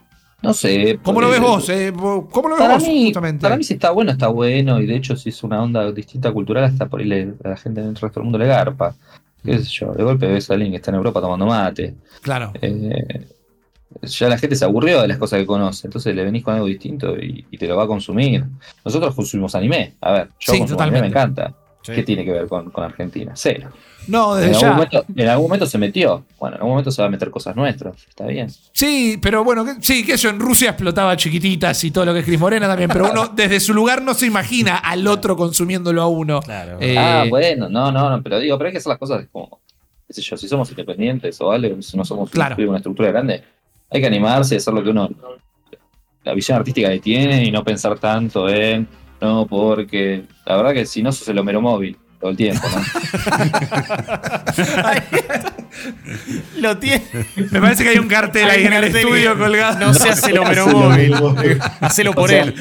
[0.42, 0.98] No sé.
[1.02, 1.68] ¿Cómo lo ves vos?
[1.68, 1.92] eh?
[1.94, 3.42] ¿Cómo lo ves Para vos, mí, justamente?
[3.42, 4.80] para mí si está bueno, está bueno.
[4.80, 7.56] Y de hecho, si es una onda distinta cultural, hasta por ahí le- a la
[7.58, 8.94] gente en el resto del mundo le garpa.
[9.44, 11.94] Qué sé yo, de golpe ves a alguien que está en Europa tomando mate.
[12.22, 12.52] Claro.
[12.60, 13.26] Eh,
[14.02, 16.66] ya la gente se aburrió de las cosas que conoce, entonces le venís con algo
[16.66, 18.44] distinto y, y te lo va a consumir.
[18.84, 19.94] Nosotros consumimos anime.
[20.00, 21.40] A ver, yo Sí, consumo anime, me totalmente.
[21.42, 21.56] encanta.
[21.82, 21.92] Sí.
[21.92, 23.32] ¿Qué tiene que ver con, con Argentina?
[23.34, 23.70] Cero.
[24.06, 24.72] No, En desde algún, ya.
[24.74, 26.24] momento, en algún momento se metió.
[26.38, 27.96] Bueno, en algún momento se va a meter cosas nuestras.
[28.06, 28.48] Está bien.
[28.72, 32.18] Sí, pero bueno, que- sí, que eso en Rusia explotaba chiquititas y todo lo que
[32.20, 36.02] es Cris Morena también, pero uno desde su lugar no se imagina al otro consumiéndolo
[36.02, 36.40] a uno.
[36.40, 36.76] Claro.
[36.80, 39.60] Eh, Ah, bueno, no, no, no, pero digo, pero hay que hacer las cosas como,
[40.06, 42.56] qué sé yo, si somos independientes o algo, si no somos Claro.
[42.68, 43.42] una estructura grande,
[43.90, 45.08] hay que animarse y hacer lo que uno,
[46.24, 48.86] la visión artística que tiene y no pensar tanto en,
[49.20, 52.82] no, porque la verdad que si no sos el Homero móvil todo el tiempo, ¿no?
[56.58, 57.02] Lo tiene.
[57.50, 59.78] Me parece que hay un cartel ahí en el estudio colgado.
[59.78, 61.14] No se hace el Homero móvil.
[61.80, 62.54] Hacelo por O sea, él.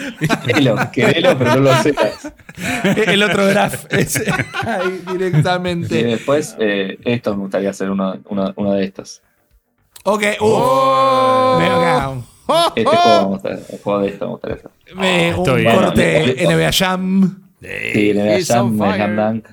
[0.46, 2.32] Querelo, querelo, pero no lo sepas.
[3.08, 3.92] El otro draft.
[3.94, 6.04] ahí Y directamente.
[6.04, 9.22] después, eh, esto me gustaría hacer uno, uno, uno de estos.
[10.12, 11.60] Ok, uff.
[11.60, 12.14] Veo acá.
[12.76, 14.58] Este juego, me gustaría- el juego de esto me gustaría.
[14.96, 15.76] Me- un estoy bien.
[15.76, 17.44] corte Bueno, NBA Jam.
[17.62, 19.16] Sí, le It's on Jam, fire.
[19.16, 19.46] Dunk.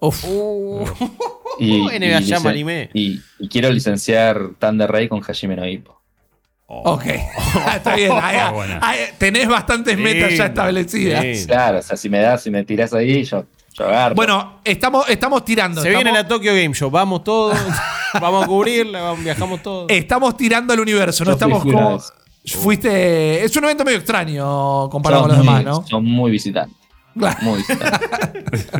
[0.00, 0.24] Uf.
[0.28, 0.84] Uh,
[1.58, 2.90] Y, NBA y Jam licen- anime.
[2.92, 5.98] Y, y quiero licenciar Thunder Ray con Hajime no Ippo.
[6.66, 7.04] Ok.
[7.76, 8.12] Está bien.
[8.12, 8.78] ahí- Está buena.
[8.82, 11.24] ahí tenés bastantes metas ya Lindo, establecidas.
[11.24, 11.46] lindo.
[11.46, 13.44] Claro, o sea, si me das, si me tirás ahí, yo.
[14.14, 15.80] Bueno, estamos, estamos tirando.
[15.80, 16.90] Se estamos, viene la Tokyo Game Show.
[16.90, 17.56] Vamos todos.
[18.20, 19.00] vamos a cubrirla.
[19.02, 19.86] vamos- Viajamos todos.
[19.88, 21.24] estamos tirando al universo.
[21.24, 22.00] No Yo estamos como.
[22.44, 23.44] Fuiste.
[23.44, 25.86] Es un evento medio extraño comparado son con los muy, demás, ¿no?
[25.86, 26.76] Son muy visitantes.
[27.14, 28.00] Muy visitantes.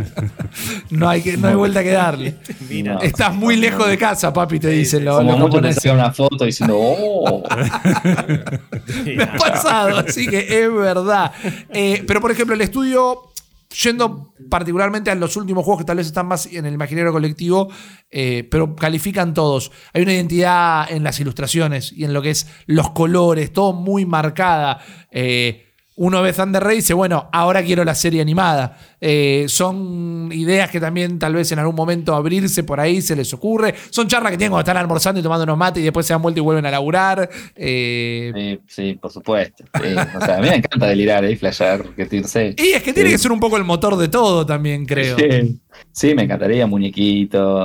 [0.90, 2.36] No hay, que, no hay vuelta que darle.
[2.68, 2.98] Mira.
[3.00, 6.44] Estás muy lejos de casa, papi, te dicen los, Como mucho te sacan una foto
[6.44, 7.42] diciendo, oh,
[9.04, 11.32] Me ha pasado, así que es verdad.
[11.70, 13.31] Eh, pero, por ejemplo, el estudio,
[13.72, 17.68] yendo particularmente a los últimos juegos que tal vez están más en el imaginario colectivo,
[18.10, 19.72] eh, pero califican todos.
[19.92, 24.06] Hay una identidad en las ilustraciones y en lo que es los colores, todo muy
[24.06, 24.80] marcada.
[25.10, 28.78] Eh, uno ve Thunder Ray y dice, bueno, ahora quiero la serie animada.
[29.00, 33.32] Eh, son ideas que también tal vez en algún momento abrirse por ahí se les
[33.34, 33.74] ocurre.
[33.90, 36.22] Son charlas que tienen cuando están almorzando y tomando unos mates y después se dan
[36.22, 37.28] vuelta y vuelven a laburar.
[37.54, 39.64] Eh, sí, sí, por supuesto.
[39.74, 39.88] sí.
[40.16, 42.54] O sea, a mí me encanta delirar y flashear, que te- no sé.
[42.56, 43.16] Y es que tiene Sí.
[43.16, 45.16] que ser un poco el motor de todo también, creo.
[45.18, 45.60] Sí,
[45.92, 47.62] sí, me encantaría muñequito,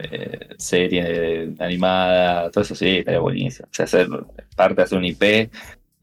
[0.00, 3.66] eh, serie animada, todo eso sí, estaría buenísimo.
[3.70, 4.08] O sea, hacer
[4.56, 5.50] parte de hacer un IP,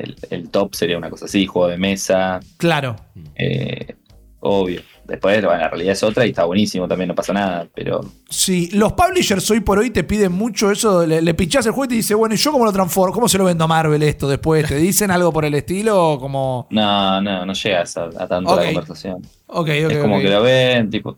[0.01, 2.95] el, el top sería una cosa así, juego de mesa, Claro.
[3.35, 3.95] eh,
[4.39, 4.81] obvio.
[5.03, 7.99] Después, bueno, la realidad es otra y está buenísimo, también no pasa nada, pero
[8.29, 11.05] Sí, los publishers hoy por hoy te piden mucho eso.
[11.05, 13.13] Le, le pichás el juego y te dice, bueno, ¿y yo cómo lo transformo?
[13.13, 14.65] ¿Cómo se lo vendo a Marvel esto después?
[14.67, 16.11] ¿Te dicen algo por el estilo?
[16.13, 16.67] o Como.
[16.71, 19.21] no, no, no llegas a, a tanto la conversación.
[19.47, 19.91] Ok, ok.
[19.91, 21.17] es como que lo ven, tipo,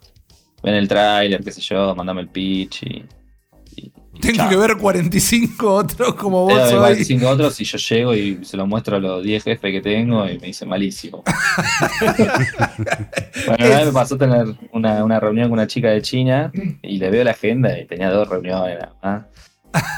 [0.64, 3.04] ven el tráiler, qué sé yo, mandame el pitch y...
[4.22, 4.50] Tengo chao.
[4.50, 6.80] que ver 45 otros como vos Debe haber hoy.
[6.80, 10.28] 45 otros y yo llego y se lo muestro a los 10 jefes que tengo
[10.30, 11.24] y me dicen malísimo.
[13.48, 16.52] bueno, una vez me pasó tener una, una reunión con una chica de China
[16.82, 19.26] y le veo la agenda y tenía dos reuniones nada más.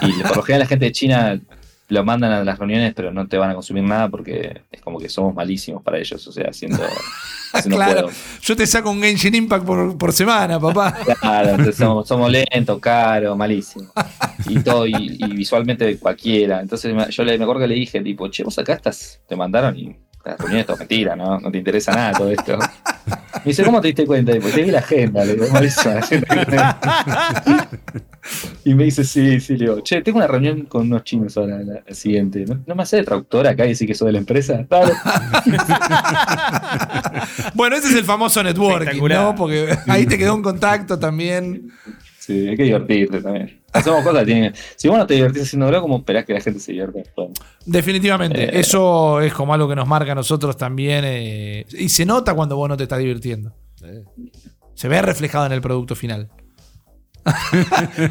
[0.01, 1.39] Y por lo general la gente de China
[1.87, 4.99] lo mandan a las reuniones pero no te van a consumir nada porque es como
[4.99, 6.83] que somos malísimos para ellos, o sea, haciendo,
[7.63, 8.09] Claro.
[8.41, 10.97] Yo te saco un Genshin Impact por, por semana, papá.
[11.21, 13.91] Claro, somos, somos lentos, caros, malísimos.
[14.47, 16.59] Y todo, y, y visualmente cualquiera.
[16.59, 19.77] Entonces yo le, me acuerdo que le dije, tipo, che, vos acá estás, te mandaron
[19.77, 21.39] y las reuniones todo mentira, ¿no?
[21.39, 22.57] No te interesa nada todo esto.
[22.57, 24.33] Me dice, ¿cómo te diste cuenta?
[24.33, 26.79] Tipo, te vi la agenda, le digo, malísima la agenda.
[28.63, 31.59] Y me dice, sí, sí, le digo, che, tengo una reunión con unos chinos ahora,
[31.59, 32.43] la, la siguiente.
[32.47, 34.65] ¿No, no me hace de traductora acá y decir que soy de la empresa?
[34.69, 34.93] Dale.
[37.53, 39.01] Bueno, ese es el famoso networking.
[39.07, 39.35] ¿no?
[39.35, 41.69] Porque ahí te quedó un contacto también.
[42.19, 43.61] Sí, hay que divertirte también.
[43.71, 44.53] Hacemos cosas que tienen.
[44.75, 47.29] Si vos no te divertís haciéndolo, ¿cómo esperás que la gente se divierta después?
[47.65, 48.45] Definitivamente.
[48.45, 48.59] Eh.
[48.59, 51.03] Eso es como algo que nos marca a nosotros también.
[51.05, 53.53] eh, y se nota cuando vos no te estás divirtiendo.
[54.73, 56.29] Se ve reflejado en el producto final.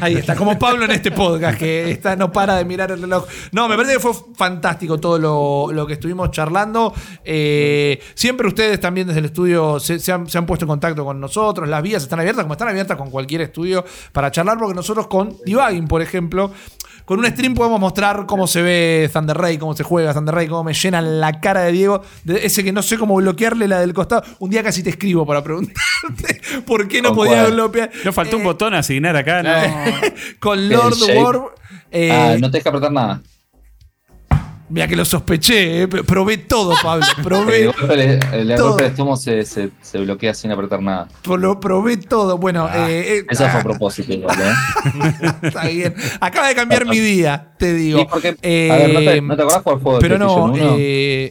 [0.01, 3.25] Ahí está, como Pablo en este podcast, que está, no para de mirar el reloj.
[3.53, 6.93] No, me parece que fue fantástico todo lo, lo que estuvimos charlando.
[7.23, 11.19] Eh, siempre ustedes también desde el estudio se, han, se han puesto en contacto con
[11.19, 11.69] nosotros.
[11.69, 15.37] Las vías están abiertas, como están abiertas con cualquier estudio para charlar, porque nosotros con
[15.45, 16.51] Debugging, por ejemplo,
[17.05, 20.47] con un stream podemos mostrar cómo se ve Thunder Ray, cómo se juega Thunder Ray,
[20.47, 23.79] cómo me llenan la cara de Diego, de ese que no sé cómo bloquearle la
[23.79, 24.23] del costado.
[24.39, 27.53] Un día casi te escribo para preguntarte por qué no ¿Con podía cuál?
[27.53, 27.91] bloquear.
[28.03, 29.51] No faltó un Eh, botón a asignar acá, ¿no?
[30.39, 30.95] con Lord.
[31.15, 31.41] War.
[31.91, 33.21] eh, ah, no te deja apretar nada.
[34.67, 37.05] Mira que lo sospeché, eh, probé todo, Pablo.
[37.17, 38.69] El Probé, golpe, de- el todo.
[38.69, 41.07] golpe de estómago se, se, se bloquea sin apretar nada.
[41.25, 42.37] lo probé todo.
[42.39, 45.13] Bueno, Ah, eh, eh, Eso fue a ah, propósito igual, ¿eh?
[45.43, 45.93] está bien.
[46.19, 48.07] Acaba de cambiar mi día, te digo.
[48.11, 50.75] A ver, ¿no te, no te acordás cuál de Pero no, PlayStation 1?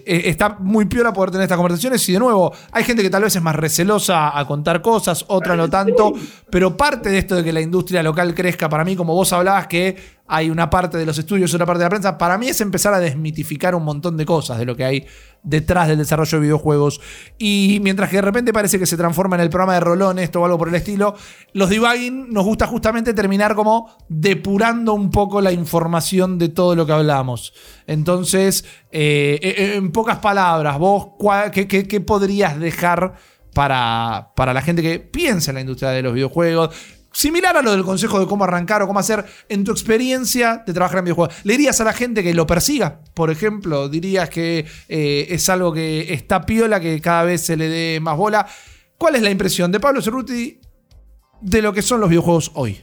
[0.06, 3.34] está muy piola poder tener estas conversaciones y de nuevo, hay gente que tal vez
[3.34, 6.12] es más recelosa a contar cosas, otra no tanto,
[6.50, 9.66] pero parte de esto de que la industria local crezca, para mí, como vos hablabas,
[9.66, 12.48] que hay una parte de los estudios y una parte de la prensa, para mí
[12.48, 15.06] es empezar a desmitificar un montón de cosas de lo que hay
[15.42, 17.00] detrás del desarrollo de videojuegos.
[17.36, 20.40] Y mientras que de repente parece que se transforma en el programa de Rolón esto
[20.40, 21.14] o algo por el estilo,
[21.52, 26.86] los debugging nos gusta justamente terminar como depurando un poco la información de todo lo
[26.86, 27.52] que hablamos.
[27.86, 33.14] Entonces, eh, eh, en pocas palabras, vos, ¿cuál- qué, qué- qué podrías dejar
[33.54, 36.74] para, para la gente que piensa en la industria de los videojuegos?
[37.14, 40.72] Similar a lo del consejo de cómo arrancar o cómo hacer en tu experiencia de
[40.72, 41.36] trabajar en videojuegos.
[41.44, 43.00] ¿Le dirías a la gente que lo persiga?
[43.14, 47.68] Por ejemplo, dirías que eh, es algo que está piola, que cada vez se le
[47.68, 48.48] dé más bola.
[48.98, 50.58] ¿Cuál es la impresión de Pablo Cerruti
[51.40, 52.80] de lo que son los videojuegos hoy?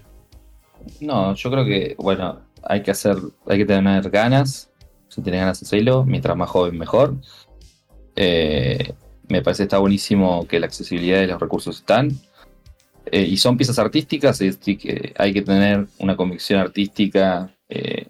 [1.01, 3.17] No, yo creo que, bueno, hay que hacer,
[3.47, 4.69] hay que tener ganas.
[5.09, 7.15] Si tienes ganas hacerlo, mientras más joven, mejor.
[8.15, 8.93] Eh,
[9.27, 12.17] me parece que está buenísimo que la accesibilidad de los recursos están.
[13.13, 18.07] Eh, y son piezas artísticas, es decir, que hay que tener una convicción artística eh,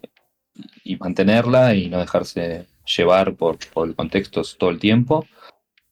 [0.83, 5.25] y mantenerla y no dejarse llevar por, por el contexto todo el tiempo.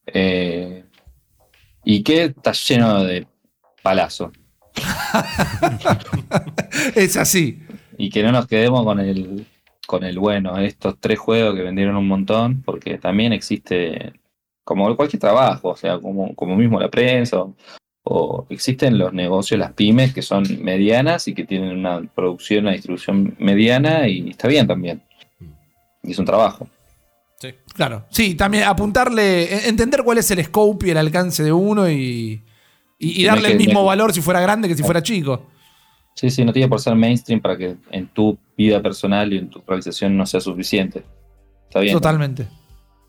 [0.06, 0.84] Eh,
[1.84, 3.26] y que está lleno de
[3.82, 4.32] palazos.
[6.96, 7.64] Es así.
[7.98, 9.48] Y que no nos quedemos con el,
[9.88, 14.14] con el bueno, estos tres juegos que vendieron un montón, porque también existe,
[14.64, 17.44] como cualquier trabajo, o sea, como, como mismo la prensa,
[18.12, 22.72] o, existen los negocios, las pymes, que son medianas y que tienen una producción, una
[22.74, 25.02] distribución mediana, y está bien también.
[26.04, 26.68] Y es un trabajo.
[27.74, 28.06] Claro.
[28.10, 32.42] Sí, también apuntarle, en- entender cuál es el scope y el alcance de uno y,
[32.98, 35.46] y- Sí, darle el mismo valor si fuera grande que si fuera chico.
[36.16, 39.50] Sí, sí, no tiene por ser mainstream para que en tu vida personal y en
[39.50, 41.04] tu realización no sea suficiente.
[41.68, 41.94] Está bien.
[41.94, 42.48] Totalmente.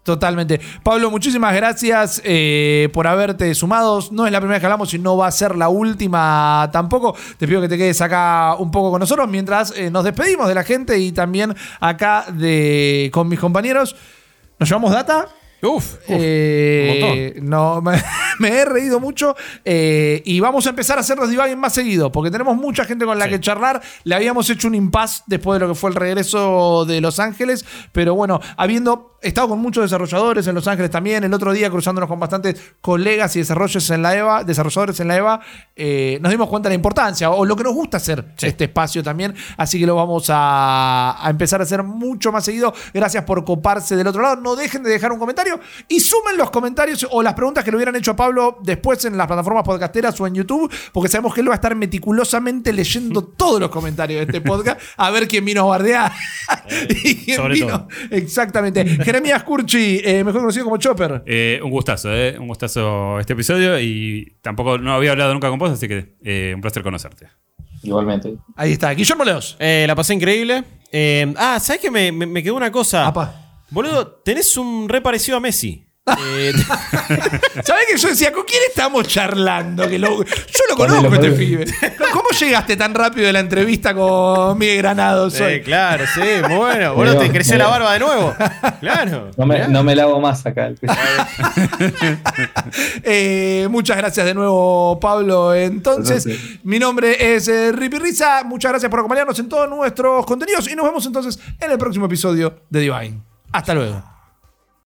[0.03, 0.61] Totalmente.
[0.83, 4.01] Pablo, muchísimas gracias eh, por haberte sumado.
[4.11, 7.15] No es la primera vez que hablamos y no va a ser la última tampoco.
[7.37, 10.55] Te pido que te quedes acá un poco con nosotros mientras eh, nos despedimos de
[10.55, 13.95] la gente y también acá de, con mis compañeros.
[14.59, 15.29] ¿Nos llevamos data?
[15.63, 18.01] Uf, uf, Eh, no, me,
[18.39, 22.11] me he reído mucho eh, y vamos a empezar a hacer los debugging más seguido
[22.11, 23.31] porque tenemos mucha gente con la Sí.
[23.33, 23.81] que charlar.
[24.05, 27.65] Le habíamos hecho un impasse después de lo que fue el regreso de Los Ángeles,
[27.93, 32.09] pero bueno, habiendo estado con muchos desarrolladores en Los Ángeles también, el otro día cruzándonos
[32.09, 35.41] con bastantes colegas y desarrolladores en la EVA, desarrolladores en la EVA,
[35.77, 39.03] eh, nos dimos cuenta de la importancia o lo que nos gusta hacer este espacio
[39.03, 42.73] también, así que lo vamos a, a empezar a hacer mucho más seguido.
[42.95, 44.37] Gracias por coparse del otro lado.
[44.37, 45.50] No dejen de dejar un comentario
[45.89, 49.17] y sumen los comentarios o las preguntas que le hubieran hecho a Pablo después en
[49.17, 53.23] las plataformas podcasteras o en YouTube, porque sabemos que él va a estar meticulosamente leyendo
[53.37, 56.13] todos los comentarios de este podcast a ver quién vino a bardear.
[57.05, 57.67] y quién sobre vino.
[57.69, 57.89] todo.
[58.11, 58.85] Exactamente.
[59.05, 61.23] Jeremías Curchi, eh, mejor conocido como Chopper.
[61.27, 65.59] Eh, un gustazo, eh, un gustazo este episodio y tampoco no había hablado nunca con
[65.59, 67.29] vos, así que eh, un placer conocerte.
[67.83, 68.35] Igualmente.
[68.57, 69.57] Ahí está, Guillermo Leos.
[69.59, 70.63] Eh, la pasé increíble.
[70.93, 71.91] Eh, ah, ¿sabes qué?
[71.91, 73.07] Me, me- me quedó una cosa.
[73.07, 73.40] Apa.
[73.71, 75.87] Boludo, tenés un re parecido a Messi.
[76.27, 76.53] Eh,
[77.63, 79.89] ¿Sabés que yo decía, ¿con quién estamos charlando?
[79.89, 80.25] Que lo- yo
[80.71, 81.65] lo Ponelo, conozco este pibe.
[82.13, 85.53] ¿Cómo llegaste tan rápido de la entrevista con Miguel Granados hoy?
[85.55, 86.95] eh, claro, sí, muy bueno.
[86.95, 88.35] Boludo, te creció la barba de nuevo.
[88.81, 89.31] Claro.
[89.37, 89.69] No me, mirá.
[89.69, 90.71] no me lavo más acá.
[93.05, 95.55] Eh, muchas gracias de nuevo, Pablo.
[95.55, 96.59] Entonces, Gracias.
[96.65, 98.43] mi nombre es eh, Ripi Risa.
[98.45, 102.07] Muchas gracias por acompañarnos en todos nuestros contenidos y nos vemos entonces en el próximo
[102.07, 103.21] episodio de Divine.
[103.53, 104.03] Hasta luego.